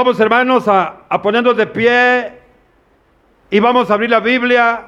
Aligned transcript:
Vamos 0.00 0.18
hermanos 0.18 0.66
a, 0.66 1.02
a 1.10 1.20
ponernos 1.20 1.54
de 1.58 1.66
pie 1.66 2.32
y 3.50 3.60
vamos 3.60 3.90
a 3.90 3.92
abrir 3.92 4.08
la 4.08 4.20
Biblia 4.20 4.86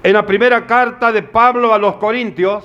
en 0.00 0.12
la 0.12 0.24
primera 0.24 0.64
carta 0.64 1.10
de 1.10 1.24
Pablo 1.24 1.74
a 1.74 1.78
los 1.78 1.96
Corintios, 1.96 2.62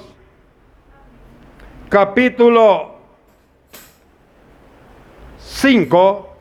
capítulo 1.89 2.97
5, 5.39 6.37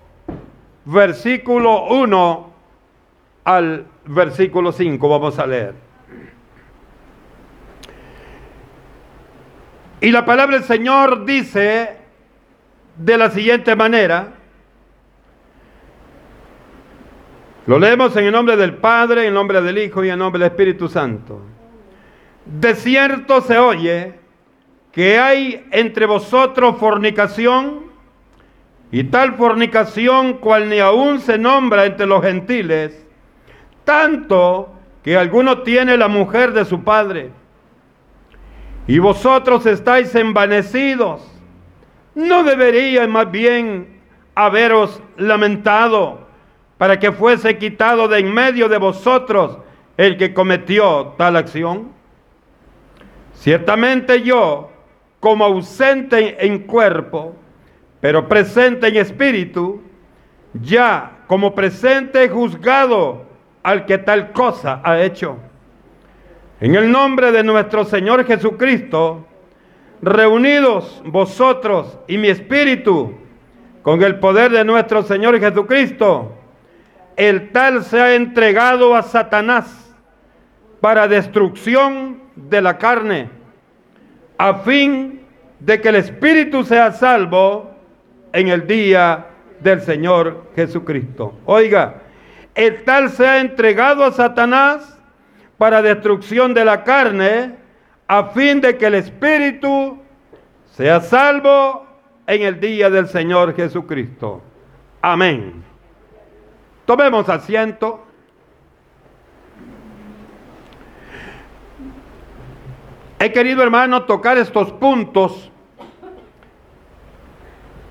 versículo 0.85 1.87
1 1.87 2.53
al 3.45 3.87
versículo 4.05 4.71
5, 4.71 5.09
vamos 5.09 5.39
a 5.39 5.47
leer. 5.47 5.75
Y 10.03 10.11
la 10.11 10.27
palabra 10.27 10.59
del 10.59 10.67
Señor 10.67 11.25
dice 11.25 11.98
de 12.99 13.17
la 13.17 13.31
siguiente 13.31 13.75
manera, 13.77 14.35
lo 17.67 17.79
leemos 17.79 18.17
en 18.17 18.25
el 18.25 18.33
nombre 18.33 18.57
del 18.57 18.75
Padre, 18.75 19.23
en 19.23 19.29
el 19.29 19.35
nombre 19.35 19.61
del 19.61 19.79
Hijo 19.79 20.03
y 20.03 20.09
en 20.09 20.15
el 20.15 20.19
nombre 20.19 20.39
del 20.41 20.51
Espíritu 20.51 20.89
Santo. 20.89 21.43
De 22.47 22.75
cierto 22.75 23.43
se 23.43 23.59
oye 23.59 24.15
que 24.91 25.19
hay 25.19 25.67
entre 25.71 26.07
vosotros 26.07 26.79
fornicación 26.79 27.85
y 28.91 29.05
tal 29.05 29.35
fornicación 29.35 30.35
cual 30.35 30.71
ni 30.71 30.79
aún 30.81 31.21
se 31.21 31.37
nombra 31.37 31.85
entre 31.85 32.07
los 32.07 32.23
gentiles, 32.23 33.07
tanto 33.85 34.73
que 35.05 35.17
alguno 35.17 35.63
tiene 35.63 35.97
la 35.99 36.09
mujer 36.09 36.53
de 36.53 36.65
su 36.65 36.83
padre. 36.83 37.31
Y 38.87 38.99
vosotros 38.99 39.67
estáis 39.67 40.15
envanecidos. 40.15 41.38
¿No 42.19 42.43
debería 42.43 43.07
más 43.07 43.31
bien 43.31 44.01
haberos 44.35 45.01
lamentado 45.19 46.27
para 46.77 46.99
que 46.99 47.13
fuese 47.13 47.59
quitado 47.59 48.09
de 48.09 48.19
en 48.19 48.35
medio 48.35 48.69
de 48.69 48.77
vosotros 48.77 49.59
el 49.97 50.17
que 50.17 50.35
cometió 50.35 51.15
tal 51.17 51.37
acción? 51.37 51.93
Ciertamente 53.35 54.23
yo, 54.23 54.69
como 55.21 55.45
ausente 55.45 56.45
en 56.45 56.59
cuerpo, 56.65 57.37
pero 58.01 58.27
presente 58.27 58.89
en 58.89 58.97
espíritu, 58.97 59.81
ya 60.55 61.19
como 61.29 61.55
presente 61.55 62.25
he 62.25 62.29
juzgado 62.29 63.27
al 63.63 63.87
que 63.87 63.97
tal 63.97 64.33
cosa 64.33 64.81
ha 64.83 65.01
hecho. 65.01 65.37
En 66.61 66.75
el 66.75 66.91
nombre 66.91 67.31
de 67.31 67.45
nuestro 67.45 67.85
Señor 67.85 68.27
Jesucristo, 68.27 69.25
reunidos 70.03 71.03
vosotros 71.05 71.99
y 72.07 72.19
mi 72.19 72.29
espíritu 72.29 73.15
con 73.83 74.03
el 74.03 74.19
poder 74.19 74.51
de 74.51 74.65
nuestro 74.65 75.03
Señor 75.03 75.39
Jesucristo, 75.41 76.33
el 77.17 77.51
tal 77.51 77.85
se 77.85 78.01
ha 78.01 78.15
entregado 78.15 78.95
a 78.95 79.03
Satanás 79.03 79.97
para 80.81 81.09
destrucción 81.09 82.21
de 82.37 82.63
la 82.63 82.79
carne, 82.79 83.31
a 84.37 84.55
fin 84.55 85.21
de 85.59 85.81
que 85.81 85.89
el 85.89 85.97
espíritu 85.97 86.65
sea 86.65 86.93
salvo 86.93 87.71
en 88.33 88.49
el 88.49 88.67
día 88.67 89.27
del 89.61 89.81
Señor 89.81 90.45
Jesucristo. 90.55 91.35
Oiga, 91.47 92.03
el 92.55 92.85
tal 92.85 93.11
se 93.11 93.27
ha 93.27 93.41
entregado 93.41 94.05
a 94.05 94.13
Satanás 94.13 94.99
para 95.57 95.83
destrucción 95.83 96.55
de 96.55 96.65
la 96.65 96.85
carne, 96.85 97.57
a 98.09 98.25
fin 98.25 98.61
de 98.61 98.77
que 98.77 98.87
el 98.87 98.95
espíritu 98.95 99.99
sea 100.73 101.01
salvo 101.01 101.87
en 102.27 102.43
el 102.43 102.59
día 102.59 102.91
del 102.91 103.07
Señor 103.09 103.55
Jesucristo. 103.55 104.43
Amén. 105.01 105.63
Tomemos 106.85 107.29
asiento. 107.29 108.05
He 113.21 113.31
querido, 113.33 113.63
hermano, 113.63 114.05
tocar 114.05 114.39
estos 114.39 114.73
puntos 114.73 115.51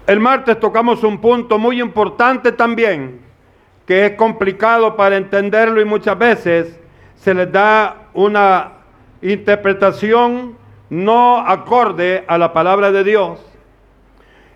el 0.07 0.22
martes 0.22 0.57
tocamos 0.57 1.03
un 1.03 1.19
punto 1.19 1.59
muy 1.59 1.81
importante 1.81 2.53
también, 2.53 3.19
que 3.85 4.05
es 4.05 4.11
complicado 4.13 4.95
para 4.95 5.17
entenderlo 5.17 5.81
y 5.81 5.85
muchas 5.85 6.17
veces 6.17 6.79
se 7.16 7.34
les 7.34 7.51
da 7.51 8.07
una 8.13 8.76
interpretación 9.22 10.57
no 10.89 11.39
acorde 11.39 12.23
a 12.28 12.38
la 12.38 12.53
palabra 12.53 12.91
de 12.91 13.03
Dios. 13.03 13.39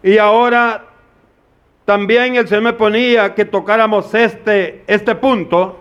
Y 0.04 0.18
ahora 0.18 0.86
también 1.86 2.36
el 2.36 2.48
Señor 2.48 2.64
me 2.64 2.74
ponía 2.74 3.36
que 3.36 3.46
tocáramos 3.46 4.14
este, 4.14 4.84
este 4.88 5.16
punto, 5.16 5.80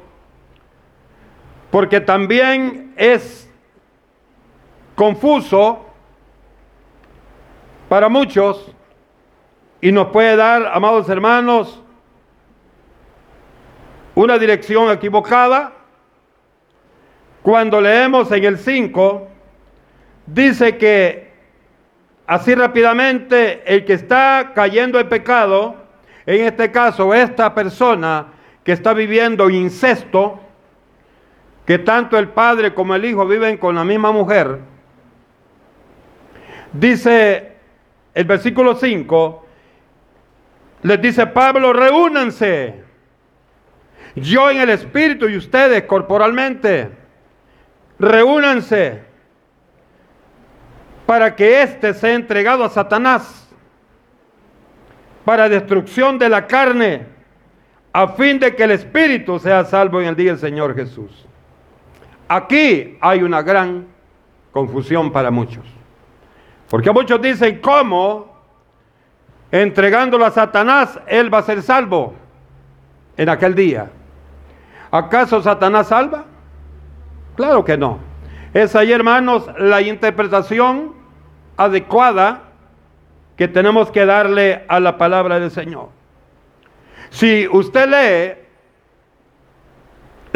porque 1.70 2.00
también 2.00 2.92
es 2.96 3.48
confuso 4.94 5.86
para 7.88 8.08
muchos 8.08 8.72
y 9.80 9.92
nos 9.92 10.08
puede 10.08 10.36
dar, 10.36 10.70
amados 10.72 11.08
hermanos, 11.08 11.82
una 14.14 14.38
dirección 14.38 14.90
equivocada. 14.90 15.72
Cuando 17.42 17.80
leemos 17.80 18.30
en 18.32 18.44
el 18.44 18.58
5, 18.58 19.28
dice 20.26 20.76
que 20.76 21.30
así 22.26 22.54
rápidamente 22.54 23.62
el 23.64 23.84
que 23.84 23.94
está 23.94 24.52
cayendo 24.54 25.00
en 25.00 25.08
pecado, 25.08 25.76
en 26.26 26.44
este 26.44 26.70
caso 26.70 27.14
esta 27.14 27.54
persona 27.54 28.26
que 28.62 28.72
está 28.72 28.92
viviendo 28.92 29.48
incesto, 29.48 30.38
que 31.66 31.78
tanto 31.78 32.18
el 32.18 32.28
padre 32.28 32.74
como 32.74 32.94
el 32.94 33.04
hijo 33.04 33.26
viven 33.26 33.56
con 33.56 33.74
la 33.74 33.84
misma 33.84 34.12
mujer, 34.12 34.58
dice 36.72 37.52
el 38.12 38.24
versículo 38.24 38.74
5, 38.74 39.46
les 40.82 41.00
dice 41.00 41.26
Pablo, 41.26 41.72
reúnanse. 41.72 42.82
Yo 44.16 44.50
en 44.50 44.60
el 44.60 44.70
espíritu 44.70 45.28
y 45.28 45.36
ustedes 45.36 45.84
corporalmente. 45.84 46.99
Reúnanse 48.00 49.02
para 51.06 51.36
que 51.36 51.62
éste 51.62 51.94
sea 51.94 52.14
entregado 52.14 52.64
a 52.64 52.68
Satanás 52.68 53.48
para 55.24 55.48
destrucción 55.48 56.18
de 56.18 56.28
la 56.28 56.46
carne, 56.46 57.06
a 57.92 58.08
fin 58.08 58.40
de 58.40 58.56
que 58.56 58.64
el 58.64 58.72
espíritu 58.72 59.38
sea 59.38 59.64
salvo 59.64 60.00
en 60.00 60.08
el 60.08 60.16
día 60.16 60.32
del 60.32 60.40
Señor 60.40 60.74
Jesús. 60.74 61.26
Aquí 62.26 62.96
hay 63.00 63.22
una 63.22 63.42
gran 63.42 63.86
confusión 64.50 65.12
para 65.12 65.30
muchos. 65.30 65.64
Porque 66.68 66.90
muchos 66.90 67.20
dicen, 67.20 67.60
¿cómo 67.60 68.30
entregándolo 69.50 70.24
a 70.24 70.30
Satanás, 70.30 70.98
él 71.06 71.32
va 71.32 71.38
a 71.38 71.42
ser 71.42 71.62
salvo 71.62 72.14
en 73.16 73.28
aquel 73.28 73.54
día. 73.54 73.90
¿Acaso 74.90 75.42
Satanás 75.42 75.88
salva? 75.88 76.24
Claro 77.40 77.64
que 77.64 77.78
no. 77.78 77.98
Es 78.52 78.76
ahí, 78.76 78.92
hermanos, 78.92 79.48
la 79.56 79.80
interpretación 79.80 80.92
adecuada 81.56 82.50
que 83.34 83.48
tenemos 83.48 83.90
que 83.90 84.04
darle 84.04 84.66
a 84.68 84.78
la 84.78 84.98
palabra 84.98 85.40
del 85.40 85.50
Señor. 85.50 85.88
Si 87.08 87.48
usted 87.48 87.88
lee 87.88 88.34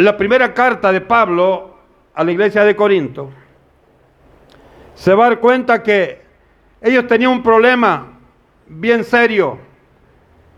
la 0.03 0.16
primera 0.16 0.54
carta 0.54 0.93
de 0.93 1.03
Pablo 1.03 1.76
a 2.14 2.25
la 2.25 2.32
iglesia 2.32 2.64
de 2.64 2.75
Corinto, 2.75 3.31
se 4.94 5.14
va 5.14 5.26
a 5.26 5.28
dar 5.28 5.41
cuenta 5.41 5.82
que 5.82 6.22
ellos 6.81 7.06
tenían 7.06 7.32
un 7.32 7.43
problema 7.43 8.14
bien 8.66 9.04
serio 9.04 9.59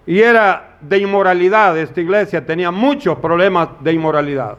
y 0.07 0.21
era 0.21 0.77
de 0.81 0.99
inmoralidad. 0.99 1.77
Esta 1.77 2.01
iglesia 2.01 2.47
tenía 2.47 2.71
muchos 2.71 3.19
problemas 3.19 3.71
de 3.81 3.95
inmoralidad. 3.95 4.59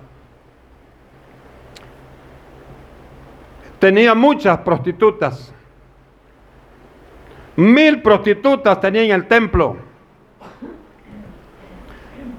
Tenía 3.80 4.16
muchas 4.16 4.58
prostitutas. 4.60 5.54
Mil 7.56 8.02
prostitutas 8.02 8.80
tenía 8.80 9.04
en 9.04 9.12
el 9.12 9.28
templo. 9.28 9.78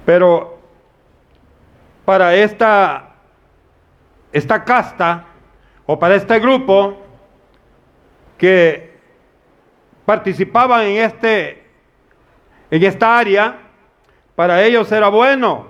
Pero 0.04 0.58
para 2.04 2.34
esta, 2.34 3.10
esta 4.32 4.64
casta 4.64 5.26
o 5.84 5.98
para 5.98 6.14
este 6.14 6.38
grupo 6.38 6.96
que 8.38 8.96
participaban 10.06 10.86
en, 10.86 11.04
este, 11.04 11.64
en 12.70 12.82
esta 12.82 13.18
área, 13.18 13.58
para 14.34 14.62
ellos 14.62 14.90
era 14.90 15.08
bueno, 15.08 15.66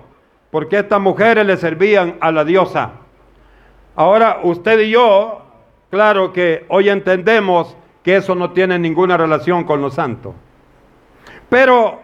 porque 0.51 0.79
estas 0.79 1.01
mujeres 1.01 1.45
le 1.45 1.57
servían 1.57 2.15
a 2.21 2.31
la 2.31 2.45
diosa. 2.45 2.91
Ahora, 3.95 4.39
usted 4.43 4.79
y 4.79 4.91
yo, 4.91 5.41
claro 5.89 6.31
que 6.33 6.65
hoy 6.69 6.89
entendemos 6.89 7.75
que 8.03 8.17
eso 8.17 8.35
no 8.35 8.51
tiene 8.51 8.79
ninguna 8.79 9.17
relación 9.17 9.63
con 9.63 9.81
los 9.81 9.95
santos. 9.95 10.33
Pero 11.49 12.01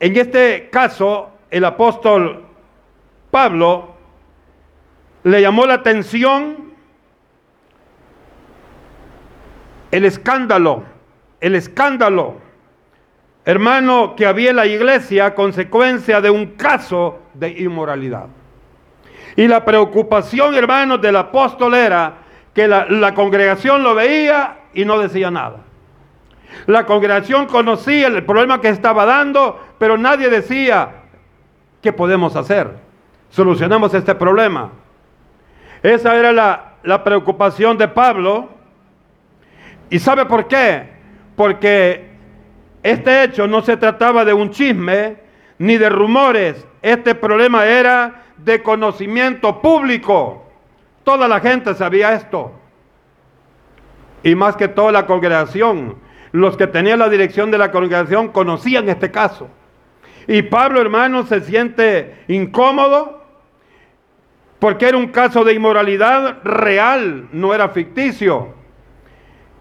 en 0.00 0.16
este 0.16 0.68
caso, 0.70 1.30
el 1.50 1.64
apóstol 1.64 2.44
Pablo 3.30 3.94
le 5.24 5.42
llamó 5.42 5.66
la 5.66 5.74
atención 5.74 6.68
el 9.90 10.04
escándalo, 10.04 10.84
el 11.40 11.54
escándalo, 11.54 12.36
hermano, 13.44 14.14
que 14.16 14.26
había 14.26 14.50
en 14.50 14.56
la 14.56 14.66
iglesia 14.66 15.26
a 15.26 15.34
consecuencia 15.34 16.20
de 16.20 16.30
un 16.30 16.56
caso 16.56 17.20
de 17.34 17.50
inmoralidad. 17.50 18.26
Y 19.36 19.48
la 19.48 19.64
preocupación, 19.64 20.54
hermanos, 20.54 21.00
del 21.00 21.16
apóstol 21.16 21.74
era 21.74 22.18
que 22.58 22.66
la, 22.66 23.14
congregación 23.14 23.84
lo 23.84 23.94
veía 23.94 24.56
y 24.74 24.84
no 24.84 24.98
decía 24.98 25.30
nada. 25.30 25.58
La 26.66 26.86
congregación 26.86 27.46
conocía 27.46 28.08
el 28.08 28.24
problema 28.24 28.60
que 28.60 28.68
estaba 28.68 29.06
dando, 29.06 29.64
pero 29.78 29.96
nadie 29.96 30.28
decía, 30.28 31.04
¿qué 31.80 31.92
podemos 31.92 32.34
hacer? 32.34 32.72
Solucionamos 33.30 33.94
este 33.94 34.12
problema. 34.16 34.72
Esa 35.84 36.16
era 36.16 36.32
la 36.82 37.04
preocupación 37.04 37.78
de 37.78 37.86
Pablo. 37.86 38.48
¿Y 39.88 40.00
sabe 40.00 40.26
por 40.26 40.48
qué? 40.48 40.88
Porque 41.36 42.10
este 42.82 43.22
hecho 43.22 43.46
no 43.46 43.62
se 43.62 43.76
trataba 43.76 44.24
de 44.24 44.32
un 44.32 44.50
chisme 44.50 45.18
ni 45.58 45.78
de 45.78 45.88
rumores. 45.90 46.66
Este 46.82 47.14
problema 47.14 47.66
era 47.66 48.24
de 48.36 48.64
conocimiento 48.64 49.62
público. 49.62 50.47
Toda 51.08 51.26
la 51.26 51.40
gente 51.40 51.74
sabía 51.74 52.12
esto. 52.12 52.52
Y 54.22 54.34
más 54.34 54.56
que 54.56 54.68
toda 54.68 54.92
la 54.92 55.06
congregación, 55.06 55.96
los 56.32 56.58
que 56.58 56.66
tenían 56.66 56.98
la 56.98 57.08
dirección 57.08 57.50
de 57.50 57.56
la 57.56 57.70
congregación 57.70 58.28
conocían 58.28 58.90
este 58.90 59.10
caso. 59.10 59.48
Y 60.26 60.42
Pablo, 60.42 60.82
hermano, 60.82 61.24
se 61.24 61.40
siente 61.40 62.24
incómodo 62.28 63.24
porque 64.58 64.86
era 64.86 64.98
un 64.98 65.06
caso 65.06 65.44
de 65.44 65.54
inmoralidad 65.54 66.42
real, 66.44 67.26
no 67.32 67.54
era 67.54 67.70
ficticio. 67.70 68.52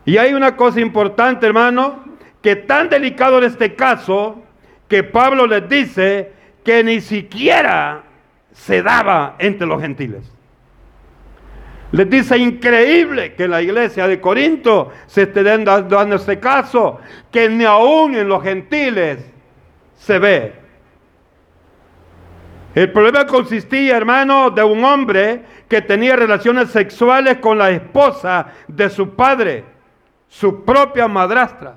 Y 0.03 0.17
hay 0.17 0.33
una 0.33 0.57
cosa 0.57 0.81
importante, 0.81 1.47
hermano, 1.47 2.03
que 2.41 2.57
tan 2.57 2.89
delicado 2.89 3.38
en 3.38 3.45
este 3.45 3.73
caso, 3.73 4.44
que 4.89 5.01
Pablo 5.01 5.47
les 5.47 5.69
dice 5.69 6.33
que 6.65 6.83
ni 6.83 6.99
siquiera 6.99 8.03
se 8.51 8.83
daba 8.83 9.38
entre 9.39 9.65
los 9.65 9.81
gentiles. 9.81 10.36
Les 11.91 12.09
dice 12.09 12.37
increíble 12.37 13.33
que 13.33 13.47
la 13.47 13.61
iglesia 13.61 14.07
de 14.07 14.19
Corinto 14.19 14.91
se 15.05 15.23
esté 15.23 15.43
dando 15.43 16.15
este 16.15 16.39
caso, 16.39 16.99
que 17.31 17.47
ni 17.49 17.63
aún 17.63 18.15
en 18.15 18.27
los 18.27 18.43
gentiles 18.43 19.25
se 19.95 20.19
ve. 20.19 20.53
El 22.75 22.91
problema 22.91 23.25
consistía, 23.25 23.97
hermano, 23.97 24.51
de 24.51 24.63
un 24.63 24.83
hombre 24.83 25.43
que 25.67 25.81
tenía 25.81 26.15
relaciones 26.15 26.69
sexuales 26.69 27.37
con 27.37 27.57
la 27.57 27.71
esposa 27.71 28.47
de 28.67 28.89
su 28.89 29.15
padre, 29.15 29.63
su 30.27 30.63
propia 30.63 31.07
madrastra. 31.07 31.75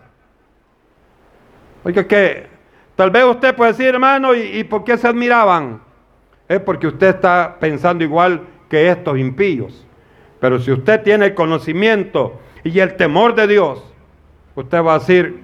Oiga, 1.84 2.06
que 2.06 2.48
tal 2.96 3.10
vez 3.10 3.24
usted 3.24 3.54
puede 3.54 3.72
decir, 3.72 3.86
hermano, 3.86 4.34
¿y, 4.34 4.58
¿y 4.58 4.64
por 4.64 4.84
qué 4.84 4.98
se 4.98 5.08
admiraban? 5.08 5.80
es 6.50 6.58
porque 6.58 6.88
usted 6.88 7.14
está 7.14 7.58
pensando 7.60 8.02
igual 8.02 8.44
que 8.68 8.90
estos 8.90 9.16
impíos. 9.16 9.86
Pero 10.40 10.58
si 10.58 10.72
usted 10.72 11.02
tiene 11.02 11.26
el 11.26 11.34
conocimiento 11.34 12.40
y 12.64 12.78
el 12.80 12.96
temor 12.96 13.34
de 13.34 13.46
Dios, 13.46 13.84
usted 14.54 14.82
va 14.82 14.94
a 14.94 14.98
decir, 14.98 15.42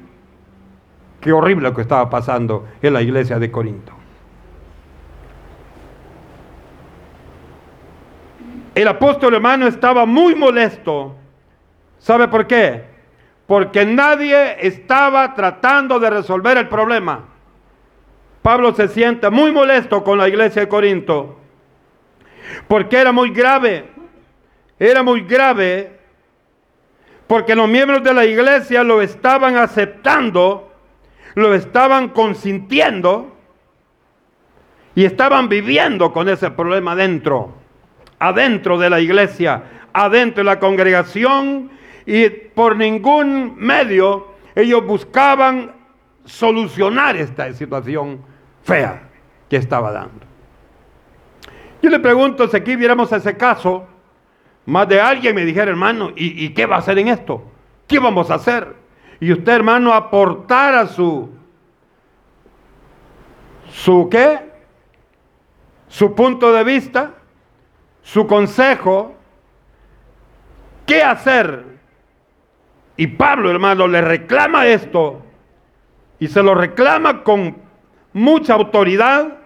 qué 1.21 1.33
horrible 1.33 1.69
lo 1.69 1.75
que 1.75 1.83
estaba 1.83 2.09
pasando 2.09 2.67
en 2.83 2.93
la 2.93 3.03
iglesia 3.03 3.39
de 3.39 3.51
Corinto. 3.51 3.93
El 8.75 8.89
apóstol 8.89 9.35
hermano 9.35 9.67
estaba 9.67 10.05
muy 10.05 10.35
molesto. 10.35 11.15
¿Sabe 11.99 12.29
por 12.29 12.47
qué? 12.47 12.85
Porque 13.47 13.87
nadie 13.87 14.67
estaba 14.67 15.35
tratando 15.35 15.99
de 15.99 16.11
resolver 16.11 16.59
el 16.59 16.69
problema. 16.69 17.25
Pablo 18.43 18.75
se 18.75 18.89
siente 18.89 19.31
muy 19.31 19.51
molesto 19.51 20.05
con 20.05 20.19
la 20.19 20.29
iglesia 20.29 20.63
de 20.63 20.69
Corinto, 20.69 21.39
porque 22.69 22.99
era 22.99 23.13
muy 23.13 23.31
grave, 23.31 23.89
era 24.79 25.03
muy 25.03 25.23
grave, 25.23 25.99
porque 27.27 27.55
los 27.55 27.69
miembros 27.69 28.03
de 28.03 28.15
la 28.15 28.25
iglesia 28.25 28.85
lo 28.85 29.03
estaban 29.03 29.57
aceptando, 29.57 30.73
lo 31.35 31.55
estaban 31.55 32.09
consintiendo 32.11 33.37
y 34.95 35.05
estaban 35.05 35.49
viviendo 35.49 36.13
con 36.13 36.29
ese 36.29 36.51
problema 36.51 36.93
adentro, 36.93 37.55
adentro 38.19 38.79
de 38.79 38.91
la 38.91 39.01
iglesia, 39.01 39.63
adentro 39.93 40.43
de 40.43 40.45
la 40.45 40.59
congregación 40.59 41.71
y 42.07 42.29
por 42.29 42.77
ningún 42.77 43.57
medio 43.57 44.29
ellos 44.55 44.87
buscaban 44.87 45.73
solucionar 46.25 47.17
esta 47.17 47.53
situación 47.53 48.21
fea 48.63 49.09
que 49.49 49.57
estaba 49.57 49.93
dando. 49.93 50.25
Yo 51.83 51.91
le 51.91 52.01
pregunto 52.01 52.49
si 52.49 52.57
aquí 52.57 52.75
viéramos 52.77 53.13
ese 53.13 53.37
caso, 53.37 53.87
más 54.67 54.89
de 54.89 55.01
alguien 55.01 55.35
me 55.35 55.45
dijera, 55.45 55.71
hermano, 55.71 56.11
¿y, 56.17 56.51
qué 56.51 56.67
va 56.67 56.77
a 56.77 56.79
hacer 56.81 56.99
en 56.99 57.09
esto? 57.09 57.43
¿Qué 57.87 58.01
vamos 58.01 58.31
a 58.31 58.35
hacer? 58.35 58.75
Y 59.21 59.33
usted, 59.33 59.53
hermano, 59.53 59.95
aportara 59.95 60.89
su, 60.89 61.31
su 63.71 64.09
qué? 64.11 64.41
Su 65.89 66.17
punto 66.17 66.53
de 66.53 66.65
vista, 66.65 67.15
su 68.03 68.27
consejo, 68.27 69.15
¿qué 70.85 71.01
hacer? 71.01 71.65
Y 72.97 73.07
Pablo, 73.07 73.53
hermano, 73.53 73.87
le 73.87 74.01
reclama 74.01 74.67
esto 74.67 75.23
y 76.19 76.27
se 76.27 76.43
lo 76.43 76.57
reclama 76.57 77.23
con 77.23 77.57
mucha 78.13 78.55
autoridad, 78.55 79.39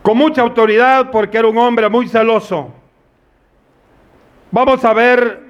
con 0.00 0.16
mucha 0.16 0.40
autoridad 0.40 1.10
porque 1.10 1.36
era 1.36 1.48
un 1.48 1.58
hombre 1.58 1.90
muy 1.90 2.08
celoso. 2.08 2.72
Vamos 4.54 4.84
a 4.84 4.92
ver, 4.92 5.42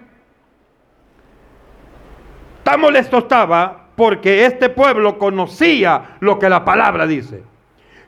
tan 2.62 2.80
molesto 2.80 3.18
estaba 3.18 3.88
porque 3.96 4.46
este 4.46 4.70
pueblo 4.70 5.18
conocía 5.18 6.16
lo 6.20 6.38
que 6.38 6.48
la 6.48 6.64
palabra 6.64 7.06
dice. 7.06 7.42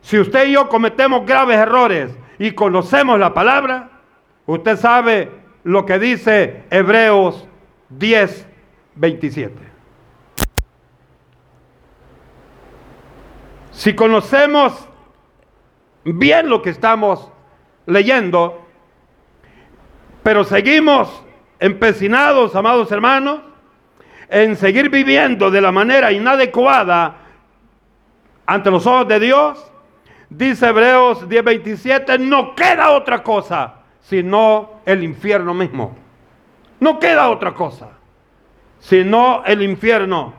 Si 0.01 0.19
usted 0.19 0.47
y 0.47 0.53
yo 0.53 0.71
cometemos 0.71 1.27
graves 1.27 1.59
errores 1.59 2.17
y 2.39 2.53
conocemos 2.53 3.19
la 3.19 3.35
palabra, 3.35 3.91
usted 4.47 4.79
sabe 4.79 5.31
lo 5.65 5.85
que 5.85 5.99
dice 5.99 6.65
Hebreos 6.71 7.47
10, 7.91 8.49
27. 8.95 9.55
Si 13.71 13.95
conocemos 13.95 14.89
bien 16.05 16.49
lo 16.49 16.63
que 16.63 16.71
estamos 16.71 17.31
leyendo, 17.85 18.66
pero 20.27 20.43
seguimos 20.43 21.23
empecinados, 21.61 22.57
amados 22.57 22.91
hermanos, 22.91 23.43
en 24.29 24.57
seguir 24.57 24.91
viviendo 24.91 25.53
de 25.53 25.61
la 25.61 25.71
manera 25.71 26.11
inadecuada 26.11 27.15
ante 28.45 28.69
los 28.73 28.85
ojos 28.89 29.07
de 29.07 29.21
Dios, 29.21 29.73
dice 30.29 30.67
Hebreos 30.67 31.29
10:27, 31.29 32.19
no 32.19 32.57
queda 32.57 32.91
otra 32.91 33.23
cosa 33.23 33.75
sino 34.01 34.81
el 34.85 35.05
infierno 35.05 35.55
mismo. 35.55 35.97
No 36.81 36.99
queda 36.99 37.29
otra 37.29 37.55
cosa 37.55 37.91
sino 38.81 39.45
el 39.47 39.63
infierno. 39.63 40.35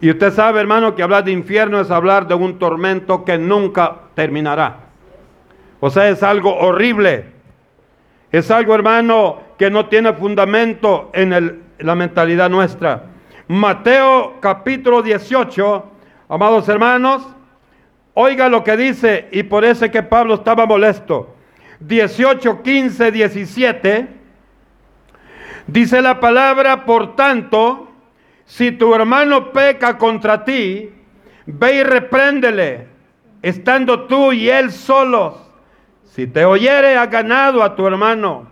Y 0.00 0.10
usted 0.10 0.32
sabe, 0.32 0.60
hermano, 0.60 0.94
que 0.94 1.02
hablar 1.02 1.24
de 1.24 1.32
infierno 1.32 1.80
es 1.80 1.90
hablar 1.90 2.28
de 2.28 2.34
un 2.34 2.56
tormento 2.60 3.24
que 3.24 3.36
nunca 3.36 3.96
terminará. 4.14 4.76
O 5.80 5.90
sea, 5.90 6.08
es 6.08 6.22
algo 6.22 6.56
horrible. 6.56 7.37
Es 8.30 8.50
algo, 8.50 8.74
hermano, 8.74 9.40
que 9.56 9.70
no 9.70 9.86
tiene 9.86 10.12
fundamento 10.12 11.10
en, 11.14 11.62
la 11.78 11.94
mentalidad 11.94 12.50
nuestra. 12.50 13.04
Mateo 13.46 14.36
capítulo 14.40 15.00
18, 15.00 15.90
amados 16.28 16.68
hermanos, 16.68 17.26
oiga 18.12 18.50
lo 18.50 18.62
que 18.62 18.76
dice, 18.76 19.28
y 19.32 19.44
por 19.44 19.64
eso 19.64 19.86
es 19.86 19.90
que 19.90 20.02
Pablo 20.02 20.34
estaba 20.34 20.66
molesto. 20.66 21.34
18, 21.80 22.62
15, 22.62 23.12
17, 23.12 24.08
dice 25.66 26.02
la 26.02 26.20
palabra, 26.20 26.84
por 26.84 27.16
tanto, 27.16 27.88
si 28.44 28.72
tu 28.72 28.94
hermano 28.94 29.52
peca 29.52 29.96
contra 29.96 30.44
ti, 30.44 30.90
ve 31.46 31.76
y 31.76 31.82
repréndele, 31.82 32.88
estando 33.40 34.02
tú 34.02 34.32
y 34.32 34.50
él 34.50 34.70
solos. 34.70 35.47
Si 36.18 36.26
te 36.26 36.44
oyere, 36.44 36.96
ha 36.96 37.06
ganado 37.06 37.62
a 37.62 37.76
tu 37.76 37.86
hermano. 37.86 38.48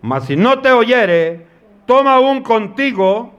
Mas 0.00 0.26
si 0.26 0.36
no 0.36 0.60
te 0.60 0.70
oyere, 0.70 1.44
toma 1.86 2.14
aún 2.14 2.40
contigo 2.44 3.32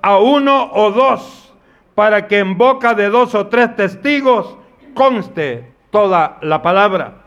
a 0.00 0.18
uno 0.18 0.70
o 0.72 0.92
dos, 0.92 1.52
para 1.96 2.28
que 2.28 2.38
en 2.38 2.56
boca 2.56 2.94
de 2.94 3.08
dos 3.08 3.34
o 3.34 3.48
tres 3.48 3.74
testigos 3.74 4.56
conste 4.94 5.72
toda 5.90 6.38
la 6.40 6.62
palabra. 6.62 7.24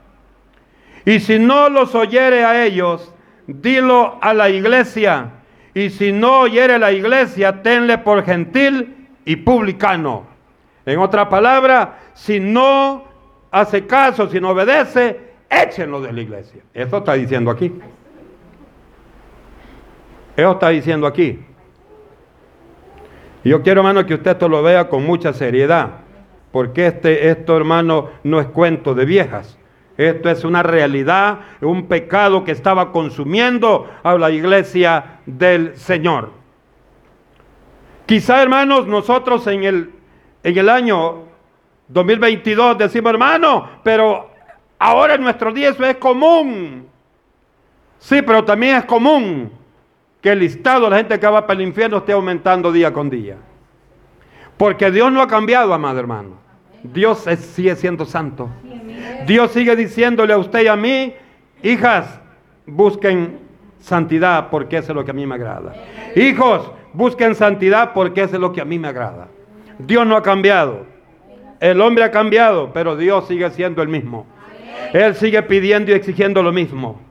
Y 1.04 1.20
si 1.20 1.38
no 1.38 1.68
los 1.68 1.94
oyere 1.96 2.46
a 2.46 2.64
ellos, 2.64 3.14
dilo 3.48 4.18
a 4.22 4.34
la 4.34 4.50
iglesia. 4.50 5.32
Y 5.74 5.90
si 5.90 6.14
no 6.14 6.40
oyere 6.40 6.80
la 6.80 6.94
iglesia, 6.94 7.62
tenle 7.62 7.98
por 7.98 8.24
gentil 8.24 9.10
y 9.26 9.36
publicano. 9.36 10.28
En 10.86 11.00
otra 11.00 11.28
palabra, 11.28 12.00
si 12.14 12.40
no 12.40 13.04
hace 13.52 13.86
caso, 13.86 14.30
si 14.30 14.40
no 14.40 14.52
obedece, 14.52 15.33
échenlo 15.62 16.02
de 16.02 16.14
la 16.14 16.22
iglesia. 16.22 16.64
Eso 16.74 16.98
está 16.98 17.14
diciendo 17.14 17.52
aquí. 17.52 17.72
Eso 20.36 20.52
está 20.52 20.70
diciendo 20.70 21.06
aquí. 21.06 21.40
Yo 23.44 23.62
quiero, 23.62 23.82
hermano, 23.82 24.06
que 24.06 24.16
usted 24.16 24.32
esto 24.32 24.48
lo 24.48 24.64
vea 24.64 24.88
con 24.88 25.06
mucha 25.06 25.34
seriedad, 25.34 25.90
porque 26.52 26.88
este, 26.88 27.30
esto, 27.30 27.58
hermano, 27.58 28.10
no 28.24 28.40
es 28.40 28.48
cuento 28.48 28.96
de 28.96 29.06
viejas. 29.06 29.58
Esto 29.98 30.30
es 30.30 30.44
una 30.44 30.64
realidad, 30.64 31.40
un 31.62 31.88
pecado 31.88 32.44
que 32.44 32.52
estaba 32.52 32.92
consumiendo 32.92 33.90
a 34.02 34.18
la 34.18 34.32
iglesia 34.32 35.20
del 35.26 35.76
Señor. 35.76 36.32
Quizá, 38.06 38.42
hermanos, 38.42 38.88
nosotros 38.88 39.46
en 39.48 39.64
el, 39.64 39.92
en 40.42 40.58
el 40.58 40.70
año 40.70 41.24
2022 41.90 42.78
decimos, 42.78 43.14
hermano, 43.14 43.70
pero 43.84 44.33
ahora 44.84 45.16
en 45.16 45.22
nuestro 45.22 45.54
día 45.54 45.70
eso 45.70 45.86
es 45.86 45.96
común. 45.96 46.86
Sí, 48.00 48.22
pero 48.22 48.44
también 48.44 48.76
es 48.76 48.84
común 48.84 49.50
que 50.20 50.32
el 50.32 50.40
listado 50.40 50.86
de 50.86 50.90
la 50.90 50.98
gente 50.98 51.18
que 51.18 51.28
va 51.28 51.48
para 51.48 51.60
el 51.60 51.66
infierno 51.66 51.98
esté 51.98 52.12
aumentando 52.12 52.70
día 52.70 52.92
con 52.92 53.10
día. 53.10 53.38
Porque 54.58 54.92
Dios 54.92 55.10
no 55.12 55.22
ha 55.22 55.28
cambiado, 55.28 55.74
amado 55.74 56.00
hermano. 56.00 56.32
Dios 56.84 57.26
sigue 57.40 57.78
siendo 57.78 58.04
santo. 58.04 58.50
Dios 59.26 59.52
sigue 59.52 59.74
diciéndole 59.78 60.34
a 60.34 60.38
usted 60.38 60.64
y 60.64 60.68
a 60.68 60.76
mí, 60.76 61.14
hijas, 61.62 62.20
busquen 62.66 63.40
santidad 63.80 64.50
porque 64.50 64.78
eso 64.78 64.92
es 64.92 64.96
lo 64.96 65.06
que 65.06 65.12
a 65.12 65.14
mí 65.14 65.26
me 65.26 65.36
agrada. 65.36 65.74
Hijos, 66.14 66.72
busquen 66.92 67.36
santidad 67.36 67.94
porque 67.94 68.24
eso 68.24 68.36
es 68.36 68.42
lo 68.42 68.52
que 68.52 68.60
a 68.60 68.66
mí 68.66 68.78
me 68.78 68.90
agrada. 68.90 69.30
Dios 69.80 70.06
no 70.06 70.18
ha 70.18 70.24
cambiado. 70.24 70.86
El 71.62 71.80
hombre 71.80 72.04
ha 72.04 72.12
cambiado, 72.12 72.74
pero 72.74 72.98
Dios 72.98 73.28
sigue 73.28 73.50
siendo 73.52 73.82
el 73.82 73.88
mismo. 73.88 74.28
Él 74.94 75.16
sigue 75.16 75.42
pidiendo 75.44 75.92
y 75.92 75.96
exigiendo 75.96 76.44
lo 76.44 76.52
mismo. 76.52 77.02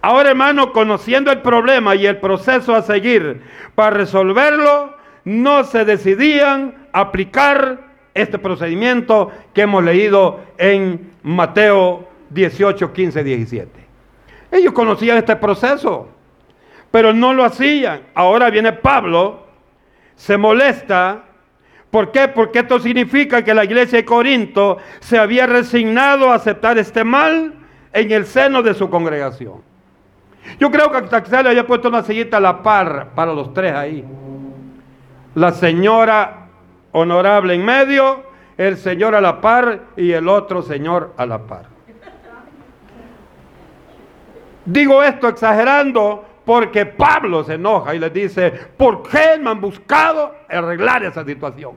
Ahora, 0.00 0.30
hermano, 0.30 0.72
conociendo 0.72 1.32
el 1.32 1.42
problema 1.42 1.96
y 1.96 2.06
el 2.06 2.18
proceso 2.18 2.74
a 2.74 2.82
seguir 2.82 3.42
para 3.74 3.90
resolverlo, 3.90 4.96
no 5.24 5.64
se 5.64 5.84
decidían 5.84 6.88
aplicar 6.92 7.88
este 8.14 8.38
procedimiento 8.38 9.30
que 9.52 9.62
hemos 9.62 9.82
leído 9.84 10.40
en 10.56 11.10
Mateo 11.22 12.08
18, 12.30 12.92
15, 12.92 13.24
17. 13.24 13.70
Ellos 14.50 14.72
conocían 14.72 15.18
este 15.18 15.36
proceso, 15.36 16.08
pero 16.90 17.12
no 17.12 17.34
lo 17.34 17.44
hacían. 17.44 18.02
Ahora 18.14 18.50
viene 18.50 18.72
Pablo, 18.72 19.46
se 20.16 20.36
molesta. 20.36 21.24
¿Por 21.90 22.12
qué? 22.12 22.28
Porque 22.28 22.60
esto 22.60 22.78
significa 22.78 23.42
que 23.42 23.54
la 23.54 23.64
iglesia 23.64 23.98
de 23.98 24.04
Corinto 24.04 24.78
se 25.00 25.18
había 25.18 25.46
resignado 25.46 26.30
a 26.30 26.34
aceptar 26.34 26.76
este 26.78 27.02
mal 27.02 27.54
en 27.92 28.10
el 28.12 28.26
seno 28.26 28.62
de 28.62 28.74
su 28.74 28.90
congregación. 28.90 29.62
Yo 30.58 30.70
creo 30.70 30.90
que 30.90 30.98
hasta 30.98 31.42
le 31.42 31.50
había 31.50 31.66
puesto 31.66 31.88
una 31.88 32.02
sillita 32.02 32.38
a 32.38 32.40
la 32.40 32.62
par 32.62 33.10
para 33.14 33.32
los 33.32 33.52
tres 33.54 33.74
ahí. 33.74 34.04
La 35.34 35.52
señora 35.52 36.48
honorable 36.92 37.54
en 37.54 37.64
medio, 37.64 38.22
el 38.56 38.76
Señor 38.76 39.14
a 39.14 39.20
la 39.20 39.40
par 39.40 39.80
y 39.96 40.12
el 40.12 40.28
otro 40.28 40.62
Señor 40.62 41.14
a 41.16 41.26
la 41.26 41.38
par. 41.38 41.66
Digo 44.64 45.02
esto 45.02 45.28
exagerando 45.28 46.24
porque 46.48 46.86
Pablo 46.86 47.44
se 47.44 47.56
enoja 47.56 47.94
y 47.94 47.98
le 47.98 48.08
dice, 48.08 48.50
¿por 48.78 49.02
qué 49.02 49.38
me 49.38 49.50
han 49.50 49.60
buscado 49.60 50.34
arreglar 50.48 51.04
esa 51.04 51.22
situación? 51.22 51.72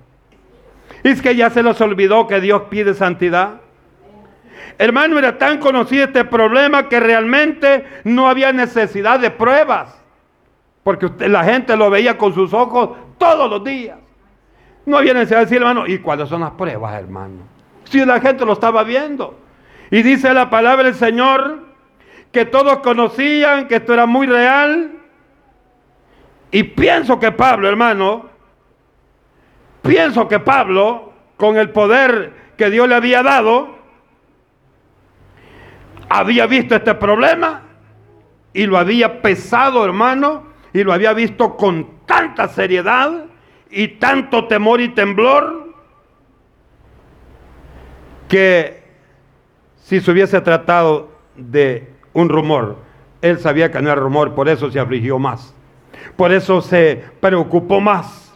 Es 1.03 1.21
que 1.21 1.35
ya 1.35 1.49
se 1.49 1.61
les 1.61 1.81
olvidó 1.81 2.25
que 2.25 2.39
Dios 2.39 2.61
pide 2.69 2.93
santidad. 2.93 3.59
Hermano, 4.77 5.19
era 5.19 5.37
tan 5.37 5.59
conocido 5.59 6.05
este 6.05 6.23
problema 6.23 6.87
que 6.87 7.01
realmente 7.01 7.85
no 8.05 8.29
había 8.29 8.53
necesidad 8.53 9.19
de 9.19 9.29
pruebas. 9.29 10.01
Porque 10.83 11.11
la 11.27 11.43
gente 11.43 11.75
lo 11.75 11.89
veía 11.89 12.17
con 12.17 12.33
sus 12.33 12.53
ojos 12.53 12.91
todos 13.17 13.49
los 13.49 13.65
días. 13.65 13.97
No 14.85 14.97
había 14.97 15.13
necesidad 15.13 15.39
de 15.39 15.45
decir, 15.47 15.57
hermano, 15.57 15.85
¿y 15.85 15.99
cuáles 15.99 16.29
son 16.29 16.39
las 16.39 16.51
pruebas, 16.51 16.93
hermano? 16.93 17.41
Si 17.83 18.05
la 18.05 18.21
gente 18.21 18.45
lo 18.45 18.53
estaba 18.53 18.85
viendo. 18.85 19.37
Y 19.89 20.01
dice 20.01 20.33
la 20.33 20.49
palabra 20.49 20.85
del 20.85 20.95
Señor 20.95 21.70
que 22.31 22.45
todos 22.45 22.79
conocían 22.79 23.67
que 23.67 23.75
esto 23.75 23.93
era 23.93 24.05
muy 24.05 24.27
real. 24.27 24.91
Y 26.51 26.63
pienso 26.63 27.19
que 27.19 27.31
Pablo, 27.31 27.67
hermano, 27.67 28.29
pienso 29.81 30.27
que 30.27 30.39
Pablo, 30.39 31.13
con 31.37 31.57
el 31.57 31.69
poder 31.71 32.33
que 32.57 32.69
Dios 32.69 32.87
le 32.87 32.95
había 32.95 33.23
dado, 33.23 33.79
había 36.09 36.45
visto 36.45 36.75
este 36.75 36.93
problema 36.95 37.63
y 38.53 38.65
lo 38.65 38.77
había 38.77 39.21
pesado, 39.21 39.85
hermano, 39.85 40.51
y 40.73 40.83
lo 40.83 40.91
había 40.93 41.13
visto 41.13 41.55
con 41.55 42.05
tanta 42.05 42.49
seriedad 42.49 43.25
y 43.69 43.87
tanto 43.87 44.47
temor 44.47 44.81
y 44.81 44.89
temblor 44.89 45.73
que 48.27 48.83
si 49.77 49.99
se 50.01 50.11
hubiese 50.11 50.39
tratado 50.41 51.11
de 51.35 51.91
un 52.13 52.29
rumor, 52.29 52.77
él 53.21 53.39
sabía 53.39 53.71
que 53.71 53.81
no 53.81 53.91
era 53.91 54.01
rumor, 54.01 54.33
por 54.33 54.49
eso 54.49 54.69
se 54.71 54.79
afligió 54.79 55.19
más, 55.19 55.53
por 56.15 56.31
eso 56.31 56.61
se 56.61 57.03
preocupó 57.19 57.79
más. 57.79 58.31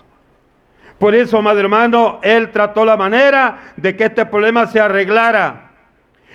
Por 0.99 1.13
eso, 1.13 1.41
madre 1.41 1.63
hermano, 1.63 2.19
él 2.23 2.51
trató 2.51 2.85
la 2.85 2.95
manera 2.95 3.73
de 3.75 3.97
que 3.97 4.05
este 4.05 4.25
problema 4.25 4.65
se 4.67 4.79
arreglara. 4.79 5.71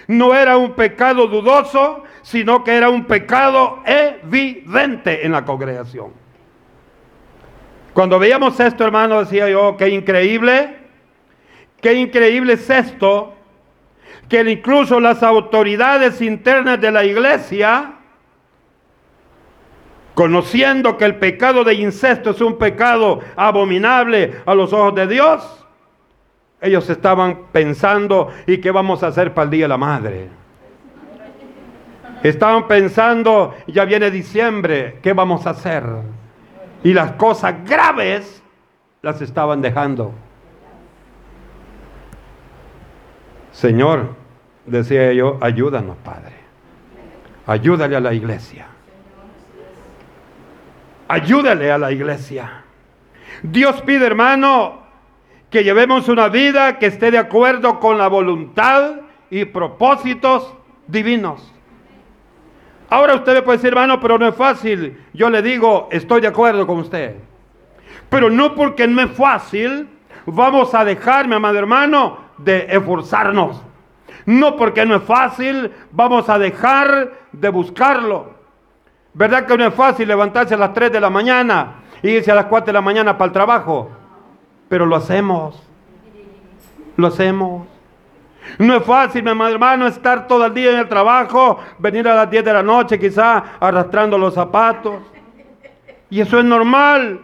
No 0.07 0.35
era 0.35 0.59
un 0.59 0.73
pecado 0.73 1.29
dudoso, 1.29 2.05
sino 2.23 2.63
que 2.63 2.77
era 2.77 2.91
un 2.91 3.07
pecado 3.07 3.83
evidente 3.87 5.25
en 5.25 5.33
la 5.33 5.45
congregación. 5.45 6.13
Cuando 7.95 8.19
veíamos 8.19 8.61
esto, 8.61 8.85
hermano, 8.85 9.21
decía 9.21 9.49
yo, 9.49 9.77
qué 9.77 9.89
increíble, 9.89 10.77
qué 11.81 11.95
increíble 11.95 12.53
es 12.53 12.69
esto, 12.69 13.35
que 14.31 14.49
incluso 14.49 15.01
las 15.01 15.25
autoridades 15.25 16.23
internas 16.23 16.81
de 16.81 16.93
la 16.93 17.05
iglesia, 17.05 17.95
conociendo 20.15 20.97
que 20.97 21.05
el 21.05 21.17
pecado 21.17 21.65
de 21.65 21.75
incesto 21.75 22.31
es 22.31 22.41
un 22.41 22.57
pecado 22.57 23.19
abominable 23.35 24.41
a 24.47 24.55
los 24.55 24.73
ojos 24.73 24.95
de 24.95 25.09
Dios, 25.09 25.67
ellos 26.61 26.89
estaban 26.89 27.47
pensando, 27.51 28.29
¿y 28.47 28.59
qué 28.59 28.71
vamos 28.71 29.03
a 29.03 29.09
hacer 29.09 29.35
para 29.35 29.47
el 29.47 29.51
Día 29.51 29.65
de 29.65 29.69
la 29.69 29.79
Madre? 29.79 30.29
Estaban 32.23 32.69
pensando, 32.69 33.57
ya 33.67 33.85
viene 33.85 34.13
diciembre, 34.13 35.01
¿qué 35.03 35.13
vamos 35.13 35.45
a 35.49 35.51
hacer? 35.51 35.83
Y 36.85 36.93
las 36.93 37.13
cosas 37.13 37.65
graves 37.65 38.45
las 39.03 39.21
estaban 39.23 39.61
dejando. 39.61 40.13
Señor, 43.51 44.20
decía 44.67 45.13
yo, 45.13 45.39
ayúdanos, 45.41 45.97
Padre. 45.99 46.35
Ayúdale 47.47 47.97
a 47.97 48.01
la 48.01 48.15
iglesia. 48.15 48.67
Ayúdale 51.09 51.73
a 51.73 51.79
la 51.79 51.91
iglesia. 51.91 52.63
Dios 53.43 53.83
pide, 53.83 54.07
hermano, 54.07 54.83
que 55.51 55.65
llevemos 55.65 56.09
una 56.09 56.29
vida 56.29 56.79
que 56.79 56.87
esté 56.87 57.11
de 57.11 57.19
acuerdo 57.19 57.81
con 57.81 57.99
la 57.99 58.09
voluntad 58.09 59.01
y 59.31 59.45
propósitos 59.47 60.55
divinos. 60.87 61.53
Ahora 62.89 63.15
usted 63.15 63.35
me 63.35 63.43
puede 63.43 63.59
decir, 63.59 63.69
hermano, 63.71 64.01
pero 64.01 64.19
no 64.19 64.29
es 64.29 64.35
fácil. 64.35 64.99
Yo 65.13 65.31
le 65.31 65.43
digo, 65.43 65.89
estoy 65.91 66.21
de 66.21 66.29
acuerdo 66.29 66.67
con 66.67 66.79
usted. 66.79 67.17
Pero 68.09 68.31
no 68.31 68.55
porque 68.55 68.87
no 68.87 69.01
es 69.01 69.11
fácil, 69.13 69.89
vamos 70.27 70.75
a 70.75 70.85
dejarme, 70.85 71.37
amado 71.37 71.59
hermano, 71.59 72.19
de 72.39 72.67
esforzarnos. 72.69 73.63
No 74.27 74.57
porque 74.57 74.85
no 74.87 74.97
es 74.97 75.03
fácil, 75.03 75.73
vamos 75.93 76.29
a 76.29 76.39
dejar 76.39 77.13
de 77.33 77.49
buscarlo. 77.49 78.35
¿Verdad 79.13 79.47
que 79.47 79.57
no 79.57 79.67
es 79.67 79.75
fácil 79.75 80.07
levantarse 80.09 80.55
a 80.55 80.59
las 80.59 80.73
3 80.73 80.93
de 80.93 81.01
la 81.01 81.11
mañana 81.11 81.83
y 82.03 82.11
irse 82.11 82.31
a 82.31 82.35
las 82.35 82.47
4 82.47 82.67
de 82.67 82.73
la 82.73 82.81
mañana 82.81 83.19
para 83.19 83.27
el 83.27 83.33
trabajo? 83.33 83.91
Pero 84.69 84.87
lo 84.87 84.97
hacemos. 84.97 85.61
Lo 86.97 87.09
hacemos. 87.09 87.67
No 88.59 88.77
es 88.77 88.85
fácil, 88.85 89.23
mi 89.23 89.31
hermano, 89.31 89.87
estar 89.87 90.27
todo 90.27 90.47
el 90.47 90.55
día 90.55 90.73
en 90.73 90.79
el 90.79 90.89
trabajo, 90.89 91.59
venir 91.79 92.09
a 92.09 92.15
las 92.15 92.31
10 92.31 92.45
de 92.45 92.53
la 92.53 92.63
noche 92.63 92.99
quizá 92.99 93.45
arrastrando 93.61 94.17
los 94.17 94.35
zapatos. 94.35 95.01
Y 96.09 96.21
eso 96.21 96.39
es 96.39 96.45
normal. 96.45 97.21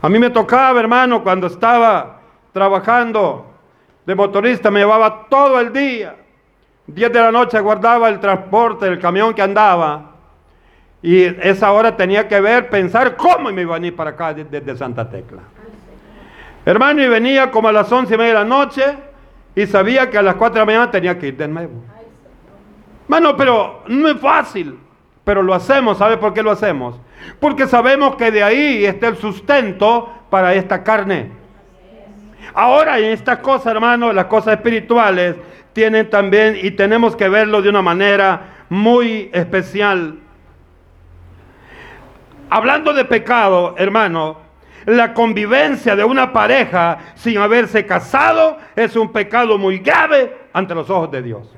A 0.00 0.08
mí 0.08 0.18
me 0.18 0.30
tocaba, 0.30 0.80
hermano, 0.80 1.22
cuando 1.22 1.46
estaba 1.46 2.20
trabajando 2.52 3.51
de 4.06 4.14
motorista, 4.14 4.70
me 4.70 4.80
llevaba 4.80 5.26
todo 5.28 5.60
el 5.60 5.72
día. 5.72 6.16
10 6.86 7.12
de 7.12 7.20
la 7.20 7.32
noche 7.32 7.60
guardaba 7.60 8.08
el 8.08 8.18
transporte, 8.20 8.86
el 8.86 8.98
camión 8.98 9.34
que 9.34 9.42
andaba. 9.42 10.10
Y 11.02 11.22
esa 11.24 11.72
hora 11.72 11.96
tenía 11.96 12.28
que 12.28 12.40
ver, 12.40 12.68
pensar 12.68 13.16
cómo 13.16 13.50
me 13.50 13.62
iba 13.62 13.74
a 13.74 13.78
venir 13.78 13.94
para 13.94 14.10
acá 14.10 14.34
desde 14.34 14.76
Santa 14.76 15.08
Tecla. 15.08 15.42
Hermano, 16.64 17.02
y 17.02 17.08
venía 17.08 17.50
como 17.50 17.68
a 17.68 17.72
las 17.72 17.90
once 17.90 18.14
y 18.14 18.18
media 18.18 18.34
de 18.34 18.38
la 18.38 18.44
noche 18.44 18.84
y 19.54 19.66
sabía 19.66 20.08
que 20.08 20.18
a 20.18 20.22
las 20.22 20.36
4 20.36 20.54
de 20.54 20.60
la 20.60 20.66
mañana 20.66 20.90
tenía 20.90 21.18
que 21.18 21.28
ir 21.28 21.36
de 21.36 21.48
nuevo. 21.48 21.72
Hermano, 23.04 23.36
pero 23.36 23.82
no 23.88 24.08
es 24.08 24.20
fácil, 24.20 24.78
pero 25.24 25.42
lo 25.42 25.54
hacemos. 25.54 25.98
¿Sabe 25.98 26.18
por 26.18 26.32
qué 26.32 26.42
lo 26.42 26.52
hacemos? 26.52 27.00
Porque 27.40 27.66
sabemos 27.66 28.14
que 28.14 28.30
de 28.30 28.42
ahí 28.42 28.84
está 28.84 29.08
el 29.08 29.16
sustento 29.16 30.08
para 30.30 30.54
esta 30.54 30.84
carne. 30.84 31.41
Ahora 32.54 32.98
en 32.98 33.06
estas 33.06 33.38
cosas, 33.38 33.74
hermano, 33.74 34.12
las 34.12 34.26
cosas 34.26 34.54
espirituales 34.54 35.36
tienen 35.72 36.10
también 36.10 36.58
y 36.60 36.72
tenemos 36.72 37.16
que 37.16 37.28
verlo 37.28 37.62
de 37.62 37.68
una 37.68 37.82
manera 37.82 38.64
muy 38.68 39.30
especial. 39.32 40.18
Hablando 42.50 42.92
de 42.92 43.04
pecado, 43.06 43.74
hermano, 43.78 44.36
la 44.86 45.14
convivencia 45.14 45.96
de 45.96 46.04
una 46.04 46.32
pareja 46.32 46.98
sin 47.14 47.38
haberse 47.38 47.86
casado 47.86 48.58
es 48.76 48.96
un 48.96 49.12
pecado 49.12 49.56
muy 49.56 49.78
grave 49.78 50.36
ante 50.52 50.74
los 50.74 50.90
ojos 50.90 51.10
de 51.10 51.22
Dios. 51.22 51.48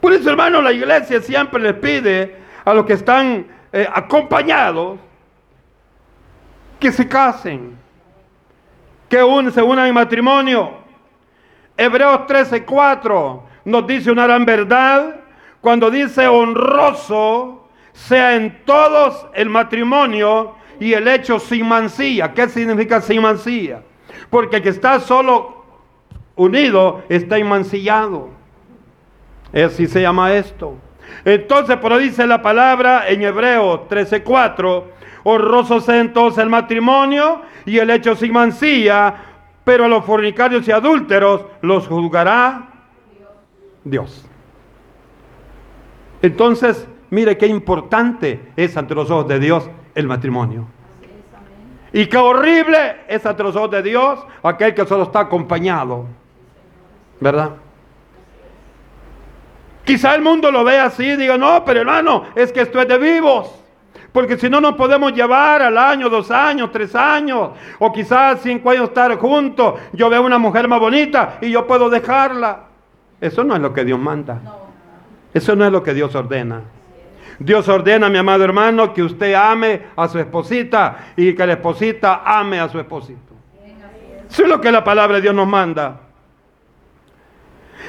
Por 0.00 0.12
eso, 0.12 0.30
hermano, 0.30 0.60
la 0.60 0.72
iglesia 0.72 1.20
siempre 1.22 1.60
les 1.60 1.74
pide 1.74 2.36
a 2.64 2.74
los 2.74 2.84
que 2.84 2.94
están 2.94 3.46
eh, 3.72 3.86
acompañados 3.92 4.98
que 6.78 6.90
se 6.90 7.06
casen, 7.06 7.78
que 9.12 9.50
se 9.50 9.62
unan 9.62 9.88
en 9.88 9.94
matrimonio. 9.94 10.70
Hebreos 11.76 12.20
13:4 12.26 13.42
nos 13.66 13.86
dice 13.86 14.10
una 14.10 14.24
gran 14.24 14.46
verdad 14.46 15.16
cuando 15.60 15.90
dice 15.90 16.26
honroso 16.26 17.68
sea 17.92 18.36
en 18.36 18.64
todos 18.64 19.26
el 19.34 19.50
matrimonio 19.50 20.54
y 20.80 20.94
el 20.94 21.06
hecho 21.08 21.38
sin 21.38 21.68
mancilla. 21.68 22.32
¿Qué 22.32 22.48
significa 22.48 23.02
sin 23.02 23.20
mancilla? 23.20 23.82
Porque 24.30 24.56
el 24.56 24.62
que 24.62 24.70
está 24.70 24.98
solo 24.98 25.62
unido 26.34 27.02
está 27.10 27.38
inmancillado. 27.38 28.30
Así 29.52 29.88
se 29.88 30.00
llama 30.00 30.32
esto. 30.32 30.74
Entonces, 31.26 31.76
pero 31.82 31.98
dice 31.98 32.26
la 32.26 32.40
palabra 32.40 33.06
en 33.08 33.20
Hebreo 33.20 33.86
13:4, 33.90 34.84
honroso 35.24 35.80
sea 35.80 36.00
entonces 36.00 36.42
el 36.42 36.50
matrimonio 36.50 37.42
y 37.64 37.78
el 37.78 37.90
hecho 37.90 38.16
sin 38.16 38.32
mancilla, 38.32 39.14
pero 39.64 39.84
a 39.84 39.88
los 39.88 40.04
fornicarios 40.04 40.66
y 40.66 40.72
adúlteros 40.72 41.44
los 41.60 41.86
juzgará 41.86 42.68
Dios. 43.84 44.26
Entonces, 46.20 46.86
mire 47.10 47.36
qué 47.36 47.46
importante 47.46 48.52
es 48.56 48.76
ante 48.76 48.94
los 48.94 49.10
ojos 49.10 49.28
de 49.28 49.38
Dios 49.38 49.68
el 49.94 50.06
matrimonio. 50.06 50.66
Y 51.92 52.06
qué 52.06 52.16
horrible 52.16 53.02
es 53.08 53.24
ante 53.26 53.42
los 53.42 53.54
ojos 53.54 53.70
de 53.70 53.82
Dios 53.82 54.24
aquel 54.42 54.74
que 54.74 54.86
solo 54.86 55.04
está 55.04 55.20
acompañado. 55.20 56.06
¿Verdad? 57.20 57.52
Quizá 59.84 60.14
el 60.14 60.22
mundo 60.22 60.50
lo 60.50 60.64
vea 60.64 60.86
así 60.86 61.04
y 61.04 61.16
diga, 61.16 61.36
no, 61.36 61.64
pero 61.64 61.80
hermano, 61.80 62.24
es 62.34 62.52
que 62.52 62.62
esto 62.62 62.80
es 62.80 62.88
de 62.88 62.98
vivos. 62.98 63.61
Porque 64.12 64.36
si 64.36 64.50
no 64.50 64.60
nos 64.60 64.74
podemos 64.74 65.12
llevar 65.14 65.62
al 65.62 65.78
año, 65.78 66.10
dos 66.10 66.30
años, 66.30 66.70
tres 66.70 66.94
años, 66.94 67.50
o 67.78 67.90
quizás 67.90 68.40
cinco 68.42 68.70
años 68.70 68.88
estar 68.88 69.16
juntos. 69.16 69.80
Yo 69.92 70.10
veo 70.10 70.22
una 70.22 70.38
mujer 70.38 70.68
más 70.68 70.78
bonita 70.78 71.38
y 71.40 71.50
yo 71.50 71.66
puedo 71.66 71.88
dejarla. 71.88 72.64
Eso 73.20 73.42
no 73.42 73.54
es 73.56 73.62
lo 73.62 73.72
que 73.72 73.84
Dios 73.84 73.98
manda. 73.98 74.40
Eso 75.32 75.56
no 75.56 75.64
es 75.64 75.72
lo 75.72 75.82
que 75.82 75.94
Dios 75.94 76.14
ordena. 76.14 76.60
Dios 77.38 77.66
ordena, 77.68 78.10
mi 78.10 78.18
amado 78.18 78.44
hermano, 78.44 78.92
que 78.92 79.02
usted 79.02 79.32
ame 79.34 79.86
a 79.96 80.06
su 80.08 80.18
esposita 80.18 81.12
y 81.16 81.34
que 81.34 81.46
la 81.46 81.54
esposita 81.54 82.22
ame 82.24 82.60
a 82.60 82.68
su 82.68 82.78
esposito. 82.78 83.32
Eso 84.28 84.42
es 84.42 84.48
lo 84.48 84.60
que 84.60 84.70
la 84.70 84.84
palabra 84.84 85.16
de 85.16 85.22
Dios 85.22 85.34
nos 85.34 85.48
manda. 85.48 86.00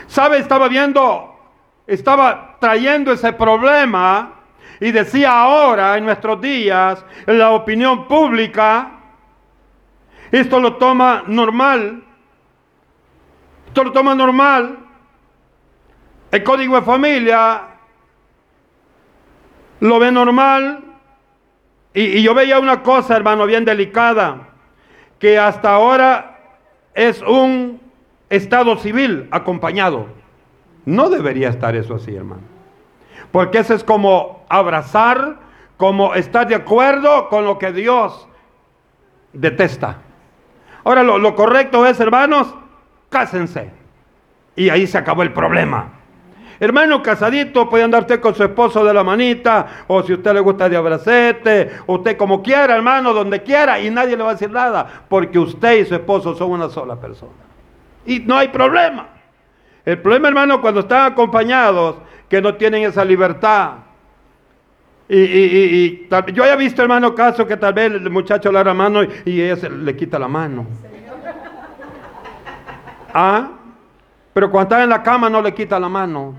¿Sabe? 0.07 0.37
Estaba 0.37 0.69
viendo, 0.69 1.35
estaba 1.85 2.57
trayendo 2.59 3.11
ese 3.11 3.33
problema 3.33 4.32
y 4.83 4.91
decía 4.91 5.31
ahora, 5.31 5.97
en 5.97 6.03
nuestros 6.03 6.41
días, 6.41 7.05
la 7.25 7.51
opinión 7.51 8.05
pública, 8.05 8.91
esto 10.29 10.59
lo 10.59 10.75
toma 10.75 11.23
normal. 11.25 12.03
Esto 13.67 13.85
lo 13.85 13.93
toma 13.93 14.13
normal. 14.13 14.77
El 16.31 16.43
código 16.43 16.75
de 16.75 16.81
familia 16.81 17.61
lo 19.79 19.99
ve 19.99 20.11
normal. 20.11 20.83
Y, 21.93 22.21
yo 22.21 22.33
veía 22.33 22.59
una 22.59 22.83
cosa, 22.83 23.15
hermano, 23.15 23.45
bien 23.45 23.63
delicada, 23.63 24.49
que 25.17 25.39
hasta 25.39 25.75
ahora 25.75 26.57
es 26.93 27.21
un 27.21 27.79
estado 28.29 28.75
civil 28.75 29.29
acompañado. 29.31 30.07
No 30.83 31.09
debería 31.09 31.47
estar 31.47 31.73
eso 31.73 31.95
así, 31.95 32.13
hermano. 32.13 32.51
Porque 33.31 33.59
eso 33.59 33.73
es 33.73 33.83
como 33.83 34.42
abrazar, 34.57 35.37
como 35.77 36.13
estar 36.15 36.47
de 36.47 36.55
acuerdo 36.55 37.29
con 37.29 37.45
lo 37.45 37.57
que 37.57 37.71
Dios 37.71 38.27
detesta. 39.33 39.97
Ahora 40.83 41.03
lo, 41.03 41.35
correcto 41.35 41.85
es, 41.85 41.99
hermanos, 41.99 42.53
cásense. 43.09 43.71
Y 44.55 44.69
ahí 44.69 44.85
se 44.85 44.97
acabó 44.97 45.23
el 45.23 45.33
problema. 45.33 45.93
Hermano 46.59 47.01
casadito, 47.01 47.69
puede 47.69 47.83
andarte 47.83 48.21
con 48.21 48.35
su 48.35 48.43
esposo 48.43 48.85
de 48.85 48.93
la 48.93 49.03
manita, 49.03 49.85
o 49.87 50.03
si 50.03 50.13
usted 50.13 50.33
le 50.33 50.39
gusta 50.39 50.69
de 50.69 50.77
abracete, 50.77 51.71
usted 51.87 52.15
como 52.15 52.41
quiera, 52.43 52.75
hermano, 52.75 53.13
donde 53.13 53.41
quiera, 53.41 53.79
y 53.79 53.89
nadie 53.89 54.15
le 54.15 54.23
va 54.23 54.29
a 54.29 54.33
decir 54.33 54.51
nada, 54.51 54.87
porque 55.09 55.39
usted 55.39 55.79
y 55.79 55.85
su 55.85 55.95
esposo 55.95 56.35
son 56.35 56.51
una 56.51 56.69
sola 56.69 56.95
persona. 56.95 57.31
Y 58.05 58.19
no 58.19 58.37
hay 58.37 58.49
problema. 58.49 59.07
El 59.83 59.99
problema, 59.99 60.27
hermano, 60.29 60.61
cuando 60.61 60.81
están 60.81 61.11
acompañados, 61.11 61.97
que 62.29 62.41
no 62.41 62.55
tienen 62.55 62.83
esa 62.83 63.03
libertad. 63.03 63.73
Y, 65.15 66.07
yo 66.33 66.43
haya 66.43 66.55
visto, 66.55 66.81
hermano, 66.81 67.13
caso 67.13 67.45
que 67.45 67.55
tal 67.55 67.71
vez 67.71 67.91
el 67.91 68.09
muchacho 68.09 68.51
le 68.51 68.57
da 68.57 68.63
la 68.63 68.73
mano 68.73 69.03
y, 69.03 69.41
ella 69.41 69.69
le 69.69 69.95
quita 69.95 70.17
la 70.17 70.27
mano. 70.27 70.65
¿Ah? 73.13 73.51
Pero 74.33 74.49
cuando 74.49 74.73
está 74.73 74.83
en 74.83 74.89
la 74.89 75.03
cama 75.03 75.29
no 75.29 75.39
le 75.39 75.53
quita 75.53 75.79
la 75.79 75.87
mano. 75.87 76.33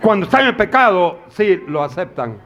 Cuando 0.00 0.24
está 0.24 0.40
en 0.40 0.46
el 0.46 0.56
pecado, 0.56 1.18
sí, 1.28 1.62
lo 1.68 1.82
aceptan. 1.82 2.38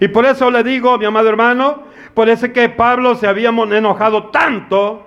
Y 0.00 0.08
por 0.08 0.26
eso 0.26 0.50
le 0.50 0.64
digo, 0.64 0.98
mi 0.98 1.04
amado 1.04 1.28
hermano, 1.28 1.84
por 2.12 2.28
eso 2.28 2.52
que 2.52 2.68
Pablo 2.68 3.14
se 3.14 3.28
había 3.28 3.50
enojado 3.50 4.30
tanto, 4.30 5.06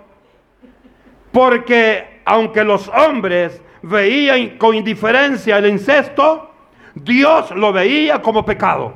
porque 1.34 2.22
aunque 2.24 2.63
los 2.63 2.88
hombres 2.88 3.62
veían 3.82 4.58
con 4.58 4.74
indiferencia 4.74 5.58
el 5.58 5.68
incesto, 5.68 6.49
Dios 6.95 7.52
lo 7.52 7.71
veía 7.71 8.21
como 8.21 8.45
pecado. 8.45 8.93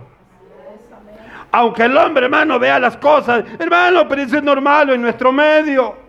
Aunque 1.51 1.83
el 1.83 1.95
hombre, 1.95 2.25
hermano, 2.25 2.57
vea 2.57 2.79
las 2.79 2.97
cosas, 2.97 3.43
hermano, 3.59 4.07
pero 4.07 4.23
eso 4.23 4.37
es 4.37 4.43
normal 4.43 4.89
en 4.89 5.01
nuestro 5.01 5.31
medio 5.31 6.03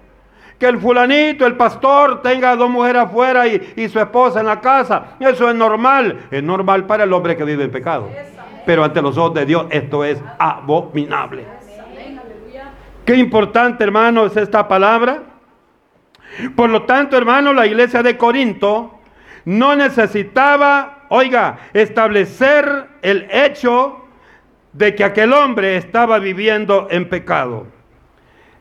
que 0.58 0.66
el 0.66 0.78
fulanito, 0.78 1.46
el 1.46 1.56
pastor, 1.56 2.22
tenga 2.22 2.54
dos 2.56 2.70
mujeres 2.70 3.02
afuera 3.02 3.46
y, 3.46 3.88
su 3.88 3.98
esposa 3.98 4.40
en 4.40 4.46
la 4.46 4.60
casa. 4.60 5.16
Eso 5.18 5.48
es 5.48 5.54
normal. 5.54 6.26
Es 6.30 6.42
normal 6.42 6.86
para 6.86 7.04
el 7.04 7.12
hombre 7.12 7.36
que 7.36 7.44
vive 7.44 7.64
en 7.64 7.70
pecado. 7.70 8.08
Pero 8.64 8.84
ante 8.84 9.02
los 9.02 9.16
ojos 9.18 9.34
de 9.34 9.46
Dios 9.46 9.66
esto 9.70 10.04
es 10.04 10.22
abominable. 10.38 11.44
Qué 13.04 13.16
importante, 13.16 13.84
hermano, 13.84 14.24
es 14.26 14.36
esta 14.36 14.66
palabra. 14.66 15.22
Por 16.56 16.70
lo 16.70 16.84
tanto, 16.84 17.16
hermano, 17.16 17.52
la 17.52 17.66
iglesia 17.66 18.02
de 18.02 18.16
Corinto 18.16 18.98
no 19.44 19.76
necesitaba, 19.76 21.03
oiga, 21.14 21.58
establecer 21.72 22.86
el 23.00 23.28
hecho 23.30 24.04
de 24.72 24.96
que 24.96 25.04
aquel 25.04 25.32
hombre 25.32 25.76
estaba 25.76 26.18
viviendo 26.18 26.88
en 26.90 27.08
pecado. 27.08 27.68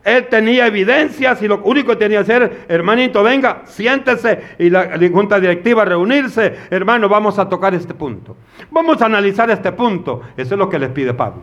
Él 0.04 0.28
tenía 0.28 0.68
evidencias 0.68 1.42
y 1.42 1.48
lo 1.48 1.64
único 1.64 1.94
que 1.94 1.96
tenía 1.96 2.20
que 2.20 2.32
hacer, 2.32 2.66
hermanito, 2.68 3.24
venga, 3.24 3.62
siéntese 3.66 4.56
y 4.60 4.70
la, 4.70 5.00
junta 5.12 5.40
directiva 5.40 5.84
reunirse, 5.84 6.56
hermano, 6.70 7.10
vamos 7.10 7.40
a 7.40 7.50
tocar 7.50 7.74
este 7.74 7.96
punto. 7.96 8.36
Vamos 8.70 9.02
a 9.02 9.06
analizar 9.06 9.50
este 9.50 9.72
punto. 9.72 10.22
Eso 10.38 10.54
es 10.54 10.60
lo 10.60 10.70
que 10.70 10.78
les 10.78 10.90
pide 10.90 11.14
Pablo. 11.14 11.42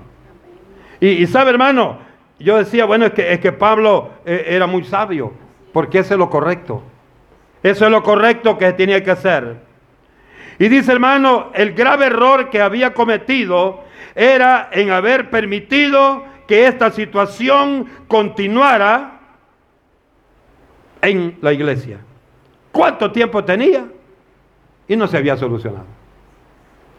Y, 1.01 1.27
sabe, 1.27 1.51
hermano, 1.51 1.99
yo 2.39 2.59
decía, 2.59 2.85
bueno, 2.85 3.07
es 3.07 3.13
que, 3.15 3.33
es 3.33 3.41
que 3.41 3.53
Pablo 3.53 4.11
eh, 4.27 4.45
era 4.49 4.67
muy 4.67 4.85
sabio, 4.85 5.33
porque 5.73 6.01
eso 6.01 6.15
es 6.15 6.19
lo 6.19 6.29
correcto. 6.29 6.83
Eso 7.63 7.87
es 7.87 7.91
lo 7.91 8.03
correcto 8.03 8.59
que 8.59 8.73
tenía 8.75 9.03
que 9.03 9.11
hacer. 9.11 9.70
Y 10.61 10.69
dice, 10.69 10.93
hermano, 10.93 11.51
el 11.55 11.73
grave 11.73 12.05
error 12.05 12.51
que 12.51 12.61
había 12.61 12.93
cometido 12.93 13.83
era 14.15 14.69
en 14.71 14.91
haber 14.91 15.31
permitido 15.31 16.23
que 16.47 16.67
esta 16.67 16.91
situación 16.91 17.89
continuara 18.07 19.21
en 21.01 21.39
la 21.41 21.55
iglesia. 21.55 22.01
¿Cuánto 22.73 23.11
tiempo 23.11 23.43
tenía? 23.43 23.87
Y 24.87 24.97
no 24.97 25.09
se 25.09 25.17
había 25.17 25.35
solucionado. 25.39 25.87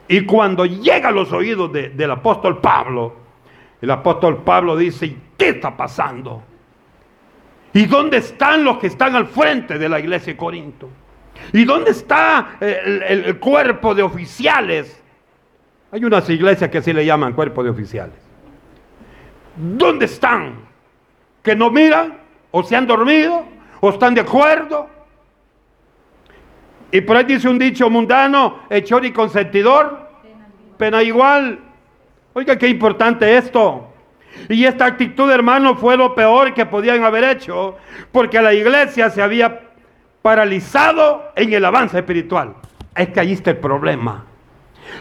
Y 0.08 0.26
cuando 0.26 0.66
llega 0.66 1.10
a 1.10 1.12
los 1.12 1.32
oídos 1.32 1.72
del 1.72 2.10
apóstol 2.10 2.62
Pablo, 2.62 3.16
el 3.80 3.92
apóstol 3.92 4.42
Pablo 4.44 4.76
dice, 4.76 5.16
¿qué 5.38 5.50
está 5.50 5.78
pasando? 5.78 6.42
¿Y 7.74 7.86
dónde 7.86 8.18
están 8.18 8.64
los 8.64 8.80
que 8.80 8.88
están 8.88 9.16
al 9.16 9.28
frente 9.28 9.78
de 9.78 9.88
la 9.88 10.00
iglesia 10.00 10.34
de 10.34 10.38
Corinto? 10.38 10.90
¿Y 11.54 11.66
dónde 11.66 11.92
está 11.92 12.58
el, 12.60 13.04
el 13.04 13.40
cuerpo 13.40 13.94
de 13.94 14.04
oficiales? 14.04 15.02
Hay 15.92 16.06
unas 16.06 16.30
iglesias 16.30 16.70
que 16.70 16.78
así 16.78 16.94
le 16.94 17.06
llaman 17.06 17.34
cuerpo 17.34 17.64
de 17.64 17.70
oficiales. 17.70 18.16
¿Dónde 19.56 20.06
están? 20.06 20.56
¿Que 21.44 21.56
no 21.56 21.70
miran? 21.70 22.18
¿O 22.52 22.64
se 22.64 22.76
han 22.76 22.88
dormido? 22.88 23.46
¿O 23.82 23.90
están 23.90 24.14
de 24.14 24.22
acuerdo? 24.22 24.90
Y 26.92 27.02
por 27.02 27.18
ahí 27.18 27.24
dice 27.24 27.48
un 27.48 27.58
dicho 27.58 27.90
mundano, 27.90 28.60
hechor 28.70 29.06
y 29.06 29.12
consentidor, 29.12 30.10
pena 30.78 31.02
igual. 31.02 31.60
Oiga, 32.34 32.58
qué 32.58 32.68
importante 32.68 33.38
esto. 33.38 33.88
Y 34.50 34.66
esta 34.66 34.86
actitud, 34.86 35.30
hermano, 35.30 35.76
fue 35.76 35.98
lo 35.98 36.16
peor 36.16 36.54
que 36.54 36.66
podían 36.66 37.04
haber 37.04 37.24
hecho, 37.24 37.78
porque 38.12 38.42
la 38.42 38.54
iglesia 38.54 39.10
se 39.10 39.22
había 39.22 39.71
paralizado 40.22 41.32
en 41.36 41.54
el 41.54 41.66
avance 41.66 41.98
espiritual. 41.98 42.56
Es 42.96 43.10
que 43.10 43.20
ahí 43.20 43.34
está 43.34 43.52
el 43.52 43.58
problema. 43.58 44.26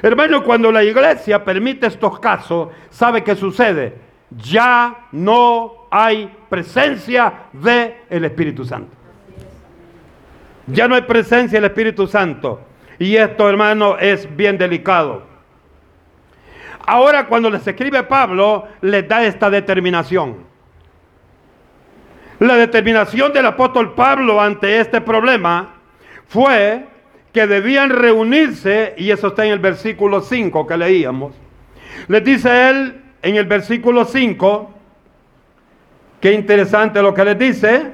Hermano, 0.02 0.44
cuando 0.44 0.70
la 0.70 0.84
iglesia 0.84 1.44
permite 1.44 1.86
estos 1.86 2.18
casos, 2.20 2.68
¿sabe 2.90 3.22
qué 3.24 3.34
sucede? 3.34 3.94
Ya 4.30 5.06
no 5.12 5.88
hay 5.90 6.32
presencia 6.48 7.32
del 7.52 7.94
el 8.08 8.24
Espíritu 8.24 8.64
Santo. 8.64 8.96
Ya 10.66 10.86
no 10.86 10.94
hay 10.94 11.02
presencia 11.02 11.60
del 11.60 11.70
Espíritu 11.70 12.06
Santo. 12.06 12.60
Y 12.98 13.16
esto, 13.16 13.48
hermano, 13.48 13.98
es 13.98 14.28
bien 14.36 14.56
delicado. 14.56 15.24
Ahora 16.86 17.26
cuando 17.26 17.50
les 17.50 17.66
escribe 17.66 18.02
Pablo, 18.04 18.68
les 18.80 19.06
da 19.06 19.24
esta 19.24 19.50
determinación. 19.50 20.49
La 22.40 22.56
determinación 22.56 23.34
del 23.34 23.44
apóstol 23.44 23.94
Pablo 23.94 24.40
ante 24.40 24.80
este 24.80 25.02
problema 25.02 25.74
fue 26.26 26.86
que 27.34 27.46
debían 27.46 27.90
reunirse, 27.90 28.94
y 28.96 29.10
eso 29.10 29.28
está 29.28 29.44
en 29.44 29.52
el 29.52 29.58
versículo 29.58 30.22
5 30.22 30.66
que 30.66 30.76
leíamos. 30.78 31.34
Les 32.08 32.24
dice 32.24 32.70
él 32.70 33.02
en 33.22 33.36
el 33.36 33.44
versículo 33.44 34.06
5, 34.06 34.70
qué 36.18 36.32
interesante 36.32 37.02
lo 37.02 37.12
que 37.12 37.24
les 37.26 37.38
dice. 37.38 37.92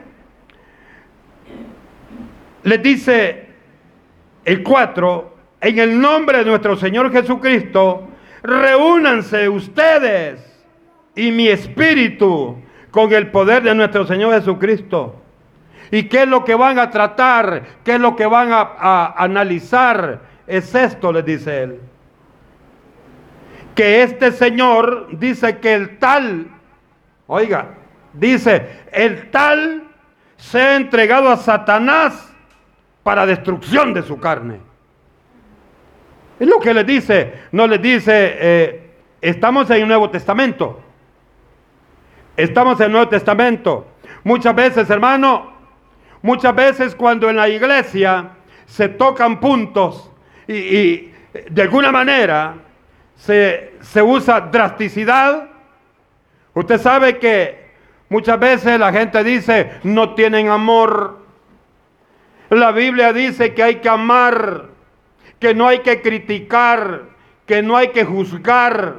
Les 2.63 2.81
dice 2.81 3.47
el 4.45 4.63
4, 4.63 5.37
en 5.61 5.79
el 5.81 6.01
nombre 6.01 6.39
de 6.39 6.45
nuestro 6.45 6.77
Señor 6.77 7.11
Jesucristo, 7.11 8.09
reúnanse 8.45 9.49
ustedes 9.49 10.41
y 11.17 11.33
mi 11.33 11.49
espíritu 11.49 12.59
con 12.97 13.13
el 13.13 13.31
poder 13.31 13.63
de 13.63 13.75
nuestro 13.75 14.07
Señor 14.07 14.33
Jesucristo. 14.33 15.17
¿Y 15.91 16.05
qué 16.05 16.23
es 16.23 16.29
lo 16.29 16.47
que 16.47 16.55
van 16.55 16.79
a 16.79 16.89
tratar? 16.89 17.63
¿Qué 17.85 17.97
es 17.97 18.01
lo 18.01 18.17
que 18.17 18.25
van 18.25 18.49
a, 18.51 19.13
analizar? 19.19 20.21
Es 20.47 20.75
esto, 20.75 21.13
les 21.13 21.23
dice 21.23 21.63
él. 21.63 21.81
Que 23.75 24.03
este 24.03 24.33
Señor 24.33 25.09
dice 25.13 25.59
que 25.59 25.75
el 25.75 25.99
tal, 25.99 26.47
oiga, 27.27 27.75
dice, 28.15 28.67
el 28.91 29.31
tal 29.31 29.83
se 30.39 30.59
ha 30.59 30.77
entregado 30.77 31.29
a 31.29 31.37
Satanás 31.37 32.33
para 33.03 33.27
destrucción 33.27 33.93
de 33.93 34.05
su 34.05 34.19
carne. 34.19 34.59
Es 36.41 36.49
lo 36.49 36.59
que 36.61 36.73
les 36.73 36.87
dice, 36.87 37.43
no 37.53 37.67
les 37.67 37.83
dice, 37.83 38.37
eh, 38.41 38.91
estamos 39.21 39.69
en 39.69 39.83
el 39.83 39.89
Nuevo 39.89 40.09
Testamento. 40.09 40.86
Estamos 42.37 42.79
en 42.81 42.87
el 42.87 42.92
Nuevo 42.92 43.09
Testamento. 43.09 43.87
Muchas 44.25 44.55
veces, 44.55 44.90
hermano, 44.90 45.53
muchas 46.22 46.55
veces 46.55 46.94
cuando 46.94 47.31
en 47.31 47.37
la 47.37 47.49
iglesia 47.49 48.31
se 48.66 48.88
tocan 48.88 49.40
puntos 49.40 50.11
y, 50.46 51.11
de 51.51 51.62
alguna 51.62 51.92
manera 51.92 52.55
se, 53.14 53.75
se 53.81 54.03
usa 54.03 54.40
drasticidad, 54.40 55.49
usted 56.55 56.81
sabe 56.81 57.18
que 57.18 57.70
muchas 58.09 58.38
veces 58.38 58.79
la 58.79 58.92
gente 58.92 59.22
dice, 59.22 59.72
no 59.83 60.14
tienen 60.14 60.49
amor. 60.49 61.25
La 62.51 62.72
Biblia 62.72 63.12
dice 63.12 63.55
que 63.55 63.62
hay 63.62 63.77
que 63.77 63.88
amar 63.88 64.77
que 65.38 65.55
no 65.55 65.68
hay 65.68 65.81
que 65.81 66.03
criticar, 66.03 67.05
que 67.46 67.62
no 67.62 67.77
hay 67.77 67.88
que 67.88 68.05
juzgar. 68.05 68.94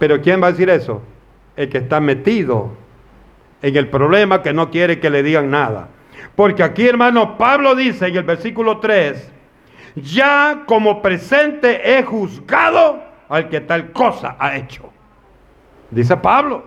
Pero 0.00 0.22
¿quién 0.22 0.42
va 0.42 0.46
a 0.46 0.52
decir 0.52 0.70
eso? 0.70 1.02
El 1.54 1.68
que 1.68 1.76
está 1.76 2.00
metido 2.00 2.70
en 3.60 3.76
el 3.76 3.88
problema 3.88 4.42
que 4.42 4.54
no 4.54 4.70
quiere 4.70 4.98
que 4.98 5.10
le 5.10 5.22
digan 5.22 5.50
nada. 5.50 5.88
Porque 6.34 6.62
aquí, 6.62 6.88
hermano, 6.88 7.36
Pablo 7.36 7.74
dice 7.74 8.06
en 8.06 8.16
el 8.16 8.22
versículo 8.22 8.78
3, 8.78 9.30
ya 9.96 10.62
como 10.64 11.02
presente 11.02 11.98
he 11.98 12.02
juzgado 12.02 13.02
al 13.28 13.50
que 13.50 13.60
tal 13.60 13.92
cosa 13.92 14.36
ha 14.38 14.56
hecho. 14.56 14.90
Dice 15.90 16.16
Pablo, 16.16 16.64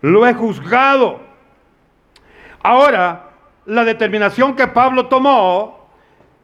lo 0.00 0.24
he 0.24 0.32
juzgado. 0.32 1.18
Ahora, 2.62 3.30
la 3.66 3.82
determinación 3.82 4.54
que 4.54 4.68
Pablo 4.68 5.06
tomó 5.06 5.88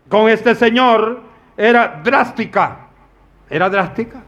con 0.09 0.29
este 0.29 0.57
señor 0.57 1.21
era 1.57 2.01
drástica. 2.03 2.89
Era 3.49 3.71
drástica. 3.71 4.25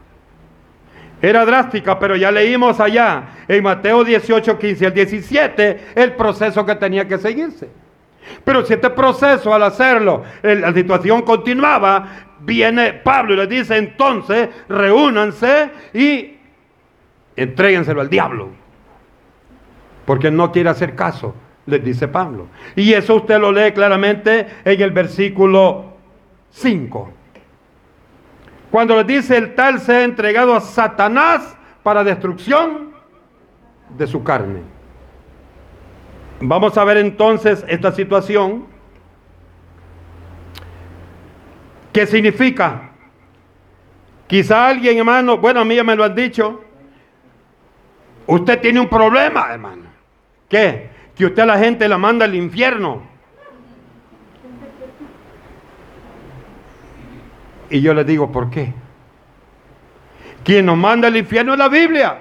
Era 1.21 1.45
drástica, 1.45 1.97
pero 1.97 2.15
ya 2.15 2.31
leímos 2.31 2.79
allá 2.79 3.29
en 3.47 3.63
Mateo 3.63 4.03
18, 4.03 4.57
15 4.59 4.85
al 4.85 4.93
17 4.93 5.79
el 5.95 6.13
proceso 6.13 6.65
que 6.65 6.75
tenía 6.75 7.07
que 7.07 7.17
seguirse. 7.17 7.69
Pero 8.43 8.65
si 8.65 8.73
este 8.73 8.89
proceso 8.89 9.53
al 9.53 9.63
hacerlo, 9.63 10.23
la 10.43 10.73
situación 10.73 11.21
continuaba, 11.21 12.07
viene 12.39 12.93
Pablo 12.93 13.33
y 13.33 13.37
le 13.37 13.47
dice 13.47 13.77
entonces, 13.77 14.49
reúnanse 14.69 15.69
y 15.93 16.37
entréguenselo 17.35 18.01
al 18.01 18.09
diablo. 18.09 18.49
Porque 20.05 20.29
no 20.29 20.51
quiere 20.51 20.69
hacer 20.69 20.95
caso 20.95 21.33
les 21.67 21.83
dice 21.83 22.07
Pablo. 22.07 22.47
Y 22.75 22.93
eso 22.93 23.15
usted 23.15 23.39
lo 23.39 23.51
lee 23.51 23.71
claramente 23.73 24.47
en 24.65 24.81
el 24.81 24.91
versículo 24.91 25.93
5. 26.49 27.11
Cuando 28.71 28.95
le 28.95 29.03
dice 29.03 29.37
el 29.37 29.55
tal 29.55 29.79
se 29.79 29.93
ha 29.93 30.03
entregado 30.03 30.53
a 30.53 30.61
Satanás 30.61 31.55
para 31.83 32.03
destrucción 32.03 32.91
de 33.97 34.07
su 34.07 34.23
carne. 34.23 34.61
Vamos 36.39 36.77
a 36.77 36.83
ver 36.83 36.97
entonces 36.97 37.63
esta 37.67 37.91
situación. 37.91 38.65
¿Qué 41.93 42.05
significa? 42.05 42.91
Quizá 44.27 44.67
alguien, 44.67 44.97
hermano, 44.97 45.37
bueno, 45.37 45.61
a 45.61 45.65
mí 45.65 45.75
ya 45.75 45.83
me 45.83 45.95
lo 45.95 46.03
han 46.03 46.13
dicho. 46.13 46.61
Usted 48.27 48.59
tiene 48.59 48.79
un 48.81 48.89
problema, 48.89 49.47
hermano. 49.51 49.83
¿Qué? 50.49 50.97
que 51.17 51.25
usted 51.25 51.41
a 51.41 51.45
la 51.47 51.57
gente 51.57 51.87
la 51.87 51.97
manda 51.97 52.25
al 52.25 52.35
infierno. 52.35 53.01
Y 57.69 57.81
yo 57.81 57.93
le 57.93 58.03
digo, 58.03 58.31
¿por 58.31 58.49
qué? 58.49 58.73
Quien 60.43 60.65
nos 60.65 60.77
manda 60.77 61.07
al 61.07 61.17
infierno 61.17 61.53
es 61.53 61.59
la 61.59 61.67
Biblia, 61.67 62.19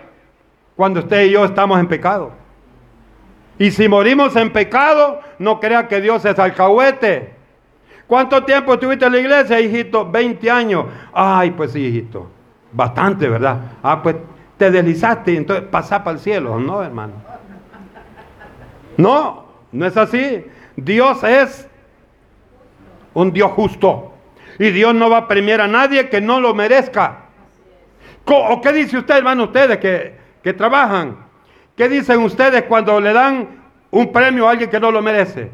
cuando 0.74 1.00
usted 1.00 1.26
y 1.26 1.30
yo 1.30 1.44
estamos 1.44 1.78
en 1.78 1.86
pecado. 1.86 2.32
Y 3.58 3.70
si 3.70 3.88
morimos 3.88 4.34
en 4.36 4.52
pecado, 4.52 5.20
no 5.38 5.60
crea 5.60 5.88
que 5.88 6.00
Dios 6.00 6.24
es 6.24 6.38
alcahuete. 6.38 7.34
¿Cuánto 8.06 8.44
tiempo 8.44 8.74
estuviste 8.74 9.06
en 9.06 9.12
la 9.12 9.18
iglesia, 9.18 9.60
hijito? 9.60 10.08
20 10.10 10.50
años. 10.50 10.86
Ay, 11.12 11.52
pues 11.52 11.72
sí, 11.72 11.86
hijito. 11.86 12.28
Bastante, 12.72 13.28
¿verdad? 13.28 13.58
Ah, 13.82 14.02
pues 14.02 14.16
te 14.56 14.70
deslizaste 14.70 15.32
y 15.32 15.36
entonces 15.36 15.66
pasá 15.68 16.02
para 16.02 16.16
el 16.16 16.20
cielo, 16.20 16.58
¿no, 16.58 16.82
hermano? 16.82 17.14
No, 18.96 19.44
no 19.72 19.86
es 19.86 19.96
así. 19.96 20.44
Dios 20.76 21.22
es 21.24 21.68
un 23.14 23.32
Dios 23.32 23.50
justo. 23.52 24.12
Y 24.58 24.70
Dios 24.70 24.94
no 24.94 25.10
va 25.10 25.18
a 25.18 25.28
premiar 25.28 25.60
a 25.60 25.68
nadie 25.68 26.08
que 26.08 26.20
no 26.20 26.40
lo 26.40 26.54
merezca. 26.54 27.26
¿O 28.24 28.60
qué 28.60 28.72
dice 28.72 28.98
usted, 28.98 29.18
hermano, 29.18 29.44
ustedes 29.44 29.78
que, 29.78 30.16
que 30.42 30.52
trabajan? 30.52 31.16
¿Qué 31.76 31.88
dicen 31.88 32.20
ustedes 32.20 32.64
cuando 32.64 33.00
le 33.00 33.12
dan 33.12 33.48
un 33.90 34.12
premio 34.12 34.48
a 34.48 34.52
alguien 34.52 34.70
que 34.70 34.80
no 34.80 34.90
lo 34.90 35.02
merece? 35.02 35.50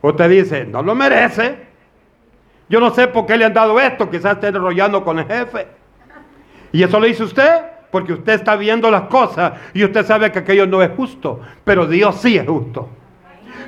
Usted 0.00 0.30
dice, 0.30 0.64
no 0.64 0.82
lo 0.82 0.94
merece. 0.94 1.66
Yo 2.68 2.80
no 2.80 2.94
sé 2.94 3.08
por 3.08 3.26
qué 3.26 3.36
le 3.36 3.44
han 3.44 3.52
dado 3.52 3.78
esto, 3.80 4.10
quizás 4.10 4.34
esté 4.34 4.48
enrollando 4.48 5.04
con 5.04 5.18
el 5.18 5.26
jefe. 5.26 5.66
Y 6.72 6.82
eso 6.82 6.98
lo 6.98 7.06
dice 7.06 7.24
usted 7.24 7.62
porque 7.90 8.12
usted 8.12 8.34
está 8.34 8.56
viendo 8.56 8.90
las 8.90 9.02
cosas 9.02 9.54
y 9.72 9.84
usted 9.84 10.04
sabe 10.04 10.30
que 10.32 10.40
aquello 10.40 10.66
no 10.66 10.82
es 10.82 10.90
justo, 10.96 11.40
pero 11.64 11.86
Dios 11.86 12.16
sí 12.20 12.36
es 12.36 12.46
justo. 12.46 12.88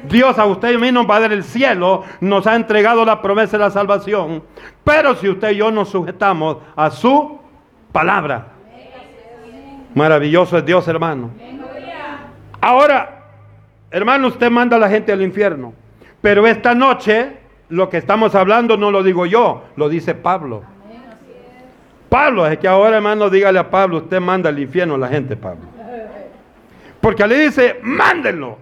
Dios 0.05 0.39
a 0.39 0.47
usted 0.47 0.73
y 0.73 0.75
a 0.75 0.79
mí 0.79 0.91
va 1.07 1.17
a 1.17 1.21
dar 1.21 1.33
el 1.33 1.45
cielo, 1.45 2.05
nos 2.21 2.47
ha 2.47 2.55
entregado 2.57 3.05
la 3.05 3.21
promesa 3.23 3.59
de 3.59 3.65
la 3.65 3.71
salvación, 3.71 4.43
pero 4.85 5.15
si 5.17 5.29
usted 5.29 5.51
y 5.51 5.57
yo 5.57 5.71
nos 5.71 5.89
sujetamos 5.89 6.59
a 6.77 6.91
su 6.91 7.39
palabra. 7.93 8.49
Maravilloso 9.95 10.59
es 10.59 10.65
Dios, 10.65 10.87
hermano. 10.89 11.31
Ahora, 12.61 13.25
hermano, 13.91 14.29
usted 14.29 14.51
manda 14.51 14.77
a 14.77 14.81
la 14.81 14.89
gente 14.89 15.13
al 15.13 15.23
infierno, 15.23 15.73
pero 16.21 16.47
esta 16.47 16.75
noche 16.75 17.39
lo 17.69 17.89
que 17.89 17.99
estamos 17.99 18.35
hablando 18.35 18.77
no 18.77 18.91
lo 18.91 19.03
digo 19.03 19.27
yo, 19.27 19.65
lo 19.77 19.89
dice 19.89 20.15
Pablo. 20.15 20.63
Pablo, 22.09 22.47
es 22.47 22.59
que 22.59 22.67
ahora 22.67 22.97
hermano 22.97 23.29
dígale 23.29 23.59
a 23.59 23.71
Pablo, 23.71 23.99
usted 23.99 24.21
manda 24.21 24.49
al 24.49 24.59
infierno 24.59 24.95
a 24.95 24.99
la 24.99 25.09
gente, 25.09 25.37
Pablo. 25.37 25.67
Porque 27.01 27.27
le 27.27 27.39
dice, 27.39 27.79
mándenlo, 27.83 28.59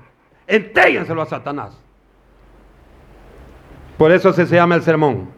entréguenselo 0.47 1.23
a 1.23 1.27
Satanás. 1.27 1.79
Por 3.99 4.13
eso 4.13 4.33
se 4.33 4.45
llama 4.47 4.75
el 4.75 4.83
sermón 4.83 5.31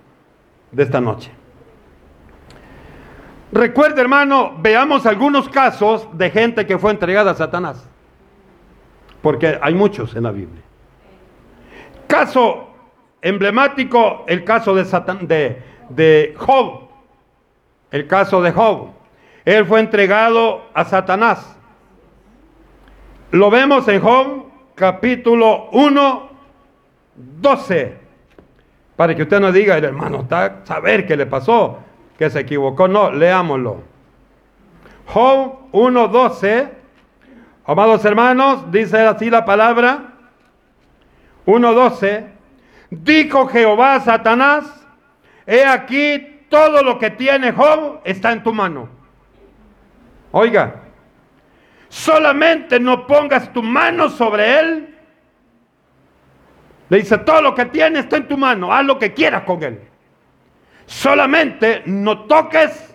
de 0.72 0.82
esta 0.82 1.00
noche. 1.00 1.30
Recuerde, 3.52 4.00
hermano, 4.00 4.54
veamos 4.58 5.06
algunos 5.06 5.48
casos 5.48 6.08
de 6.12 6.30
gente 6.30 6.66
que 6.66 6.78
fue 6.78 6.90
entregada 6.90 7.30
a 7.30 7.34
Satanás. 7.34 7.88
Porque 9.22 9.58
hay 9.60 9.74
muchos 9.74 10.14
en 10.14 10.24
la 10.24 10.32
Biblia. 10.32 10.62
Caso 12.06 12.68
emblemático, 13.22 14.24
el 14.26 14.44
caso 14.44 14.74
de, 14.74 14.84
de, 15.22 15.62
de 15.90 16.34
Job 16.36 16.88
el 17.90 18.06
caso 18.06 18.42
de 18.42 18.52
Job. 18.52 18.90
Él 19.44 19.64
fue 19.66 19.80
entregado 19.80 20.66
a 20.74 20.84
Satanás. 20.84 21.56
Lo 23.30 23.50
vemos 23.50 23.88
en 23.88 24.00
Job 24.00 24.47
capítulo 24.78 25.68
1, 25.72 26.28
12. 27.16 27.96
Para 28.96 29.14
que 29.14 29.22
usted 29.22 29.40
no 29.40 29.52
diga, 29.52 29.76
el 29.76 29.84
hermano 29.84 30.22
está 30.22 30.60
saber 30.64 31.06
qué 31.06 31.16
le 31.16 31.26
pasó, 31.26 31.78
que 32.16 32.30
se 32.30 32.40
equivocó. 32.40 32.88
No, 32.88 33.10
leámoslo. 33.10 33.82
Job 35.06 35.68
1, 35.72 36.08
12. 36.08 36.68
Amados 37.66 38.04
hermanos, 38.04 38.70
dice 38.70 39.00
así 39.00 39.28
la 39.28 39.44
palabra. 39.44 40.14
1, 41.44 41.74
12. 41.74 42.26
Dijo 42.90 43.46
Jehová 43.48 43.96
a 43.96 44.00
Satanás, 44.00 44.86
he 45.46 45.64
aquí 45.64 46.44
todo 46.48 46.82
lo 46.82 46.98
que 46.98 47.10
tiene 47.10 47.52
Job 47.52 48.00
está 48.04 48.32
en 48.32 48.42
tu 48.42 48.54
mano. 48.54 48.88
Oiga, 50.32 50.87
solamente 51.88 52.78
no 52.78 53.06
pongas 53.06 53.52
tu 53.52 53.62
mano 53.62 54.08
sobre 54.08 54.60
él. 54.60 54.98
Le 56.88 56.98
dice, 56.98 57.18
todo 57.18 57.42
lo 57.42 57.54
que 57.54 57.66
tiene 57.66 58.00
está 58.00 58.16
en 58.16 58.28
tu 58.28 58.36
mano, 58.36 58.72
haz 58.72 58.84
lo 58.84 58.98
que 58.98 59.12
quieras 59.12 59.42
con 59.42 59.62
él. 59.62 59.80
Solamente 60.86 61.82
no 61.86 62.20
toques 62.24 62.94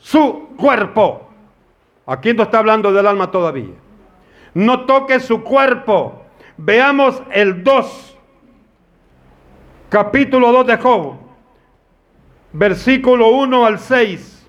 su 0.00 0.54
cuerpo. 0.56 1.28
Aquí 2.06 2.34
no 2.34 2.42
está 2.42 2.58
hablando 2.58 2.92
del 2.92 3.06
alma 3.06 3.30
todavía. 3.30 3.74
No 4.54 4.86
toques 4.86 5.24
su 5.24 5.44
cuerpo. 5.44 6.24
Veamos 6.56 7.22
el 7.30 7.62
2, 7.62 8.18
capítulo 9.88 10.52
2 10.52 10.66
de 10.66 10.76
Job 10.76 11.30
versículo 12.52 13.30
1 13.30 13.66
al 13.66 13.78
6. 13.78 14.48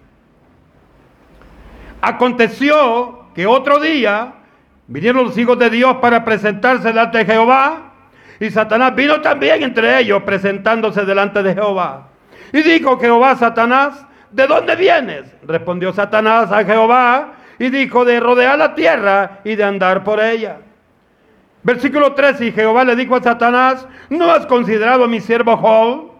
Aconteció 2.02 3.21
que 3.34 3.48
otro 3.48 3.80
día 3.80 4.34
vinieron 4.88 5.26
los 5.26 5.38
hijos 5.38 5.58
de 5.60 5.70
Dios 5.70 5.98
para 5.98 6.24
presentarse 6.26 6.90
delante 6.90 7.20
de 7.20 7.26
Jehová 7.26 7.94
y 8.40 8.50
Satanás 8.50 8.96
vino 8.96 9.22
también 9.22 9.64
entre 9.64 10.00
ellos 10.00 10.24
presentándose 10.24 11.06
delante 11.06 11.44
de 11.44 11.54
Jehová. 11.54 12.08
Y 12.52 12.62
dijo 12.62 13.00
Jehová 13.00 13.36
Satanás, 13.36 14.06
¿de 14.32 14.48
dónde 14.48 14.76
vienes? 14.76 15.32
Respondió 15.44 15.94
Satanás 15.94 16.52
a 16.52 16.64
Jehová 16.64 17.34
y 17.60 17.70
dijo, 17.70 18.04
de 18.04 18.20
rodear 18.20 18.58
la 18.58 18.74
tierra 18.74 19.40
y 19.44 19.56
de 19.56 19.64
andar 19.64 20.04
por 20.04 20.20
ella. 20.20 20.58
Versículo 21.64 22.14
3, 22.14 22.42
y 22.42 22.52
Jehová 22.52 22.84
le 22.84 22.96
dijo 22.96 23.16
a 23.16 23.22
Satanás, 23.22 23.88
¿no 24.10 24.32
has 24.32 24.48
considerado 24.48 25.04
a 25.04 25.08
mi 25.08 25.20
siervo 25.20 25.56
Job? 25.58 26.12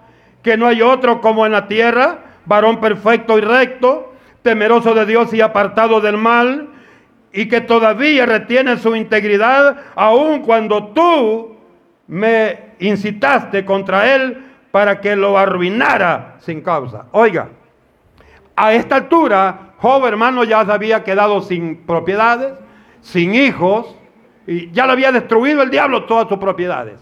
que 0.44 0.58
no 0.58 0.68
hay 0.68 0.82
otro 0.82 1.22
como 1.22 1.46
en 1.46 1.52
la 1.52 1.68
tierra, 1.68 2.20
varón 2.46 2.80
perfecto 2.80 3.38
y 3.38 3.42
recto, 3.42 4.14
temeroso 4.42 4.94
de 4.94 5.06
Dios 5.06 5.34
y 5.34 5.42
apartado 5.42 6.02
del 6.02 6.18
mal, 6.18 6.70
y 7.34 7.48
que 7.48 7.62
todavía 7.62 8.26
retiene 8.26 8.78
su 8.78 8.96
integridad, 8.96 9.78
aun 9.96 10.42
cuando 10.42 10.88
tú 10.88 11.56
me 12.08 12.72
incitaste 12.80 13.64
contra 13.64 14.14
él 14.14 14.46
para 14.72 15.00
que 15.00 15.16
lo 15.16 15.38
arruinara 15.38 16.36
sin 16.40 16.62
causa. 16.62 17.06
Oiga, 17.12 17.50
a 18.56 18.74
esta 18.74 18.98
altura, 18.98 19.74
Job 19.78 20.06
hermano 20.06 20.44
ya 20.44 20.66
se 20.66 20.72
había 20.72 21.04
quedado 21.04 21.42
sin 21.42 21.86
propiedades, 21.86 22.54
sin 23.02 23.34
hijos, 23.34 23.96
y 24.46 24.72
ya 24.72 24.86
le 24.86 24.94
había 24.94 25.12
destruido 25.12 25.62
el 25.62 25.70
diablo 25.70 26.06
todas 26.06 26.28
sus 26.28 26.38
propiedades. 26.38 27.00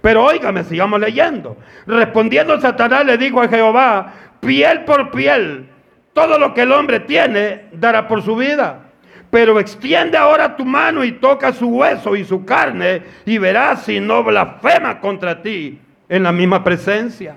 Pero 0.00 0.24
óigame, 0.24 0.64
sigamos 0.64 1.00
leyendo. 1.00 1.56
Respondiendo 1.86 2.60
Satanás 2.60 3.04
le 3.04 3.18
dijo 3.18 3.42
a 3.42 3.48
Jehová, 3.48 4.12
piel 4.40 4.84
por 4.84 5.10
piel, 5.10 5.68
todo 6.12 6.38
lo 6.38 6.54
que 6.54 6.62
el 6.62 6.72
hombre 6.72 7.00
tiene 7.00 7.66
dará 7.72 8.08
por 8.08 8.22
su 8.22 8.36
vida. 8.36 8.87
Pero 9.30 9.60
extiende 9.60 10.16
ahora 10.16 10.56
tu 10.56 10.64
mano 10.64 11.04
y 11.04 11.12
toca 11.12 11.52
su 11.52 11.68
hueso 11.68 12.16
y 12.16 12.24
su 12.24 12.44
carne 12.44 13.02
y 13.26 13.38
verás 13.38 13.82
si 13.82 14.00
no 14.00 14.24
blasfema 14.24 15.00
contra 15.00 15.42
ti 15.42 15.78
en 16.08 16.22
la 16.22 16.32
misma 16.32 16.64
presencia. 16.64 17.36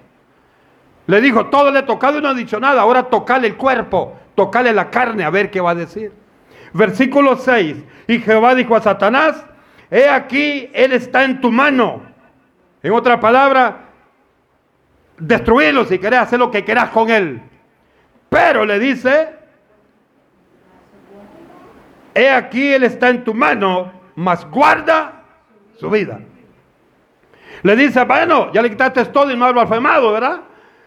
Le 1.08 1.20
dijo, 1.20 1.48
todo 1.48 1.72
le 1.72 1.84
tocado 1.84 2.20
y 2.20 2.22
no 2.22 2.30
ha 2.30 2.34
dicho 2.34 2.60
nada. 2.60 2.82
Ahora 2.82 3.04
tocale 3.04 3.48
el 3.48 3.58
cuerpo, 3.58 4.18
tocale 4.36 4.72
la 4.72 4.90
carne 4.90 5.24
a 5.24 5.30
ver 5.30 5.52
qué 5.52 5.60
va 5.60 5.72
a 5.72 5.76
decir. 5.76 6.14
Versículo 6.74 7.36
6. 7.36 7.76
Y 8.08 8.20
Jehová 8.20 8.56
dijo 8.56 8.76
a 8.76 8.82
Satanás, 8.82 9.44
he 9.90 10.08
aquí, 10.08 10.70
él 10.74 10.94
está 10.94 11.26
en 11.26 11.42
tu 11.42 11.52
mano 11.52 12.12
en 12.84 12.94
otra 12.94 13.20
palabra, 13.20 13.90
destruirlo 15.18 15.86
si 15.86 16.00
querés 16.00 16.20
hacer 16.20 16.40
lo 16.40 16.50
que 16.50 16.66
querás 16.66 16.90
con 16.90 17.10
él. 17.10 17.42
Pero 18.30 18.66
le 18.66 18.80
dice, 18.80 19.30
he 22.14 22.30
aquí 22.30 22.74
él 22.74 22.84
está 22.84 23.10
en 23.10 23.24
tu 23.24 23.34
mano, 23.34 23.92
mas 24.16 24.46
guarda 24.50 25.24
su 25.80 25.90
vida. 25.90 26.20
Le 27.64 27.76
dice, 27.76 28.04
bueno, 28.06 28.52
ya 28.52 28.62
le 28.62 28.70
quitaste 28.70 29.06
todo 29.06 29.32
y 29.32 29.38
no 29.38 29.46
ha 29.46 29.52
blasfemado, 29.52 30.14
¿verdad? 30.14 30.42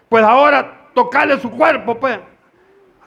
Pues 0.09 0.25
ahora 0.25 0.89
tocarle 0.95 1.39
su 1.39 1.51
cuerpo, 1.51 1.99
pues. 1.99 2.19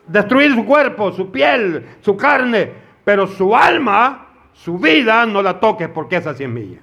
Destruir 0.08 0.54
su 0.56 0.66
cuerpo, 0.66 1.12
su 1.12 1.32
piel, 1.32 1.86
su 2.02 2.16
carne, 2.16 2.72
pero 3.04 3.28
su 3.28 3.56
alma, 3.56 4.28
su 4.54 4.78
vida, 4.78 5.26
no 5.26 5.42
la 5.42 5.60
toques 5.60 5.90
porque 5.90 6.18
esa 6.18 6.34
sí 6.34 6.44
es 6.44 6.50
mía. 6.50 6.80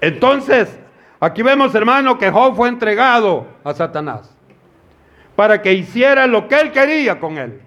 Entonces, 0.00 0.78
aquí 1.18 1.42
vemos, 1.42 1.74
hermano, 1.74 2.16
que 2.16 2.30
Job 2.30 2.54
fue 2.54 2.68
entregado 2.68 3.46
a 3.64 3.74
Satanás 3.74 4.34
para 5.34 5.62
que 5.62 5.72
hiciera 5.72 6.26
lo 6.26 6.48
que 6.48 6.60
él 6.60 6.72
quería 6.72 7.18
con 7.18 7.38
él. 7.38 7.62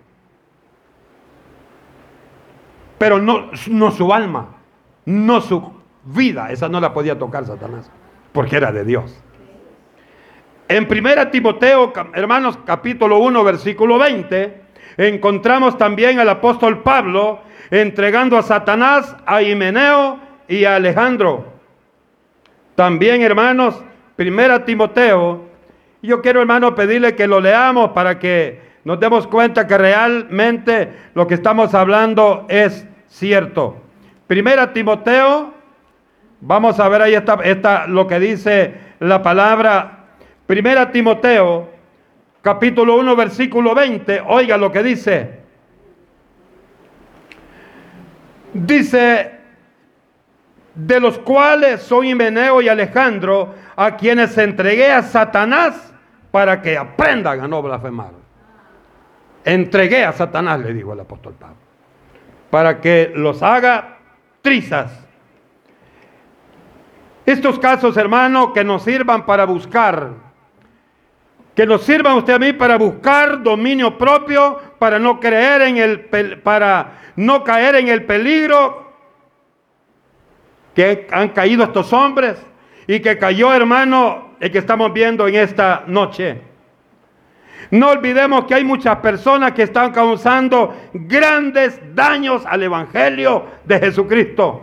Pero 3.02 3.18
no, 3.18 3.50
no 3.72 3.90
su 3.90 4.14
alma, 4.14 4.58
no 5.06 5.42
su 5.42 5.74
vida, 6.04 6.52
esa 6.52 6.70
no 6.70 6.80
la 6.80 6.94
podía 6.94 7.18
tocar 7.18 7.48
Satanás, 7.48 7.90
porque 8.32 8.58
era 8.58 8.72
de 8.72 8.86
Dios. 8.86 9.20
En 10.68 10.88
1 10.88 11.30
Timoteo, 11.32 11.92
hermanos, 12.14 12.60
capítulo 12.64 13.18
1, 13.18 13.44
versículo 13.44 13.98
20, 13.98 14.62
encontramos 14.98 15.80
también 15.80 16.20
al 16.20 16.30
apóstol 16.30 16.84
Pablo 16.84 17.40
entregando 17.72 18.38
a 18.38 18.44
Satanás 18.44 19.16
a 19.26 19.42
Himeneo 19.42 20.20
y 20.48 20.66
a 20.66 20.76
Alejandro 20.76 21.46
también, 22.76 23.24
hermanos, 23.24 23.84
primera 24.16 24.64
Timoteo, 24.64 25.42
yo 26.04 26.22
quiero, 26.22 26.40
hermano, 26.42 26.76
pedirle 26.76 27.16
que 27.16 27.26
lo 27.26 27.40
leamos 27.40 27.94
para 27.94 28.20
que 28.20 28.62
nos 28.84 29.00
demos 29.00 29.26
cuenta 29.26 29.66
que 29.66 29.76
realmente 29.76 30.94
lo 31.16 31.26
que 31.26 31.34
estamos 31.34 31.74
hablando 31.74 32.46
es 32.48 32.88
cierto. 33.12 33.78
Primera 34.26 34.74
Timoteo, 34.74 35.54
vamos 36.39 36.80
a 36.80 36.89
ver 36.89 37.02
ahí 37.02 37.13
está, 37.13 37.88
lo 37.88 38.08
que 38.08 38.19
dice 38.19 38.76
la 39.00 39.21
palabra. 39.21 40.06
Primera 40.47 40.91
Timoteo, 40.91 41.69
capítulo 42.41 42.95
1, 42.97 43.15
versículo 43.15 43.76
20, 43.76 44.24
oiga 44.28 44.58
lo 44.58 44.71
que 44.71 44.84
dice. 44.84 45.41
Dice, 48.54 49.32
de 50.76 51.00
los 51.00 51.19
cuales 51.19 51.82
soy 51.82 52.12
Himeneo 52.12 52.62
y 52.62 52.69
Alejandro, 52.69 53.56
a 53.76 53.95
quienes 53.95 54.38
entregué 54.38 54.91
a 54.91 55.04
Satanás 55.04 55.93
para 56.32 56.62
que 56.62 56.78
aprendan 56.78 57.41
a 57.41 57.47
no 57.47 57.62
blasfemar. 57.62 58.12
entregué 59.43 60.06
a 60.06 60.13
Satanás, 60.13 60.60
le 60.60 60.74
dijo 60.74 60.93
el 60.93 61.00
apóstol 61.00 61.34
Pablo, 61.39 61.61
para 62.52 62.82
que 62.82 63.12
los 63.16 63.42
haga 63.42 63.98
trizas. 64.44 64.92
Estos 67.26 67.58
casos, 67.58 67.98
hermano, 67.98 68.54
que 68.54 68.64
nos 68.64 68.84
sirvan 68.84 69.26
para 69.26 69.46
buscar, 69.46 70.10
que 71.56 71.66
nos 71.66 71.84
sirvan 71.84 72.18
usted 72.18 72.34
a 72.34 72.40
mí 72.40 72.54
para 72.54 72.78
buscar 72.78 73.42
dominio 73.42 73.98
propio, 73.98 74.60
para 74.78 75.00
no 75.00 75.20
creer 75.20 75.62
en 75.62 75.78
el, 75.78 76.02
para 76.44 77.00
no 77.16 77.44
caer 77.44 77.76
en 77.76 77.88
el 77.88 78.04
peligro 78.06 78.92
que 80.76 81.08
han 81.12 81.30
caído 81.30 81.64
estos 81.64 81.92
hombres 81.94 82.38
y 82.88 83.00
que 83.00 83.18
cayó, 83.18 83.54
hermano, 83.54 84.36
el 84.40 84.52
que 84.52 84.58
estamos 84.58 84.92
viendo 84.92 85.28
en 85.28 85.36
esta 85.36 85.84
noche. 85.88 86.51
No 87.69 87.89
olvidemos 87.89 88.45
que 88.45 88.56
hay 88.56 88.63
muchas 88.63 88.97
personas 88.97 89.52
que 89.52 89.63
están 89.63 89.91
causando 89.91 90.76
grandes 90.93 91.80
daños 91.93 92.45
al 92.45 92.63
Evangelio 92.63 93.45
de 93.65 93.80
Jesucristo 93.80 94.62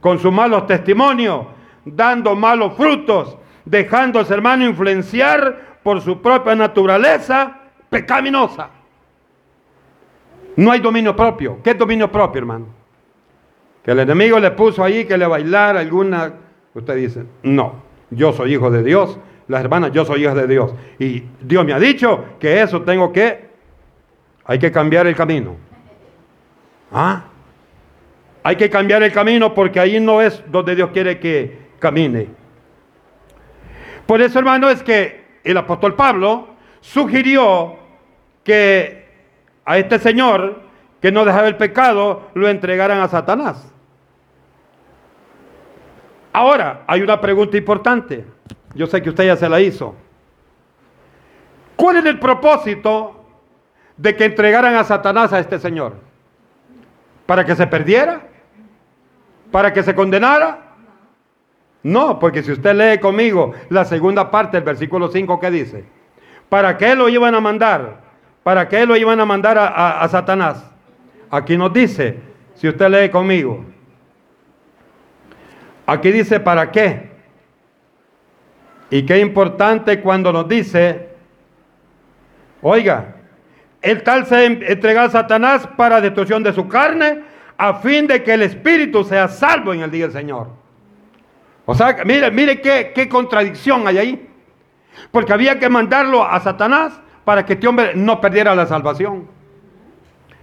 con 0.00 0.18
sus 0.18 0.32
malos 0.32 0.66
testimonios, 0.66 1.46
dando 1.84 2.34
malos 2.34 2.74
frutos, 2.76 3.36
dejándose, 3.64 4.32
hermano, 4.32 4.64
influenciar 4.64 5.78
por 5.82 6.00
su 6.00 6.20
propia 6.20 6.54
naturaleza 6.54 7.58
pecaminosa. 7.88 8.70
No 10.56 10.72
hay 10.72 10.80
dominio 10.80 11.14
propio. 11.14 11.58
¿Qué 11.62 11.74
dominio 11.74 12.10
propio, 12.10 12.38
hermano? 12.40 12.66
Que 13.84 13.92
el 13.92 14.00
enemigo 14.00 14.38
le 14.38 14.50
puso 14.50 14.82
ahí 14.84 15.04
que 15.04 15.16
le 15.16 15.26
bailara 15.26 15.80
alguna... 15.80 16.32
Usted 16.74 16.96
dice, 16.96 17.24
no, 17.42 17.74
yo 18.10 18.32
soy 18.32 18.54
hijo 18.54 18.70
de 18.70 18.82
Dios 18.82 19.18
las 19.50 19.64
hermanas, 19.64 19.90
yo 19.90 20.04
soy 20.04 20.22
hija 20.22 20.34
de 20.34 20.46
Dios. 20.46 20.72
Y 21.00 21.24
Dios 21.40 21.64
me 21.64 21.72
ha 21.72 21.80
dicho 21.80 22.24
que 22.38 22.62
eso 22.62 22.82
tengo 22.82 23.12
que, 23.12 23.50
hay 24.44 24.60
que 24.60 24.70
cambiar 24.70 25.08
el 25.08 25.16
camino. 25.16 25.56
¿Ah? 26.92 27.24
Hay 28.44 28.54
que 28.54 28.70
cambiar 28.70 29.02
el 29.02 29.12
camino 29.12 29.52
porque 29.52 29.80
ahí 29.80 29.98
no 29.98 30.22
es 30.22 30.40
donde 30.46 30.76
Dios 30.76 30.90
quiere 30.92 31.18
que 31.18 31.58
camine. 31.80 32.28
Por 34.06 34.22
eso, 34.22 34.38
hermano, 34.38 34.70
es 34.70 34.84
que 34.84 35.24
el 35.42 35.56
apóstol 35.56 35.96
Pablo 35.96 36.50
sugirió 36.80 37.76
que 38.44 39.04
a 39.64 39.78
este 39.78 39.98
señor 39.98 40.62
que 41.00 41.10
no 41.10 41.24
dejaba 41.24 41.48
el 41.48 41.56
pecado 41.56 42.30
lo 42.34 42.48
entregaran 42.48 43.00
a 43.00 43.08
Satanás. 43.08 43.68
Ahora, 46.32 46.84
hay 46.86 47.02
una 47.02 47.20
pregunta 47.20 47.56
importante. 47.56 48.24
Yo 48.74 48.86
sé 48.86 49.02
que 49.02 49.10
usted 49.10 49.26
ya 49.26 49.36
se 49.36 49.48
la 49.48 49.60
hizo. 49.60 49.94
¿Cuál 51.76 51.96
es 51.96 52.04
el 52.04 52.18
propósito 52.18 53.24
de 53.96 54.14
que 54.14 54.26
entregaran 54.26 54.74
a 54.76 54.84
Satanás 54.84 55.32
a 55.32 55.38
este 55.38 55.58
señor? 55.58 55.94
¿Para 57.26 57.44
que 57.44 57.56
se 57.56 57.66
perdiera? 57.66 58.22
¿Para 59.50 59.72
que 59.72 59.82
se 59.82 59.94
condenara? 59.94 60.74
No, 61.82 62.18
porque 62.18 62.42
si 62.42 62.52
usted 62.52 62.74
lee 62.74 63.00
conmigo 63.00 63.52
la 63.70 63.84
segunda 63.84 64.30
parte 64.30 64.58
del 64.58 64.64
versículo 64.64 65.08
5 65.08 65.40
que 65.40 65.50
dice, 65.50 65.84
¿para 66.48 66.76
qué 66.76 66.94
lo 66.94 67.08
iban 67.08 67.34
a 67.34 67.40
mandar? 67.40 68.00
¿Para 68.42 68.68
qué 68.68 68.84
lo 68.86 68.96
iban 68.96 69.18
a 69.18 69.24
mandar 69.24 69.58
a, 69.58 70.00
a 70.00 70.08
Satanás? 70.08 70.62
Aquí 71.30 71.56
nos 71.56 71.72
dice, 71.72 72.18
si 72.54 72.68
usted 72.68 72.88
lee 72.88 73.08
conmigo, 73.08 73.64
aquí 75.86 76.10
dice, 76.12 76.40
¿para 76.40 76.70
qué? 76.70 77.09
Y 78.90 79.06
qué 79.06 79.20
importante 79.20 80.00
cuando 80.00 80.32
nos 80.32 80.48
dice, 80.48 81.10
oiga, 82.60 83.16
el 83.80 84.02
tal 84.02 84.26
se 84.26 84.44
entrega 84.44 85.04
a 85.04 85.10
Satanás 85.10 85.66
para 85.76 86.00
destrucción 86.00 86.42
de 86.42 86.52
su 86.52 86.68
carne, 86.68 87.22
a 87.56 87.74
fin 87.74 88.06
de 88.06 88.22
que 88.22 88.34
el 88.34 88.42
espíritu 88.42 89.04
sea 89.04 89.28
salvo 89.28 89.72
en 89.72 89.82
el 89.82 89.90
día 89.90 90.04
del 90.04 90.12
Señor. 90.12 90.48
O 91.66 91.74
sea, 91.74 91.98
mire, 92.04 92.30
mire 92.32 92.60
qué, 92.60 93.08
contradicción 93.08 93.86
hay 93.86 93.98
ahí. 93.98 94.28
Porque 95.12 95.32
había 95.32 95.58
que 95.58 95.68
mandarlo 95.68 96.24
a 96.24 96.40
Satanás 96.40 97.00
para 97.24 97.46
que 97.46 97.52
este 97.52 97.68
hombre 97.68 97.92
no 97.94 98.20
perdiera 98.20 98.54
la 98.56 98.66
salvación. 98.66 99.28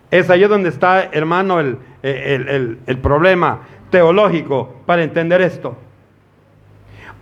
Es 0.09 0.29
ahí 0.29 0.43
donde 0.43 0.69
está, 0.69 1.03
hermano, 1.11 1.59
el, 1.59 1.79
el 2.01 2.97
problema 2.99 3.59
teológico 3.89 4.73
para 4.85 5.03
entender 5.03 5.41
esto. 5.41 5.75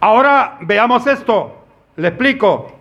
Ahora 0.05 0.59
veamos 0.61 1.07
esto. 1.07 1.65
Le 1.95 2.09
explico. 2.09 2.71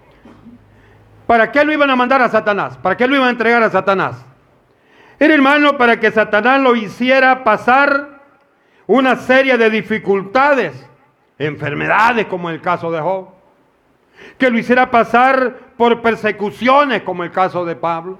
¿Para 1.26 1.50
qué 1.50 1.64
lo 1.64 1.72
iban 1.72 1.88
a 1.88 1.96
mandar 1.96 2.20
a 2.20 2.28
Satanás? 2.28 2.76
¿Para 2.76 2.98
qué 2.98 3.08
lo 3.08 3.16
iban 3.16 3.28
a 3.28 3.30
entregar 3.30 3.62
a 3.62 3.70
Satanás? 3.70 4.22
Era 5.18 5.32
hermano 5.32 5.78
para 5.78 5.98
que 5.98 6.10
Satanás 6.10 6.60
lo 6.60 6.76
hiciera 6.76 7.42
pasar 7.42 8.20
una 8.86 9.16
serie 9.16 9.56
de 9.56 9.70
dificultades, 9.70 10.86
enfermedades 11.38 12.26
como 12.26 12.50
el 12.50 12.60
caso 12.60 12.92
de 12.92 13.00
Job, 13.00 13.28
que 14.36 14.50
lo 14.50 14.58
hiciera 14.58 14.90
pasar 14.90 15.60
por 15.78 16.02
persecuciones 16.02 17.04
como 17.04 17.24
el 17.24 17.30
caso 17.30 17.64
de 17.64 17.74
Pablo, 17.74 18.18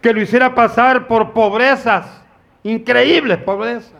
que 0.00 0.14
lo 0.14 0.22
hiciera 0.22 0.54
pasar 0.54 1.06
por 1.06 1.34
pobrezas, 1.34 2.24
increíbles 2.62 3.36
pobrezas, 3.36 3.95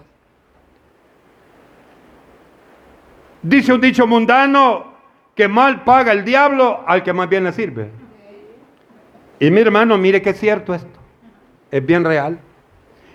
Dice 3.46 3.72
un 3.72 3.80
dicho 3.80 4.08
mundano 4.08 4.86
que 5.36 5.46
mal 5.46 5.84
paga 5.84 6.10
el 6.10 6.24
diablo 6.24 6.82
al 6.84 7.04
que 7.04 7.12
más 7.12 7.28
bien 7.28 7.44
le 7.44 7.52
sirve. 7.52 7.90
Y 9.38 9.52
mi 9.52 9.60
hermano, 9.60 9.96
mire 9.96 10.20
que 10.20 10.30
es 10.30 10.40
cierto 10.40 10.74
esto. 10.74 10.98
Es 11.70 11.86
bien 11.86 12.04
real. 12.04 12.40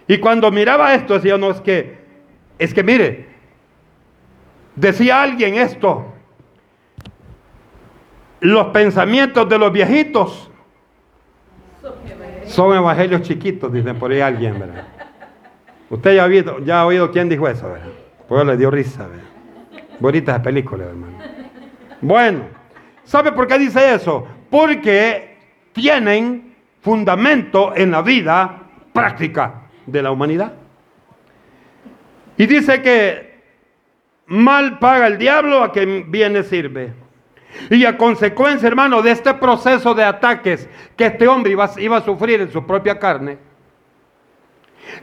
Y 0.08 0.20
cuando 0.20 0.50
miraba 0.50 0.94
esto, 0.94 1.16
decía, 1.16 1.38
no, 1.38 1.52
es 1.52 1.60
que, 1.60 2.00
es 2.58 2.74
que 2.74 2.82
mire, 2.82 3.28
decía 4.74 5.22
alguien 5.22 5.56
esto, 5.56 6.06
los 8.40 8.68
pensamientos 8.68 9.50
de 9.50 9.58
los 9.58 9.74
viejitos 9.74 10.50
son 12.46 12.74
evangelios 12.74 13.24
chiquitos, 13.24 13.74
dicen 13.74 14.00
por 14.00 14.12
ahí 14.12 14.22
alguien, 14.22 14.58
¿verdad? 14.58 14.88
Usted 15.90 16.16
ya 16.16 16.24
ha 16.24 16.28
oído, 16.28 16.60
ya 16.60 16.82
ha 16.82 16.86
oído 16.86 17.12
quién 17.12 17.28
dijo 17.28 17.50
eso, 17.50 17.68
¿verdad? 17.68 17.88
Pues 18.30 18.46
le 18.46 18.56
dio 18.56 18.72
risa, 18.72 19.08
¿verdad? 19.08 19.31
Bonita 20.02 20.32
esa 20.32 20.42
película, 20.42 20.86
hermano. 20.86 21.14
Bueno, 22.02 22.46
¿sabe 23.04 23.32
por 23.34 23.46
qué 23.46 23.60
dice 23.60 23.94
eso? 23.94 24.28
Porque 24.50 25.38
tienen 25.74 26.56
fundamento 26.82 27.76
en 27.76 27.92
la 27.92 28.02
vida 28.02 28.64
práctica 28.92 29.62
de 29.86 30.02
la 30.02 30.10
humanidad. 30.10 30.54
Y 32.36 32.48
dice 32.48 32.82
que 32.82 33.44
mal 34.26 34.80
paga 34.80 35.06
el 35.06 35.20
diablo 35.20 35.62
a 35.64 35.72
quien 35.72 36.10
viene 36.10 36.42
sirve. 36.42 36.94
Y 37.70 37.86
a 37.86 37.96
consecuencia, 37.96 38.68
hermano, 38.68 39.04
de 39.04 39.12
este 39.12 39.36
proceso 39.36 39.94
de 39.94 40.04
ataques 40.04 40.68
que 40.98 41.06
este 41.06 41.28
hombre 41.28 41.52
iba, 41.52 41.70
iba, 41.78 41.98
a 41.98 42.02
sufrir 42.02 42.42
en 42.42 42.52
su 42.52 42.66
propia 42.66 42.98
carne, 42.98 43.38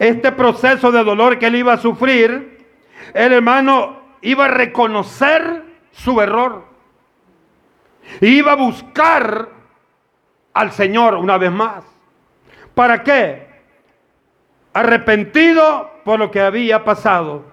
este 0.00 0.32
proceso 0.32 0.90
de 0.90 1.04
dolor 1.04 1.38
que 1.38 1.46
él 1.46 1.54
iba 1.54 1.74
a 1.74 1.78
sufrir, 1.78 2.66
el 3.14 3.32
hermano 3.32 4.07
iba 4.22 4.46
a 4.46 4.48
reconocer 4.48 5.64
su 5.92 6.20
error. 6.20 6.64
Iba 8.20 8.52
a 8.52 8.56
buscar 8.56 9.48
al 10.54 10.72
Señor 10.72 11.14
una 11.14 11.38
vez 11.38 11.52
más. 11.52 11.84
¿Para 12.74 13.02
qué? 13.02 13.46
Arrepentido 14.72 15.90
por 16.04 16.18
lo 16.18 16.30
que 16.30 16.40
había 16.40 16.84
pasado. 16.84 17.44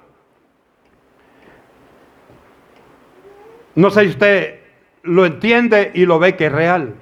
No 3.76 3.90
sé 3.90 4.02
si 4.02 4.08
usted 4.10 4.60
lo 5.04 5.26
entiende 5.26 5.92
y 5.94 6.06
lo 6.06 6.18
ve 6.20 6.36
que 6.36 6.48
es 6.48 6.52
real. 6.52 6.96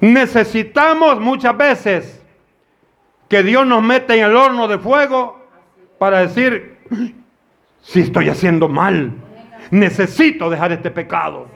Necesitamos 0.00 1.20
muchas 1.20 1.56
veces 1.56 2.22
que 3.28 3.42
Dios 3.42 3.66
nos 3.66 3.82
meta 3.82 4.14
en 4.14 4.24
el 4.24 4.34
horno 4.34 4.66
de 4.66 4.78
fuego 4.78 5.39
para 6.00 6.20
decir, 6.20 6.78
si 7.82 8.00
estoy 8.00 8.30
haciendo 8.30 8.70
mal, 8.70 9.12
necesito 9.70 10.48
dejar 10.48 10.72
este 10.72 10.90
pecado. 10.90 11.46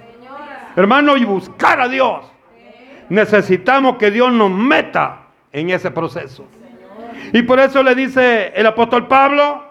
Hermano, 0.76 1.16
y 1.16 1.24
buscar 1.24 1.80
a 1.80 1.88
Dios. 1.88 2.30
Necesitamos 3.08 3.96
que 3.96 4.10
Dios 4.10 4.30
nos 4.34 4.50
meta 4.50 5.28
en 5.50 5.70
ese 5.70 5.90
proceso. 5.90 6.46
Y 7.32 7.40
por 7.40 7.58
eso 7.58 7.82
le 7.82 7.94
dice 7.94 8.52
el 8.54 8.66
apóstol 8.66 9.08
Pablo, 9.08 9.64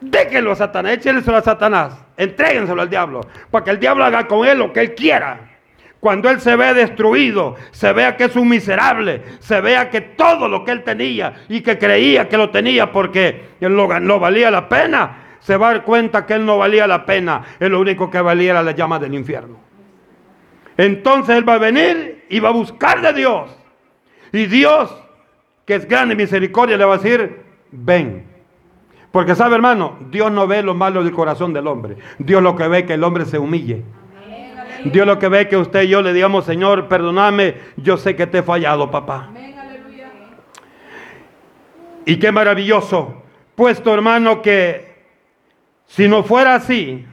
déjenlo 0.00 0.52
a 0.52 0.56
Satanás, 0.56 0.94
échenselo 0.94 1.36
a 1.36 1.42
Satanás, 1.42 2.02
entréguenselo 2.16 2.80
al 2.80 2.88
diablo, 2.88 3.20
para 3.50 3.66
que 3.66 3.70
el 3.72 3.80
diablo 3.80 4.02
haga 4.02 4.26
con 4.26 4.48
él 4.48 4.60
lo 4.60 4.72
que 4.72 4.80
él 4.80 4.94
quiera. 4.94 5.53
Cuando 6.04 6.28
él 6.28 6.38
se 6.38 6.54
ve 6.54 6.74
destruido, 6.74 7.56
se 7.70 7.90
vea 7.94 8.14
que 8.14 8.24
es 8.24 8.36
un 8.36 8.46
miserable, 8.46 9.22
se 9.38 9.62
vea 9.62 9.88
que 9.88 10.02
todo 10.02 10.50
lo 10.50 10.62
que 10.62 10.72
él 10.72 10.84
tenía 10.84 11.46
y 11.48 11.62
que 11.62 11.78
creía 11.78 12.28
que 12.28 12.36
lo 12.36 12.50
tenía 12.50 12.92
porque 12.92 13.52
lo, 13.60 14.00
no 14.00 14.20
valía 14.20 14.50
la 14.50 14.68
pena, 14.68 15.38
se 15.40 15.56
va 15.56 15.70
a 15.70 15.72
dar 15.72 15.84
cuenta 15.84 16.26
que 16.26 16.34
él 16.34 16.44
no 16.44 16.58
valía 16.58 16.86
la 16.86 17.06
pena, 17.06 17.44
es 17.58 17.70
lo 17.70 17.80
único 17.80 18.10
que 18.10 18.20
valía 18.20 18.50
era 18.50 18.62
la 18.62 18.72
llama 18.72 18.98
del 18.98 19.14
infierno. 19.14 19.56
entonces 20.76 21.38
él 21.38 21.48
va 21.48 21.54
a 21.54 21.58
venir 21.58 22.26
y 22.28 22.38
va 22.38 22.50
a 22.50 22.52
buscar 22.52 23.00
de 23.00 23.14
Dios. 23.14 23.56
Y 24.30 24.44
Dios, 24.44 24.94
que 25.64 25.76
es 25.76 25.88
grande 25.88 26.14
misericordia, 26.14 26.76
le 26.76 26.84
va 26.84 26.96
a 26.96 26.98
decir, 26.98 27.44
ven. 27.70 28.26
Porque 29.10 29.34
sabe 29.34 29.54
hermano, 29.54 29.96
Dios 30.10 30.30
no 30.30 30.46
ve 30.46 30.62
lo 30.62 30.74
malo 30.74 31.02
del 31.02 31.14
corazón 31.14 31.54
del 31.54 31.66
hombre. 31.66 31.96
Dios 32.18 32.42
lo 32.42 32.56
que 32.56 32.68
ve 32.68 32.80
es 32.80 32.84
que 32.84 32.92
el 32.92 33.04
hombre 33.04 33.24
se 33.24 33.38
humille. 33.38 33.84
Dios 34.84 35.06
lo 35.06 35.18
que 35.18 35.28
ve 35.28 35.48
que 35.48 35.56
usted 35.56 35.82
y 35.82 35.88
yo 35.88 36.02
le 36.02 36.12
digamos, 36.12 36.44
Señor, 36.44 36.88
perdóname, 36.88 37.56
yo 37.76 37.96
sé 37.96 38.14
que 38.16 38.26
te 38.26 38.38
he 38.38 38.42
fallado, 38.42 38.90
papá. 38.90 39.30
Y 42.06 42.18
qué 42.18 42.30
maravilloso, 42.30 43.22
puesto 43.54 43.94
hermano 43.94 44.42
que 44.42 44.94
si 45.86 46.06
no 46.06 46.22
fuera 46.22 46.54
así, 46.54 47.06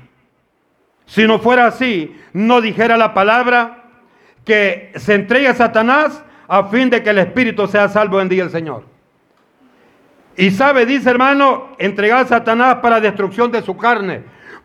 si 1.06 1.26
no 1.26 1.40
fuera 1.40 1.68
así, 1.68 2.16
no 2.34 2.62
dijera 2.62 2.98
la 2.98 3.14
palabra 3.14 3.86
que 4.46 4.92
se 4.96 5.14
entregue 5.14 5.48
a 5.48 5.54
Satanás 5.54 6.24
a 6.48 6.66
fin 6.66 6.90
de 6.90 7.02
que 7.02 7.12
el 7.12 7.20
espíritu 7.20 7.68
sea 7.68 7.88
salvo 7.88 8.20
en 8.20 8.28
día 8.28 8.44
el 8.44 8.50
Señor. 8.50 8.84
Y 10.36 10.52
sabe, 10.52 10.86
dice 10.86 11.10
hermano, 11.10 11.76
entregar 11.78 12.26
a 12.26 12.28
Satanás 12.28 12.78
para 12.82 13.00
destrucción 13.00 13.52
de 13.52 13.62
su 13.62 13.78
carne, 13.78 14.24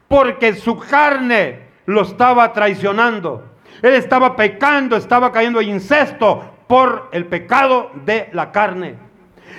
porque 0.09 0.55
su 0.55 0.79
carne 0.79 1.66
lo 1.87 2.03
estaba 2.03 2.53
traicionando. 2.53 3.45
Él 3.83 3.95
estaba 3.95 4.37
pecando, 4.37 4.97
estaba 4.97 5.33
cayendo 5.33 5.61
en 5.61 5.71
incesto 5.71 6.45
por 6.67 7.09
el 7.13 7.27
pecado 7.27 7.91
de 8.05 8.29
la 8.33 8.53
carne. 8.53 9.07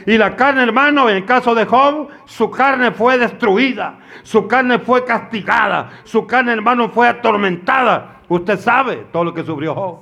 Y 0.06 0.18
la 0.18 0.36
carne, 0.36 0.64
hermano, 0.64 1.10
en 1.10 1.18
el 1.18 1.26
caso 1.26 1.56
de 1.56 1.66
Job, 1.66 2.10
su 2.26 2.50
carne 2.50 2.92
fue 2.92 3.18
destruida, 3.18 4.00
su 4.24 4.48
carne 4.48 4.80
fue 4.80 5.04
castigada, 5.04 5.90
su 6.04 6.26
carne, 6.26 6.54
hermano, 6.54 6.90
fue 6.90 7.08
atormentada. 7.08 8.22
Usted 8.28 8.60
sabe 8.60 9.08
todo 9.12 9.26
lo 9.26 9.34
que 9.34 9.44
sufrió 9.44 9.74
Job. 9.74 10.00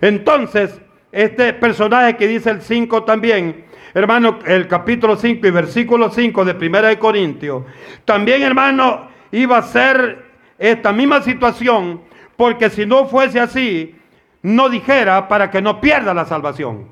Entonces, 0.00 0.80
este 1.10 1.52
personaje 1.54 2.16
que 2.16 2.28
dice 2.28 2.50
el 2.50 2.62
5 2.62 3.04
también, 3.04 3.64
hermano, 3.94 4.38
el 4.46 4.68
capítulo 4.68 5.16
5 5.16 5.46
y 5.46 5.50
versículo 5.50 6.10
5 6.10 6.44
de 6.44 6.54
Primera 6.54 6.88
de 6.88 6.98
Corintios, 6.98 7.64
también, 8.04 8.42
hermano, 8.42 9.08
iba 9.32 9.58
a 9.58 9.62
ser 9.62 10.27
esta 10.58 10.92
misma 10.92 11.22
situación, 11.22 12.02
porque 12.36 12.70
si 12.70 12.86
no 12.86 13.06
fuese 13.06 13.40
así, 13.40 13.94
no 14.42 14.68
dijera 14.68 15.28
para 15.28 15.50
que 15.50 15.62
no 15.62 15.80
pierda 15.80 16.14
la 16.14 16.24
salvación. 16.24 16.88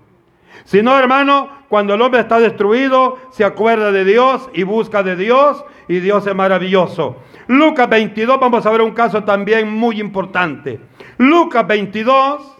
Si 0.64 0.82
no, 0.82 0.98
hermano, 0.98 1.48
cuando 1.68 1.94
el 1.94 2.02
hombre 2.02 2.20
está 2.20 2.40
destruido, 2.40 3.18
se 3.30 3.44
acuerda 3.44 3.92
de 3.92 4.04
Dios 4.04 4.48
y 4.54 4.62
busca 4.62 5.02
de 5.02 5.16
Dios 5.16 5.64
y 5.88 6.00
Dios 6.00 6.26
es 6.26 6.34
maravilloso. 6.34 7.16
Lucas 7.46 7.88
22, 7.88 8.40
vamos 8.40 8.66
a 8.66 8.70
ver 8.70 8.80
un 8.80 8.92
caso 8.92 9.22
también 9.22 9.70
muy 9.70 10.00
importante. 10.00 10.80
Lucas 11.18 11.66
22, 11.66 12.56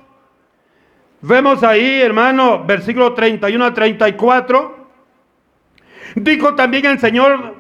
vemos 1.22 1.62
ahí, 1.62 2.00
hermano, 2.00 2.64
versículo 2.64 3.12
31 3.12 3.64
a 3.64 3.74
34. 3.74 4.86
Dijo 6.14 6.54
también 6.54 6.86
el 6.86 6.98
Señor, 7.00 7.56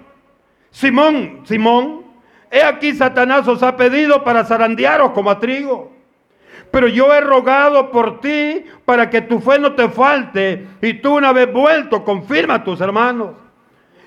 Simón, 0.70 1.40
Simón, 1.44 2.05
he 2.50 2.62
aquí 2.62 2.94
Satanás 2.94 3.46
os 3.48 3.62
ha 3.62 3.76
pedido 3.76 4.22
para 4.24 4.44
zarandearos 4.44 5.10
como 5.10 5.30
a 5.30 5.38
trigo. 5.38 5.92
Pero 6.70 6.88
yo 6.88 7.14
he 7.14 7.20
rogado 7.20 7.90
por 7.90 8.20
ti 8.20 8.64
para 8.84 9.08
que 9.08 9.22
tu 9.22 9.40
fe 9.40 9.58
no 9.58 9.74
te 9.74 9.88
falte 9.88 10.66
y 10.82 10.94
tú 10.94 11.16
una 11.16 11.32
vez 11.32 11.52
vuelto 11.52 12.04
confirma 12.04 12.54
a 12.54 12.64
tus 12.64 12.80
hermanos. 12.80 13.30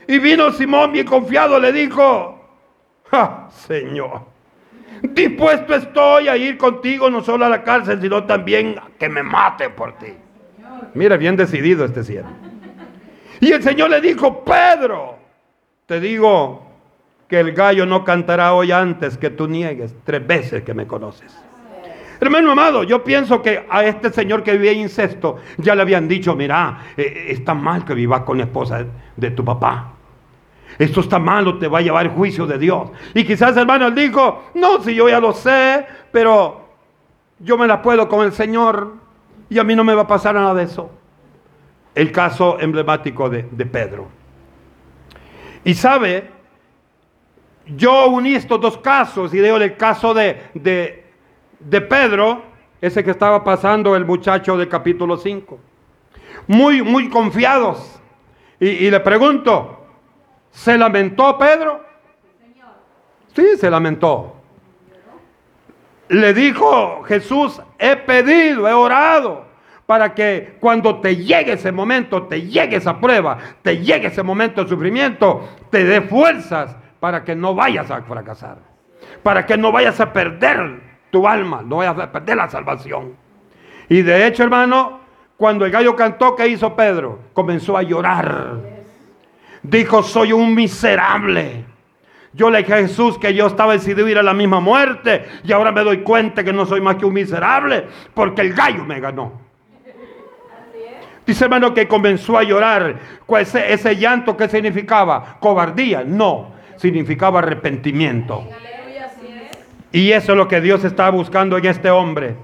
Y 0.08 0.20
vino 0.20 0.52
Simón 0.52 0.92
bien 0.92 1.06
confiado, 1.06 1.60
le 1.60 1.72
dijo, 1.72 2.44
Señor, 3.50 4.22
dispuesto 5.02 5.76
estoy 5.76 6.28
a 6.28 6.36
ir 6.36 6.58
contigo 6.58 7.10
no 7.10 7.22
solo 7.22 7.46
a 7.46 7.50
la 7.50 7.64
cárcel, 7.64 8.02
sino 8.02 8.24
también 8.24 8.78
a 8.78 8.90
que 8.98 9.08
me 9.08 9.24
mate 9.24 9.70
por 9.70 9.98
ti. 9.98 10.14
Mira, 10.96 11.18
bien 11.18 11.36
decidido 11.36 11.86
este 11.86 12.04
cielo. 12.04 12.28
Y 13.40 13.52
el 13.52 13.64
Señor 13.64 13.90
le 13.90 14.02
dijo, 14.02 14.44
Pedro, 14.44 15.18
te 15.86 16.00
digo 16.00 16.69
que 17.30 17.40
el 17.40 17.54
gallo 17.54 17.86
no 17.86 18.04
cantará 18.04 18.54
hoy 18.54 18.72
antes 18.72 19.18
que 19.18 19.30
tú 19.30 19.48
niegues 19.48 19.96
tres 20.04 20.26
veces 20.26 20.64
que 20.64 20.74
me 20.74 20.88
conoces. 20.88 21.34
Hermano 22.20 22.52
amado, 22.52 22.84
yo 22.84 23.02
pienso 23.04 23.42
que 23.42 23.66
a 23.70 23.86
este 23.86 24.12
señor 24.12 24.44
que 24.44 24.52
vivía 24.54 24.74
incesto 24.74 25.38
ya 25.58 25.74
le 25.74 25.84
habían 25.84 26.08
dicho, 26.08 26.36
mira, 26.36 26.80
eh, 26.98 27.04
eh, 27.04 27.26
está 27.30 27.54
mal 27.54 27.86
que 27.86 27.94
vivas 27.94 28.24
con 28.24 28.38
la 28.38 28.44
esposa 28.44 28.86
de, 29.16 29.32
tu 29.32 29.46
papá. 29.46 29.94
Esto 30.78 31.00
está 31.00 31.18
malo, 31.18 31.58
te 31.58 31.68
va 31.70 31.78
a 31.78 31.82
llevar 31.82 32.08
el 32.08 32.12
juicio 32.12 32.46
de 32.46 32.58
Dios. 32.58 32.90
Y 33.14 33.24
quizás 33.24 33.56
hermano 33.56 33.88
él 33.88 33.96
dijo, 33.96 34.50
no, 34.56 34.82
si 34.84 34.96
yo 34.96 35.08
ya 35.08 35.20
lo 35.20 35.32
sé, 35.32 35.86
pero 36.12 36.68
yo 37.40 37.58
me 37.58 37.68
la 37.68 37.82
puedo 37.82 38.10
con 38.10 38.26
el 38.26 38.34
Señor 38.34 38.96
y 39.50 39.60
a 39.60 39.64
mí 39.64 39.76
no 39.76 39.84
me 39.84 39.94
va 39.94 40.02
a 40.02 40.08
pasar 40.08 40.36
nada 40.36 40.54
de 40.54 40.64
eso. 40.64 40.92
El 41.96 42.12
caso 42.12 42.60
emblemático 42.60 43.30
de, 43.30 43.44
Pedro. 43.44 44.08
Y 45.64 45.74
sabe, 45.74 46.39
yo 47.76 48.08
uní 48.08 48.36
estos 48.36 48.60
dos 48.60 48.78
casos 48.78 49.34
y 49.34 49.40
digo 49.40 49.58
el 49.58 49.76
caso 49.78 50.14
de, 50.14 50.42
de 50.54 51.10
de 51.60 51.82
Pedro, 51.82 52.44
ese 52.82 53.04
que 53.04 53.12
estaba 53.12 53.44
pasando 53.44 53.96
el 53.96 54.06
muchacho 54.06 54.58
del 54.58 54.70
capítulo 54.70 55.18
5. 55.18 55.60
Muy, 56.48 56.82
muy 56.82 57.10
confiados. 57.10 58.00
Y, 58.60 58.90
le 58.90 59.00
pregunto, 59.00 59.86
¿se 60.52 60.78
lamentó 60.78 61.38
Pedro? 61.38 61.86
Sí, 63.36 63.58
se 63.58 63.70
lamentó. 63.70 64.36
Le 66.10 66.34
dijo 66.34 67.04
Jesús, 67.04 67.62
he 67.78 67.96
pedido, 67.96 68.68
he 68.68 68.74
orado 68.74 69.48
para 69.86 70.14
que 70.14 70.58
cuando 70.60 71.00
te 71.00 71.16
llegue 71.16 71.54
ese 71.54 71.72
momento, 71.72 72.24
te 72.24 72.42
llegue 72.42 72.78
esa 72.78 73.00
prueba, 73.00 73.38
te 73.62 73.78
llegue 73.78 74.08
ese 74.08 74.24
momento 74.24 74.64
de 74.64 74.70
sufrimiento, 74.70 75.48
te 75.70 75.84
dé 75.84 76.02
fuerzas 76.02 76.76
para 77.00 77.24
que 77.24 77.36
no 77.36 77.56
vayas 77.56 77.90
a 77.92 78.02
fracasar, 78.02 78.58
para 79.24 79.46
que 79.46 79.58
no 79.58 79.72
vayas 79.72 80.00
a 80.00 80.12
perder 80.12 80.82
tu 81.10 81.28
alma, 81.28 81.62
no 81.66 81.78
vayas 81.78 81.98
a 81.98 82.12
perder 82.12 82.38
la 82.38 82.50
salvación. 82.50 83.16
Y 83.88 84.02
de 84.02 84.28
hecho, 84.28 84.44
hermano, 84.44 85.00
cuando 85.38 85.66
el 85.66 85.72
gallo 85.72 85.96
cantó, 85.96 86.36
¿qué 86.36 86.48
hizo 86.48 86.76
Pedro? 86.76 87.20
Comenzó 87.34 87.78
a 87.78 87.82
llorar. 87.82 88.58
Dijo, 89.64 90.04
soy 90.04 90.34
un 90.34 90.54
miserable. 90.54 91.66
Yo 92.34 92.50
le 92.52 92.60
dije 92.60 92.74
a 92.74 92.78
Jesús 92.78 93.18
que 93.18 93.34
yo 93.34 93.48
estaba 93.48 93.74
decidido 93.74 94.06
a 94.06 94.12
ir 94.12 94.18
a 94.20 94.24
la 94.24 94.34
misma 94.34 94.60
muerte 94.60 95.26
y 95.44 95.52
ahora 95.52 95.72
me 95.72 95.84
doy 95.84 96.02
cuenta 96.02 96.44
que 96.44 96.54
no 96.54 96.66
soy 96.66 96.80
más 96.80 96.98
que 96.98 97.06
un 97.06 97.14
miserable 97.14 97.88
porque 98.14 98.42
el 98.42 98.54
gallo 98.54 98.84
me 98.86 99.00
ganó. 99.00 99.42
Dice 101.26 101.46
hermano 101.46 101.74
que 101.74 101.88
comenzó 101.88 102.38
a 102.38 102.44
llorar. 102.44 102.98
Ese, 103.38 103.74
ese 103.74 103.96
llanto, 103.96 104.36
¿qué 104.36 104.48
significaba? 104.48 105.38
Cobardía. 105.40 106.04
No, 106.04 106.52
significaba 106.80 107.40
arrepentimiento. 107.40 108.48
Y 109.92 110.12
eso 110.12 110.32
es 110.32 110.38
lo 110.38 110.48
que 110.48 110.62
Dios 110.62 110.84
está 110.84 111.10
buscando 111.10 111.58
en 111.58 111.66
este 111.66 111.90
hombre. 111.90 112.36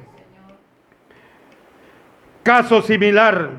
Caso 2.43 2.81
similar, 2.81 3.49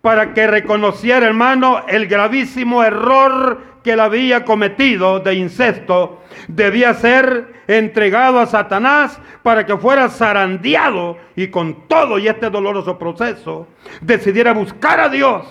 para 0.00 0.34
que 0.34 0.46
reconociera, 0.46 1.26
hermano, 1.26 1.84
el 1.88 2.06
gravísimo 2.06 2.84
error 2.84 3.76
que 3.82 3.92
él 3.92 4.00
había 4.00 4.44
cometido 4.44 5.20
de 5.20 5.34
incesto, 5.34 6.20
debía 6.48 6.94
ser 6.94 7.62
entregado 7.68 8.38
a 8.38 8.46
Satanás 8.46 9.18
para 9.42 9.64
que 9.64 9.76
fuera 9.76 10.08
zarandeado 10.08 11.16
y 11.34 11.48
con 11.48 11.88
todo 11.88 12.18
y 12.18 12.28
este 12.28 12.50
doloroso 12.50 12.98
proceso 12.98 13.68
decidiera 14.00 14.52
buscar 14.52 15.00
a 15.00 15.08
Dios, 15.08 15.46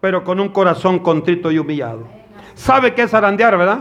pero 0.00 0.24
con 0.24 0.40
un 0.40 0.48
corazón 0.48 1.00
contrito 1.00 1.50
y 1.50 1.58
humillado. 1.58 2.23
¿Sabe 2.54 2.94
qué 2.94 3.02
es 3.02 3.10
zarandear, 3.10 3.56
verdad? 3.56 3.80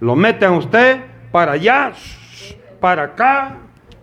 Lo 0.00 0.14
meten 0.14 0.50
a 0.50 0.56
usted 0.56 1.00
para 1.32 1.52
allá, 1.52 1.92
para 2.80 3.04
acá 3.04 3.56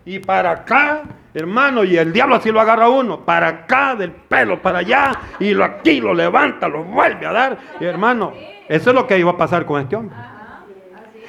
y 0.06 0.20
para 0.20 0.52
acá, 0.52 1.04
hermano, 1.34 1.84
y 1.84 1.98
el 1.98 2.14
diablo 2.14 2.36
así 2.36 2.52
lo 2.52 2.62
agarra 2.62 2.90
uno, 2.90 3.22
para 3.22 3.48
acá, 3.48 3.96
del 3.96 4.12
pelo 4.12 4.62
para 4.62 4.80
allá, 4.80 5.12
y 5.40 5.54
lo 5.54 5.64
aquí 5.64 6.00
lo 6.00 6.14
levanta, 6.14 6.68
lo 6.68 6.84
vuelve 6.84 7.26
a 7.26 7.32
dar, 7.32 7.58
y 7.80 7.86
hermano, 7.86 8.34
eso 8.68 8.90
es 8.90 8.96
lo 8.96 9.08
que 9.08 9.18
iba 9.18 9.32
a 9.32 9.38
pasar 9.38 9.66
con 9.66 9.82
este 9.82 9.96
hombre. 9.96 10.16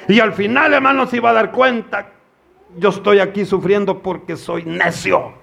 Y 0.07 0.19
al 0.19 0.33
final, 0.33 0.73
hermano, 0.73 1.07
se 1.07 1.17
iba 1.17 1.31
a 1.31 1.33
dar 1.33 1.51
cuenta, 1.51 2.07
yo 2.77 2.89
estoy 2.89 3.19
aquí 3.19 3.45
sufriendo 3.45 4.01
porque 4.01 4.37
soy 4.37 4.63
necio. 4.63 5.33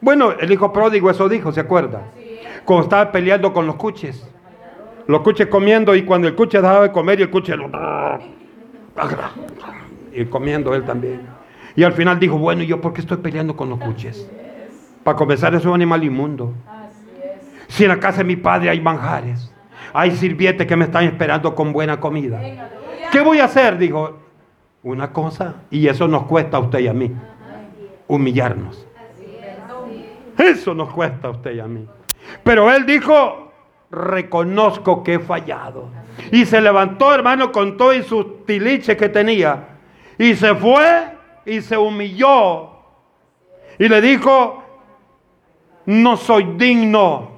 Bueno, 0.00 0.32
el 0.32 0.50
hijo 0.52 0.72
pródigo 0.72 1.10
eso 1.10 1.28
dijo, 1.28 1.52
¿se 1.52 1.60
acuerda? 1.60 2.02
Cuando 2.64 2.84
estaba 2.84 3.12
peleando 3.12 3.52
con 3.52 3.66
los 3.66 3.76
cuches. 3.76 4.29
Los 5.06 5.20
cuches 5.20 5.48
comiendo 5.48 5.94
y 5.94 6.02
cuando 6.02 6.28
el 6.28 6.34
cuche 6.34 6.58
dejaba 6.58 6.82
de 6.82 6.92
comer 6.92 7.20
y 7.20 7.22
el 7.22 7.30
cuche 7.30 7.56
lo 7.56 7.68
y 10.12 10.24
comiendo 10.26 10.74
él 10.74 10.84
también. 10.84 11.22
Y 11.76 11.84
al 11.84 11.92
final 11.92 12.18
dijo, 12.18 12.36
bueno, 12.36 12.62
¿y 12.62 12.66
yo 12.66 12.80
por 12.80 12.92
qué 12.92 13.00
estoy 13.00 13.18
peleando 13.18 13.56
con 13.56 13.68
los 13.68 13.78
cuches? 13.78 14.28
Para 15.04 15.16
comenzar, 15.16 15.54
es 15.54 15.64
un 15.64 15.74
animal 15.74 16.04
inmundo. 16.04 16.52
Si 17.68 17.84
en 17.84 17.90
la 17.90 18.00
casa 18.00 18.18
de 18.18 18.24
mi 18.24 18.36
padre 18.36 18.70
hay 18.70 18.80
manjares, 18.80 19.52
hay 19.92 20.10
sirvientes 20.12 20.66
que 20.66 20.76
me 20.76 20.84
están 20.84 21.04
esperando 21.04 21.54
con 21.54 21.72
buena 21.72 21.98
comida. 22.00 22.40
¿Qué 23.10 23.20
voy 23.20 23.38
a 23.40 23.44
hacer? 23.44 23.78
Dijo. 23.78 24.18
una 24.82 25.12
cosa. 25.12 25.62
Y 25.70 25.86
eso 25.86 26.08
nos 26.08 26.24
cuesta 26.24 26.56
a 26.56 26.60
usted 26.60 26.80
y 26.80 26.88
a 26.88 26.92
mí. 26.92 27.12
Humillarnos. 28.08 28.86
Eso 30.36 30.74
nos 30.74 30.92
cuesta 30.92 31.28
a 31.28 31.30
usted 31.30 31.54
y 31.54 31.60
a 31.60 31.66
mí. 31.66 31.86
Pero 32.42 32.70
él 32.70 32.86
dijo, 32.86 33.49
reconozco 33.90 35.02
que 35.02 35.14
he 35.14 35.18
fallado. 35.18 35.88
Y 36.30 36.44
se 36.44 36.60
levantó, 36.60 37.14
hermano, 37.14 37.50
con 37.52 37.76
todo 37.76 37.94
y 37.94 38.02
sus 38.02 38.44
tiliches 38.46 38.96
que 38.96 39.08
tenía. 39.08 39.68
Y 40.18 40.34
se 40.34 40.54
fue 40.54 41.06
y 41.46 41.60
se 41.60 41.76
humilló. 41.76 42.70
Y 43.78 43.88
le 43.88 44.00
dijo, 44.00 44.62
no 45.86 46.16
soy 46.16 46.44
digno 46.56 47.30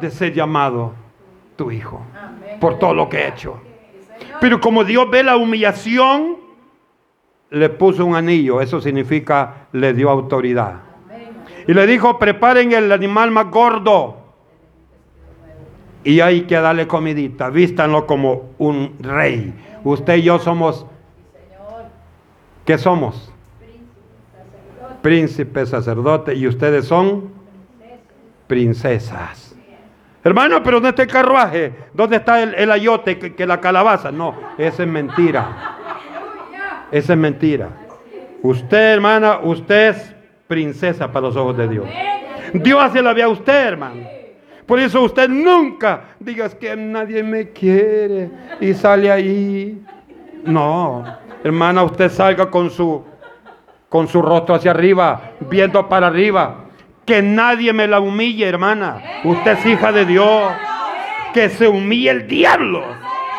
de 0.00 0.10
ser 0.10 0.32
llamado 0.32 0.94
tu 1.56 1.70
hijo 1.70 2.02
por 2.60 2.78
todo 2.78 2.94
lo 2.94 3.08
que 3.08 3.18
he 3.18 3.28
hecho. 3.28 3.60
Pero 4.40 4.60
como 4.60 4.84
Dios 4.84 5.08
ve 5.10 5.22
la 5.22 5.36
humillación, 5.36 6.36
le 7.50 7.68
puso 7.68 8.04
un 8.04 8.16
anillo. 8.16 8.60
Eso 8.60 8.80
significa 8.80 9.68
le 9.72 9.92
dio 9.92 10.10
autoridad. 10.10 10.80
Y 11.66 11.72
le 11.72 11.86
dijo, 11.86 12.18
preparen 12.18 12.72
el 12.72 12.90
animal 12.90 13.30
más 13.30 13.50
gordo. 13.50 14.23
Y 16.04 16.20
hay 16.20 16.42
que 16.42 16.54
darle 16.54 16.86
comidita. 16.86 17.48
Vístanlo 17.50 18.06
como 18.06 18.50
un 18.58 18.96
rey. 19.00 19.54
Usted 19.82 20.16
y 20.16 20.22
yo 20.22 20.38
somos... 20.38 20.86
¿Qué 22.64 22.78
somos? 22.78 23.32
Príncipe, 25.02 25.66
sacerdote. 25.66 26.34
Y 26.34 26.46
ustedes 26.46 26.86
son 26.86 27.30
princesas. 28.46 29.56
Hermano, 30.22 30.62
pero 30.62 30.76
¿dónde 30.76 30.90
está 30.90 31.02
el 31.02 31.08
carruaje? 31.08 31.72
¿Dónde 31.92 32.16
está 32.16 32.42
el, 32.42 32.70
ayote, 32.70 33.18
que, 33.18 33.46
la 33.46 33.60
calabaza? 33.60 34.10
No, 34.10 34.34
esa 34.56 34.82
es 34.82 34.88
mentira. 34.88 35.76
Esa 36.90 37.12
es 37.12 37.18
mentira. 37.18 37.68
Usted, 38.42 38.94
hermana, 38.94 39.40
usted 39.42 39.90
es 39.90 40.14
princesa 40.46 41.12
para 41.12 41.26
los 41.26 41.36
ojos 41.36 41.56
de 41.56 41.68
Dios. 41.68 41.86
Dios 42.54 42.92
se 42.92 43.02
la 43.02 43.12
ve 43.12 43.22
a 43.22 43.28
usted, 43.28 43.66
hermano. 43.66 44.13
Por 44.66 44.78
eso 44.80 45.02
usted 45.02 45.28
nunca 45.28 46.16
digas 46.18 46.54
que 46.54 46.74
nadie 46.74 47.22
me 47.22 47.50
quiere 47.50 48.30
y 48.60 48.72
sale 48.74 49.10
ahí. 49.10 49.82
No, 50.44 51.04
hermana, 51.42 51.82
usted 51.82 52.10
salga 52.10 52.50
con 52.50 52.70
su 52.70 53.04
con 53.94 54.08
su 54.08 54.20
rostro 54.20 54.56
hacia 54.56 54.72
arriba, 54.72 55.34
viendo 55.38 55.88
para 55.88 56.08
arriba. 56.08 56.64
Que 57.06 57.22
nadie 57.22 57.72
me 57.72 57.86
la 57.86 58.00
humille, 58.00 58.44
hermana. 58.44 59.00
Usted 59.22 59.52
es 59.52 59.66
hija 59.66 59.92
de 59.92 60.04
Dios. 60.04 60.52
Que 61.32 61.48
se 61.48 61.68
humille 61.68 62.10
el 62.10 62.26
diablo. 62.26 62.82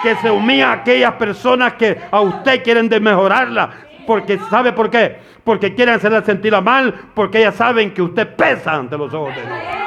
Que 0.02 0.16
se 0.16 0.32
humille 0.32 0.64
a 0.64 0.72
aquellas 0.72 1.16
personas 1.16 1.74
que 1.74 2.00
a 2.10 2.22
usted 2.22 2.64
quieren 2.64 2.88
desmejorarla. 2.88 3.70
Porque 4.08 4.40
sabe 4.50 4.72
por 4.72 4.90
qué. 4.90 5.18
Porque 5.44 5.76
quieren 5.76 5.96
hacerla 5.96 6.24
sentir 6.24 6.54
mal. 6.62 6.94
Porque 7.14 7.40
ellas 7.40 7.56
saben 7.56 7.94
que 7.94 8.02
usted 8.02 8.34
pesa 8.36 8.76
ante 8.76 8.98
los 8.98 9.14
ojos 9.14 9.36
de 9.36 9.42
Dios. 9.42 9.86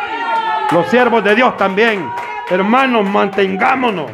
Los 0.70 0.86
siervos 0.88 1.24
de 1.24 1.34
Dios 1.34 1.56
también. 1.56 2.10
Hermanos, 2.50 3.08
mantengámonos. 3.08 4.10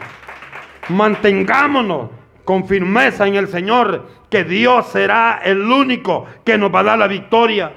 Mantengámonos 0.88 2.10
con 2.44 2.66
firmeza 2.66 3.26
en 3.26 3.34
el 3.34 3.48
Señor. 3.48 4.06
Que 4.30 4.44
Dios 4.44 4.86
será 4.86 5.40
el 5.42 5.60
único 5.60 6.26
que 6.44 6.56
nos 6.56 6.72
va 6.72 6.80
a 6.80 6.84
dar 6.84 6.98
la 6.98 7.08
victoria. 7.08 7.72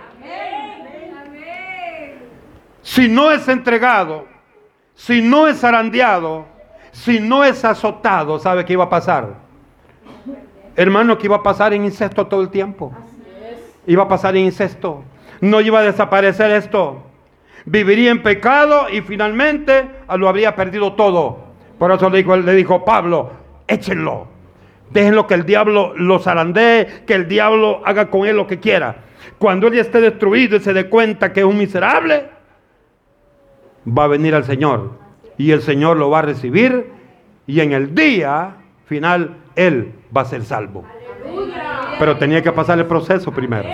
Si 2.82 3.09
no 3.09 3.32
es 3.32 3.47
entregado, 3.47 4.25
si 4.95 5.21
no 5.21 5.47
es 5.47 5.59
zarandeado, 5.59 6.45
si 6.91 7.19
no 7.19 7.43
es 7.43 7.65
azotado, 7.65 8.39
¿sabe 8.39 8.63
qué 8.63 8.73
iba 8.73 8.86
a 8.86 8.89
pasar? 8.89 9.36
Hermano, 10.75 11.17
que 11.17 11.25
iba 11.25 11.38
a 11.38 11.43
pasar 11.43 11.73
en 11.73 11.84
incesto 11.84 12.28
todo 12.28 12.41
el 12.41 12.49
tiempo. 12.49 12.93
Iba 13.88 14.03
a 14.03 14.07
pasar 14.07 14.38
en 14.38 14.45
incesto. 14.45 15.03
No 15.41 15.61
iba 15.61 15.80
a 15.80 15.84
desaparecer 15.84 16.51
esto. 16.51 17.07
Viviría 17.70 18.11
en 18.11 18.24
pecado 18.24 18.88
y 18.89 19.01
finalmente 19.01 19.89
lo 20.18 20.30
habría 20.30 20.55
perdido 20.55 20.93
todo. 20.93 21.47
Por 21.78 21.91
eso 21.91 22.09
le 22.09 22.20
dijo, 22.20 22.38
le 22.38 22.53
dijo 22.53 22.86
Pablo, 22.86 23.32
échenlo. 23.68 24.28
Déjenlo 24.89 25.28
que 25.28 25.34
el 25.34 25.45
diablo 25.45 25.93
lo 25.97 26.18
zarandee, 26.20 27.03
que 27.05 27.13
el 27.13 27.28
diablo 27.28 27.82
haga 27.86 28.09
con 28.09 28.26
él 28.26 28.38
lo 28.38 28.47
que 28.47 28.61
quiera. 28.61 29.03
Cuando 29.38 29.68
él 29.68 29.74
ya 29.74 29.82
esté 29.82 29.99
destruido 29.99 30.55
y 30.55 30.61
se 30.61 30.74
dé 30.74 30.88
cuenta 30.88 31.34
que 31.34 31.41
es 31.41 31.45
un 31.45 31.57
miserable, 31.57 32.30
va 33.86 34.05
a 34.05 34.07
venir 34.07 34.34
al 34.34 34.45
Señor 34.45 34.97
y 35.38 35.51
el 35.51 35.61
Señor 35.61 35.97
lo 35.97 36.09
va 36.09 36.20
a 36.20 36.22
recibir 36.24 36.89
y 37.45 37.59
en 37.59 37.74
el 37.74 37.93
día 37.93 38.55
final 38.86 39.36
Él 39.55 39.93
va 40.15 40.22
a 40.22 40.26
ser 40.26 40.43
salvo. 40.45 40.86
Pero 41.99 42.18
tenía 42.18 42.41
que 42.41 42.53
pasar 42.53 42.80
el 42.80 42.86
proceso 42.86 43.32
primero. 43.32 43.70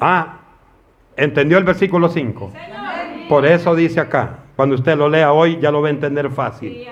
Ah, 0.00 0.39
¿entendió 1.20 1.58
el 1.58 1.64
versículo 1.64 2.08
5? 2.08 2.52
Por 3.28 3.46
eso 3.46 3.74
dice 3.74 4.00
acá, 4.00 4.38
cuando 4.56 4.74
usted 4.74 4.96
lo 4.96 5.08
lea 5.08 5.32
hoy 5.32 5.58
ya 5.60 5.70
lo 5.70 5.82
va 5.82 5.88
a 5.88 5.90
entender 5.90 6.30
fácil. 6.30 6.86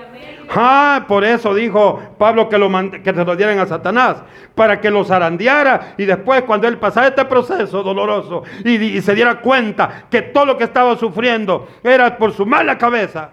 Ah, 0.51 1.05
por 1.07 1.23
eso 1.23 1.53
dijo 1.53 2.01
Pablo 2.17 2.49
que, 2.49 2.57
lo 2.57 2.69
que 2.89 3.13
se 3.13 3.25
lo 3.25 3.35
dieran 3.35 3.59
a 3.59 3.67
Satanás, 3.67 4.17
para 4.55 4.81
que 4.81 4.89
lo 4.89 5.05
zarandeara 5.05 5.93
y 5.97 6.05
después 6.05 6.41
cuando 6.43 6.67
él 6.67 6.77
pasara 6.77 7.09
este 7.09 7.25
proceso 7.25 7.83
doloroso 7.83 8.43
y, 8.63 8.99
se 9.01 9.13
diera 9.13 9.41
cuenta 9.41 10.05
que 10.09 10.23
todo 10.23 10.45
lo 10.47 10.57
que 10.57 10.63
estaba 10.63 10.95
sufriendo 10.95 11.67
era 11.83 12.17
por 12.17 12.33
su 12.33 12.45
mala 12.45 12.77
cabeza, 12.77 13.31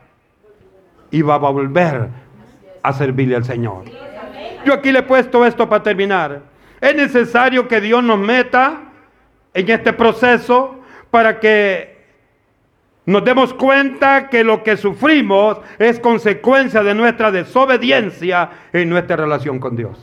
iba 1.10 1.36
a 1.36 1.38
volver 1.38 2.08
a 2.82 2.92
servirle 2.92 3.36
al 3.36 3.44
Señor. 3.44 3.84
Yo 4.66 4.74
aquí 4.74 4.92
le 4.92 4.98
he 4.98 5.02
puesto 5.02 5.46
esto 5.46 5.68
para 5.68 5.82
terminar. 5.82 6.42
Es 6.80 6.94
necesario 6.94 7.66
que 7.66 7.80
Dios 7.80 8.02
nos 8.02 8.18
meta 8.18 8.82
en 9.54 9.70
este 9.70 9.94
proceso 9.94 10.75
para 11.10 11.40
que 11.40 11.96
nos 13.06 13.24
demos 13.24 13.54
cuenta 13.54 14.28
que 14.28 14.42
lo 14.42 14.62
que 14.62 14.76
sufrimos 14.76 15.58
es 15.78 16.00
consecuencia 16.00 16.82
de 16.82 16.94
nuestra 16.94 17.30
desobediencia 17.30 18.50
en 18.72 18.88
nuestra 18.88 19.16
relación 19.16 19.60
con 19.60 19.76
Dios. 19.76 19.98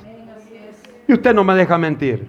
Y 1.07 1.13
usted 1.13 1.33
no 1.33 1.43
me 1.43 1.53
deja 1.55 1.77
mentir. 1.77 2.25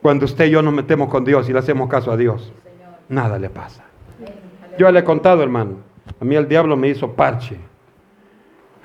Cuando 0.00 0.24
usted 0.24 0.46
y 0.46 0.50
yo 0.50 0.62
nos 0.62 0.72
metemos 0.72 1.08
con 1.08 1.24
Dios 1.24 1.48
y 1.48 1.52
le 1.52 1.58
hacemos 1.58 1.88
caso 1.88 2.12
a 2.12 2.16
Dios, 2.16 2.52
nada 3.08 3.38
le 3.38 3.50
pasa. 3.50 3.84
Yo 4.78 4.90
le 4.90 5.00
he 5.00 5.04
contado, 5.04 5.42
hermano, 5.42 5.78
a 6.20 6.24
mí 6.24 6.36
el 6.36 6.48
diablo 6.48 6.76
me 6.76 6.88
hizo 6.88 7.12
parche. 7.12 7.56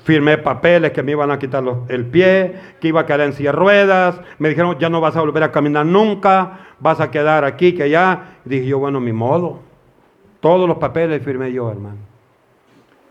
Firmé 0.06 0.38
papeles 0.38 0.92
que 0.92 1.02
me 1.02 1.14
iban 1.14 1.32
a 1.32 1.40
quitar 1.40 1.64
el 1.88 2.06
pie, 2.06 2.54
que 2.80 2.90
iba 2.90 3.02
a 3.02 3.06
quedar 3.08 3.22
en 3.22 3.34
silla 3.34 3.52
ruedas. 3.52 4.22
Me 4.38 4.50
dijeron, 4.50 4.78
ya 4.78 4.88
no 4.88 5.02
vas 5.02 5.18
a 5.18 5.22
volver 5.22 5.42
a 5.42 5.52
caminar 5.52 5.84
nunca, 5.84 6.60
vas 6.80 7.02
a 7.02 7.10
quedar 7.10 7.44
aquí, 7.44 7.74
que 7.74 7.82
allá. 7.82 8.36
dije 8.46 8.68
yo, 8.68 8.78
bueno, 8.78 9.00
mi 9.00 9.14
modo. 9.14 9.62
Todos 10.42 10.70
los 10.70 10.78
papeles 10.78 11.24
firmé 11.24 11.52
yo, 11.52 11.72
hermano. 11.72 11.98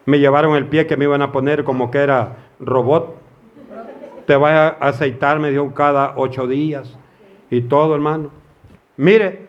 Me 0.07 0.21
llevaron 0.21 0.55
el 0.55 0.67
pie 0.67 0.87
que 0.87 0.97
me 0.97 1.07
iban 1.07 1.21
a 1.21 1.33
poner 1.33 1.65
como 1.65 1.91
que 1.91 1.99
era 1.99 2.37
robot. 2.61 3.17
Te 4.27 4.37
vas 4.37 4.53
a 4.53 4.69
aceitar, 4.87 5.41
me 5.41 5.51
dio 5.51 5.75
cada 5.75 6.13
ocho 6.15 6.47
días. 6.47 6.97
Y 7.51 7.63
todo, 7.63 7.97
hermano. 7.97 8.31
Mire, 8.97 9.49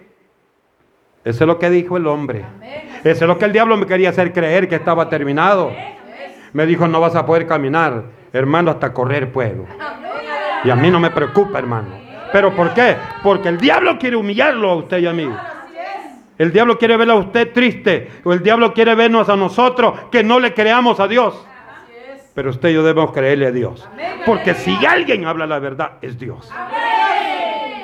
eso 1.23 1.43
es 1.43 1.47
lo 1.47 1.59
que 1.59 1.69
dijo 1.69 1.95
el 1.97 2.07
hombre. 2.07 2.43
Eso 3.03 3.25
es 3.25 3.27
lo 3.27 3.37
que 3.37 3.45
el 3.45 3.51
diablo 3.51 3.77
me 3.77 3.85
quería 3.85 4.09
hacer 4.09 4.33
creer 4.33 4.67
que 4.67 4.73
estaba 4.73 5.09
terminado. 5.09 5.71
Me 6.55 6.65
dijo, 6.65 6.87
no 6.87 7.01
vas 7.01 7.13
a 7.15 7.25
poder 7.25 7.45
caminar. 7.45 8.05
Hermano, 8.31 8.71
hasta 8.71 8.93
correr 8.93 9.29
puedo. 9.29 9.65
Y 10.63 10.69
a 10.69 10.75
mí 10.77 10.89
no 10.89 11.01
me 11.01 11.11
preocupa, 11.11 11.59
hermano. 11.59 11.89
¿Pero 12.31 12.55
por 12.55 12.73
qué? 12.73 12.95
Porque 13.21 13.49
el 13.49 13.57
diablo 13.57 13.99
quiere 13.99 14.15
humillarlo 14.15 14.69
a 14.69 14.75
usted 14.77 14.99
y 14.99 15.05
a 15.05 15.11
mí. 15.11 15.29
El 16.37 16.53
diablo 16.53 16.77
quiere 16.77 16.95
ver 16.95 17.09
a 17.09 17.15
usted 17.15 17.51
triste. 17.51 18.09
O 18.23 18.31
el 18.31 18.41
diablo 18.41 18.73
quiere 18.73 18.95
vernos 18.95 19.27
a 19.27 19.35
nosotros 19.35 19.99
que 20.09 20.23
no 20.23 20.39
le 20.39 20.53
creamos 20.53 21.01
a 21.01 21.09
Dios. 21.09 21.45
Pero 22.33 22.51
usted 22.51 22.69
y 22.69 22.75
yo 22.75 22.83
debemos 22.83 23.11
creerle 23.11 23.47
a 23.47 23.51
Dios. 23.51 23.85
Porque 24.25 24.53
si 24.53 24.85
alguien 24.85 25.25
habla 25.25 25.45
la 25.45 25.59
verdad, 25.59 25.97
es 26.01 26.17
Dios. 26.17 26.49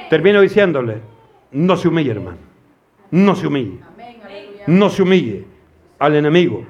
Termino 0.09 0.39
diciéndole, 0.39 1.01
no 1.51 1.75
se 1.75 1.89
humille, 1.89 2.11
hermano. 2.11 2.37
No 3.11 3.35
se 3.35 3.47
humille. 3.47 3.79
No 4.65 4.89
se 4.89 5.03
humille 5.03 5.43
al 5.99 6.15
enemigo. 6.15 6.65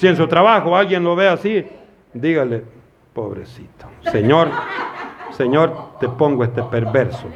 Si 0.00 0.08
en 0.08 0.16
su 0.16 0.26
trabajo 0.26 0.74
alguien 0.74 1.04
lo 1.04 1.14
ve 1.14 1.28
así, 1.28 1.62
dígale, 2.14 2.64
pobrecito. 3.12 3.84
Señor, 4.10 4.48
Señor, 5.32 5.98
te 6.00 6.08
pongo 6.08 6.42
este 6.42 6.62
perverso. 6.62 7.28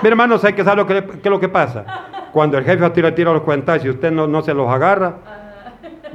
Mi 0.00 0.08
hermano, 0.08 0.38
¿sabe 0.38 0.54
qué 0.54 0.60
es 0.60 0.76
lo 0.76 0.86
que, 0.86 1.28
lo 1.28 1.40
que 1.40 1.48
pasa? 1.48 2.28
Cuando 2.32 2.56
el 2.56 2.64
jefe 2.64 2.88
tira, 2.90 3.12
tira 3.12 3.32
los 3.32 3.42
cuentas 3.42 3.84
y 3.84 3.88
usted 3.88 4.12
no, 4.12 4.28
no 4.28 4.42
se 4.42 4.54
los 4.54 4.70
agarra, 4.70 5.16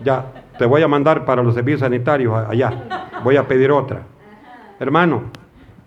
ya 0.06 0.24
te 0.58 0.66
voy 0.66 0.84
a 0.84 0.88
mandar 0.88 1.26
para 1.26 1.44
los 1.44 1.54
servicios 1.54 1.82
sanitarios 1.82 2.34
allá. 2.48 3.10
Voy 3.22 3.36
a 3.36 3.46
pedir 3.46 3.74
otra. 3.74 4.04
Hermano, 4.80 5.24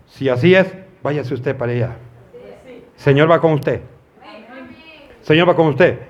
si 0.05 0.29
así 0.29 0.53
es, 0.53 0.71
váyase 1.01 1.33
usted 1.33 1.57
para 1.57 1.71
allá. 1.71 1.95
Señor 2.97 3.31
va 3.31 3.41
con 3.41 3.53
usted. 3.53 3.81
Señor 5.21 5.49
va 5.49 5.55
con 5.55 5.69
usted. 5.69 6.01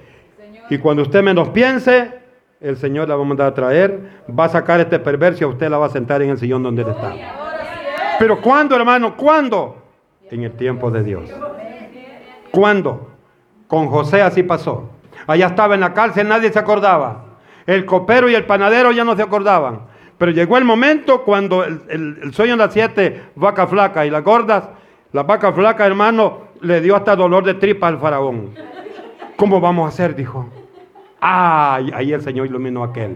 Y 0.69 0.78
cuando 0.78 1.03
usted 1.03 1.24
menos 1.24 1.47
piense, 1.47 2.22
el 2.64 2.78
Señor 2.78 3.09
la 3.09 3.18
va 3.18 3.24
a 3.24 3.26
mandar 3.26 3.47
a 3.47 3.53
traer, 3.53 4.24
va 4.28 4.45
a 4.45 4.49
sacar 4.49 4.80
este 4.80 4.97
perverso 4.97 5.43
y 5.43 5.43
a 5.43 5.47
usted 5.47 5.70
la 5.70 5.78
va 5.78 5.88
a 5.88 5.89
sentar 5.89 6.22
en 6.22 6.30
el 6.30 6.38
sillón 6.38 6.64
donde 6.64 6.82
él 6.82 6.89
está. 6.89 7.14
Pero 8.18 8.39
¿cuándo, 8.39 8.76
hermano? 8.76 9.18
¿Cuándo? 9.18 9.76
En 10.32 10.43
el 10.43 10.53
tiempo 10.53 10.89
de 10.89 11.03
Dios. 11.03 11.30
¿Cuándo? 12.51 13.09
Con 13.68 13.88
José 13.88 14.22
así 14.22 14.43
pasó. 14.43 14.89
Allá 15.28 15.47
estaba 15.47 15.76
en 15.76 15.82
la 15.82 15.93
cárcel, 15.93 16.28
nadie 16.28 16.53
se 16.53 16.59
acordaba. 16.59 17.26
El 17.66 17.86
copero 17.86 18.30
y 18.30 18.36
el 18.36 18.45
panadero 18.45 18.93
ya 18.93 19.03
no 19.03 19.16
se 19.18 19.24
acordaban. 19.24 19.82
Pero 20.18 20.32
llegó 20.32 20.57
el 20.57 20.64
momento 20.64 21.24
cuando 21.24 21.66
el, 21.66 22.34
sueño 22.34 22.53
de 22.53 22.57
las 22.57 22.72
siete 22.72 23.24
vacas 23.36 23.70
flacas 23.70 24.05
y 24.05 24.09
las 24.09 24.24
gordas, 24.24 24.70
la 25.11 25.24
vaca 25.24 25.51
flaca, 25.51 25.86
hermano, 25.86 26.47
le 26.61 26.80
dio 26.80 26.95
hasta 26.95 27.14
dolor 27.14 27.43
de 27.43 27.55
tripa 27.55 27.89
al 27.89 27.99
faraón. 27.99 28.51
¿Cómo 29.36 29.59
vamos 29.59 29.86
a 29.86 29.89
hacer? 29.89 30.16
Dijo. 30.16 30.62
Ah, 31.26 31.80
ahí 31.93 32.11
el 32.11 32.21
Señor 32.21 32.47
iluminó 32.47 32.84
a 32.84 32.88
aquel. 32.88 33.15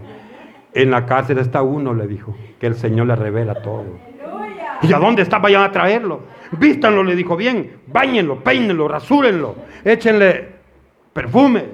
En 0.72 0.90
la 0.90 1.04
cárcel 1.04 1.36
está 1.36 1.60
uno, 1.60 1.92
le 1.92 2.06
dijo, 2.06 2.34
que 2.58 2.66
el 2.66 2.74
Señor 2.74 3.06
le 3.06 3.14
revela 3.14 3.60
todo. 3.60 3.98
¿Y 4.80 4.90
a 4.94 4.98
dónde 4.98 5.20
está? 5.20 5.38
Vayan 5.38 5.62
a 5.62 5.70
traerlo. 5.70 6.22
Vístanlo, 6.52 7.04
le 7.04 7.14
dijo 7.14 7.36
bien. 7.36 7.82
Báñenlo, 7.86 8.42
peínenlo, 8.42 8.88
rasúrenlo. 8.88 9.56
Échenle 9.84 10.48
perfume. 11.12 11.66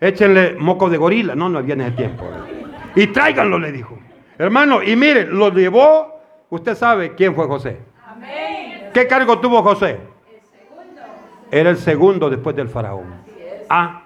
Échenle 0.00 0.56
moco 0.58 0.90
de 0.90 0.96
gorila. 0.96 1.36
No, 1.36 1.48
no 1.48 1.58
había 1.58 1.74
en 1.74 1.82
ese 1.82 1.92
tiempo. 1.92 2.24
Y 2.96 3.06
tráiganlo, 3.08 3.56
le 3.56 3.70
dijo. 3.70 3.96
Hermano, 4.36 4.82
y 4.82 4.96
mire, 4.96 5.26
lo 5.26 5.50
llevó. 5.50 6.18
Usted 6.50 6.74
sabe 6.74 7.14
quién 7.14 7.32
fue 7.32 7.46
José. 7.46 7.78
¿Qué 8.92 9.06
cargo 9.06 9.38
tuvo 9.38 9.62
José? 9.62 10.00
Era 11.48 11.70
el 11.70 11.76
segundo 11.76 12.28
después 12.28 12.56
del 12.56 12.68
faraón. 12.68 13.22
Ah, 13.68 14.03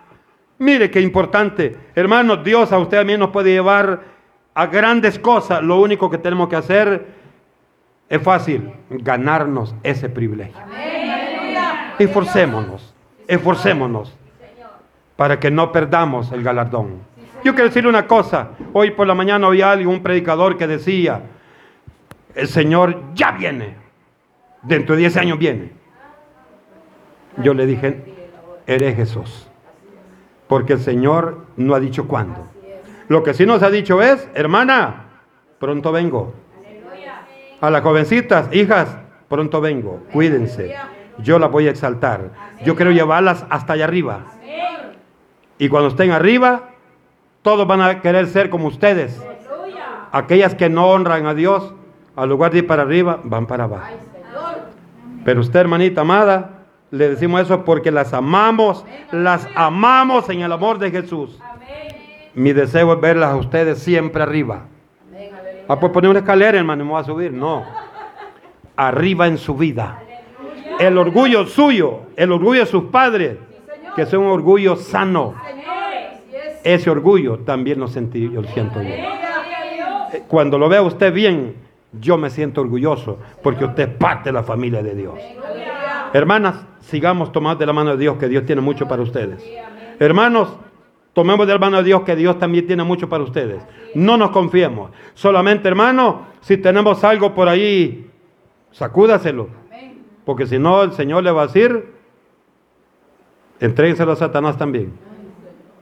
mire 0.58 0.90
qué 0.90 1.00
importante. 1.00 1.76
Hermano, 1.94 2.36
Dios 2.36 2.72
a 2.72 2.78
usted 2.78 2.98
también 2.98 3.20
nos 3.20 3.30
puede 3.30 3.50
llevar 3.50 4.00
a 4.54 4.66
grandes 4.66 5.18
cosas. 5.18 5.62
Lo 5.62 5.80
único 5.80 6.10
que 6.10 6.18
tenemos 6.18 6.48
que 6.48 6.56
hacer 6.56 7.06
es 8.08 8.22
fácil, 8.22 8.72
ganarnos 8.90 9.74
ese 9.82 10.08
privilegio. 10.08 10.60
Esforcémonos, 11.98 12.94
esforcémonos 13.26 14.16
para 15.16 15.40
que 15.40 15.50
no 15.50 15.72
perdamos 15.72 16.32
el 16.32 16.42
galardón. 16.42 17.00
Yo 17.44 17.54
quiero 17.54 17.68
decirle 17.68 17.88
una 17.88 18.06
cosa. 18.06 18.50
Hoy 18.72 18.92
por 18.92 19.06
la 19.06 19.14
mañana 19.14 19.46
había 19.46 19.70
alguien, 19.70 19.88
un 19.88 20.02
predicador 20.02 20.56
que 20.56 20.66
decía, 20.66 21.22
el 22.34 22.48
Señor 22.48 23.02
ya 23.14 23.32
viene. 23.32 23.74
Dentro 24.62 24.94
de 24.94 25.02
10 25.02 25.16
años 25.16 25.38
viene. 25.38 25.72
Yo 27.38 27.54
le 27.54 27.66
dije, 27.66 28.02
eres 28.66 28.96
Jesús. 28.96 29.47
Porque 30.48 30.74
el 30.74 30.80
Señor 30.80 31.44
no 31.56 31.74
ha 31.74 31.80
dicho 31.80 32.08
cuándo. 32.08 32.48
Lo 33.08 33.22
que 33.22 33.34
sí 33.34 33.46
nos 33.46 33.62
ha 33.62 33.70
dicho 33.70 34.02
es, 34.02 34.28
hermana, 34.34 35.04
pronto 35.58 35.92
vengo. 35.92 36.34
A 37.60 37.70
las 37.70 37.82
jovencitas, 37.82 38.52
hijas, 38.54 38.96
pronto 39.28 39.60
vengo. 39.60 40.00
Cuídense. 40.12 40.74
Yo 41.18 41.38
las 41.38 41.50
voy 41.50 41.66
a 41.66 41.70
exaltar. 41.70 42.30
Yo 42.64 42.76
quiero 42.76 42.92
llevarlas 42.92 43.44
hasta 43.50 43.74
allá 43.74 43.84
arriba. 43.84 44.24
Y 45.58 45.68
cuando 45.68 45.88
estén 45.88 46.12
arriba, 46.12 46.70
todos 47.42 47.66
van 47.66 47.80
a 47.80 48.00
querer 48.00 48.26
ser 48.28 48.50
como 48.50 48.68
ustedes. 48.68 49.20
Aquellas 50.12 50.54
que 50.54 50.68
no 50.68 50.88
honran 50.90 51.26
a 51.26 51.34
Dios, 51.34 51.74
al 52.14 52.28
lugar 52.28 52.52
de 52.52 52.58
ir 52.58 52.66
para 52.66 52.82
arriba, 52.82 53.20
van 53.24 53.46
para 53.46 53.64
abajo. 53.64 53.88
Pero 55.24 55.40
usted, 55.40 55.60
hermanita 55.60 56.02
amada, 56.02 56.57
le 56.90 57.10
decimos 57.10 57.42
eso 57.42 57.64
porque 57.64 57.90
las 57.90 58.14
amamos, 58.14 58.84
las 59.12 59.46
amamos 59.54 60.28
en 60.30 60.40
el 60.40 60.52
amor 60.52 60.78
de 60.78 60.90
Jesús. 60.90 61.38
Mi 62.34 62.52
deseo 62.52 62.92
es 62.94 63.00
verlas 63.00 63.32
a 63.32 63.36
ustedes 63.36 63.78
siempre 63.78 64.22
arriba. 64.22 64.66
Ah, 65.68 65.78
pues 65.78 65.92
poner 65.92 66.10
una 66.10 66.20
escalera, 66.20 66.56
hermano, 66.56 66.84
me 66.84 66.90
voy 66.92 67.00
a 67.00 67.04
subir. 67.04 67.32
No. 67.32 67.64
Arriba 68.76 69.26
en 69.26 69.36
su 69.36 69.54
vida. 69.54 70.02
El 70.78 70.96
orgullo 70.96 71.46
suyo, 71.46 72.02
el 72.16 72.32
orgullo 72.32 72.60
de 72.60 72.66
sus 72.66 72.84
padres, 72.84 73.36
que 73.94 74.02
es 74.02 74.12
un 74.12 74.26
orgullo 74.26 74.76
sano. 74.76 75.34
Ese 76.64 76.88
orgullo 76.88 77.40
también 77.40 77.80
lo 77.80 77.88
sentí, 77.88 78.30
yo 78.30 78.40
lo 78.40 78.48
siento 78.48 78.80
yo. 78.82 78.88
Eh, 78.88 80.22
cuando 80.26 80.58
lo 80.58 80.68
vea 80.68 80.82
usted 80.82 81.12
bien, 81.12 81.56
yo 81.92 82.16
me 82.16 82.30
siento 82.30 82.60
orgulloso 82.60 83.18
porque 83.42 83.64
usted 83.64 83.88
es 83.88 83.94
parte 83.96 84.30
de 84.30 84.32
la 84.34 84.42
familia 84.42 84.82
de 84.82 84.94
Dios. 84.94 85.18
Hermanas, 86.12 86.64
sigamos 86.80 87.32
tomando 87.32 87.60
de 87.60 87.66
la 87.66 87.72
mano 87.72 87.90
de 87.90 87.98
Dios, 87.98 88.16
que 88.18 88.28
Dios 88.28 88.44
tiene 88.44 88.60
mucho 88.60 88.88
para 88.88 89.02
ustedes. 89.02 89.44
Hermanos, 89.98 90.56
tomemos 91.12 91.46
de 91.46 91.52
la 91.52 91.58
mano 91.58 91.78
de 91.78 91.84
Dios, 91.84 92.02
que 92.02 92.16
Dios 92.16 92.38
también 92.38 92.66
tiene 92.66 92.84
mucho 92.84 93.08
para 93.08 93.24
ustedes. 93.24 93.62
No 93.94 94.16
nos 94.16 94.30
confiemos. 94.30 94.90
Solamente, 95.14 95.68
hermano, 95.68 96.26
si 96.40 96.56
tenemos 96.56 97.02
algo 97.04 97.34
por 97.34 97.48
ahí, 97.48 98.10
sacúdaselo. 98.70 99.48
Porque 100.24 100.46
si 100.46 100.58
no, 100.58 100.82
el 100.82 100.92
Señor 100.92 101.24
le 101.24 101.30
va 101.30 101.42
a 101.42 101.46
decir, 101.46 101.92
entréguenselo 103.60 104.12
a 104.12 104.16
Satanás 104.16 104.56
también. 104.56 104.92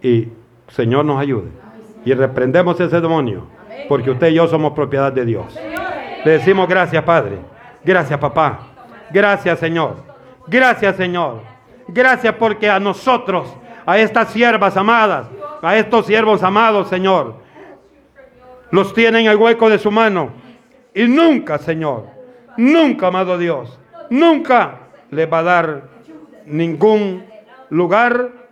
Y 0.02 0.28
Señor 0.68 1.04
nos 1.04 1.20
ayude. 1.20 1.48
Y 2.04 2.14
reprendemos 2.14 2.80
ese 2.80 3.00
demonio. 3.00 3.46
Porque 3.88 4.10
usted 4.10 4.28
y 4.28 4.34
yo 4.34 4.46
somos 4.46 4.72
propiedad 4.72 5.12
de 5.12 5.24
Dios. 5.24 5.58
Le 6.24 6.30
decimos 6.30 6.68
gracias, 6.68 7.02
Padre. 7.04 7.38
Gracias, 7.84 8.18
papá. 8.18 8.60
Gracias, 9.12 9.58
Señor. 9.58 10.15
Gracias 10.46 10.96
Señor. 10.96 11.42
Gracias 11.88 12.34
porque 12.34 12.68
a 12.68 12.80
nosotros, 12.80 13.54
a 13.84 13.98
estas 13.98 14.30
siervas 14.32 14.76
amadas, 14.76 15.26
a 15.62 15.76
estos 15.76 16.06
siervos 16.06 16.42
amados, 16.42 16.88
Señor, 16.88 17.36
los 18.70 18.92
tiene 18.92 19.20
en 19.20 19.26
el 19.26 19.36
hueco 19.36 19.70
de 19.70 19.78
su 19.78 19.90
mano. 19.90 20.30
Y 20.94 21.06
nunca, 21.06 21.58
Señor, 21.58 22.06
nunca, 22.56 23.08
amado 23.08 23.38
Dios, 23.38 23.78
nunca 24.10 24.78
le 25.10 25.26
va 25.26 25.38
a 25.38 25.42
dar 25.42 25.82
ningún 26.46 27.24
lugar 27.70 28.45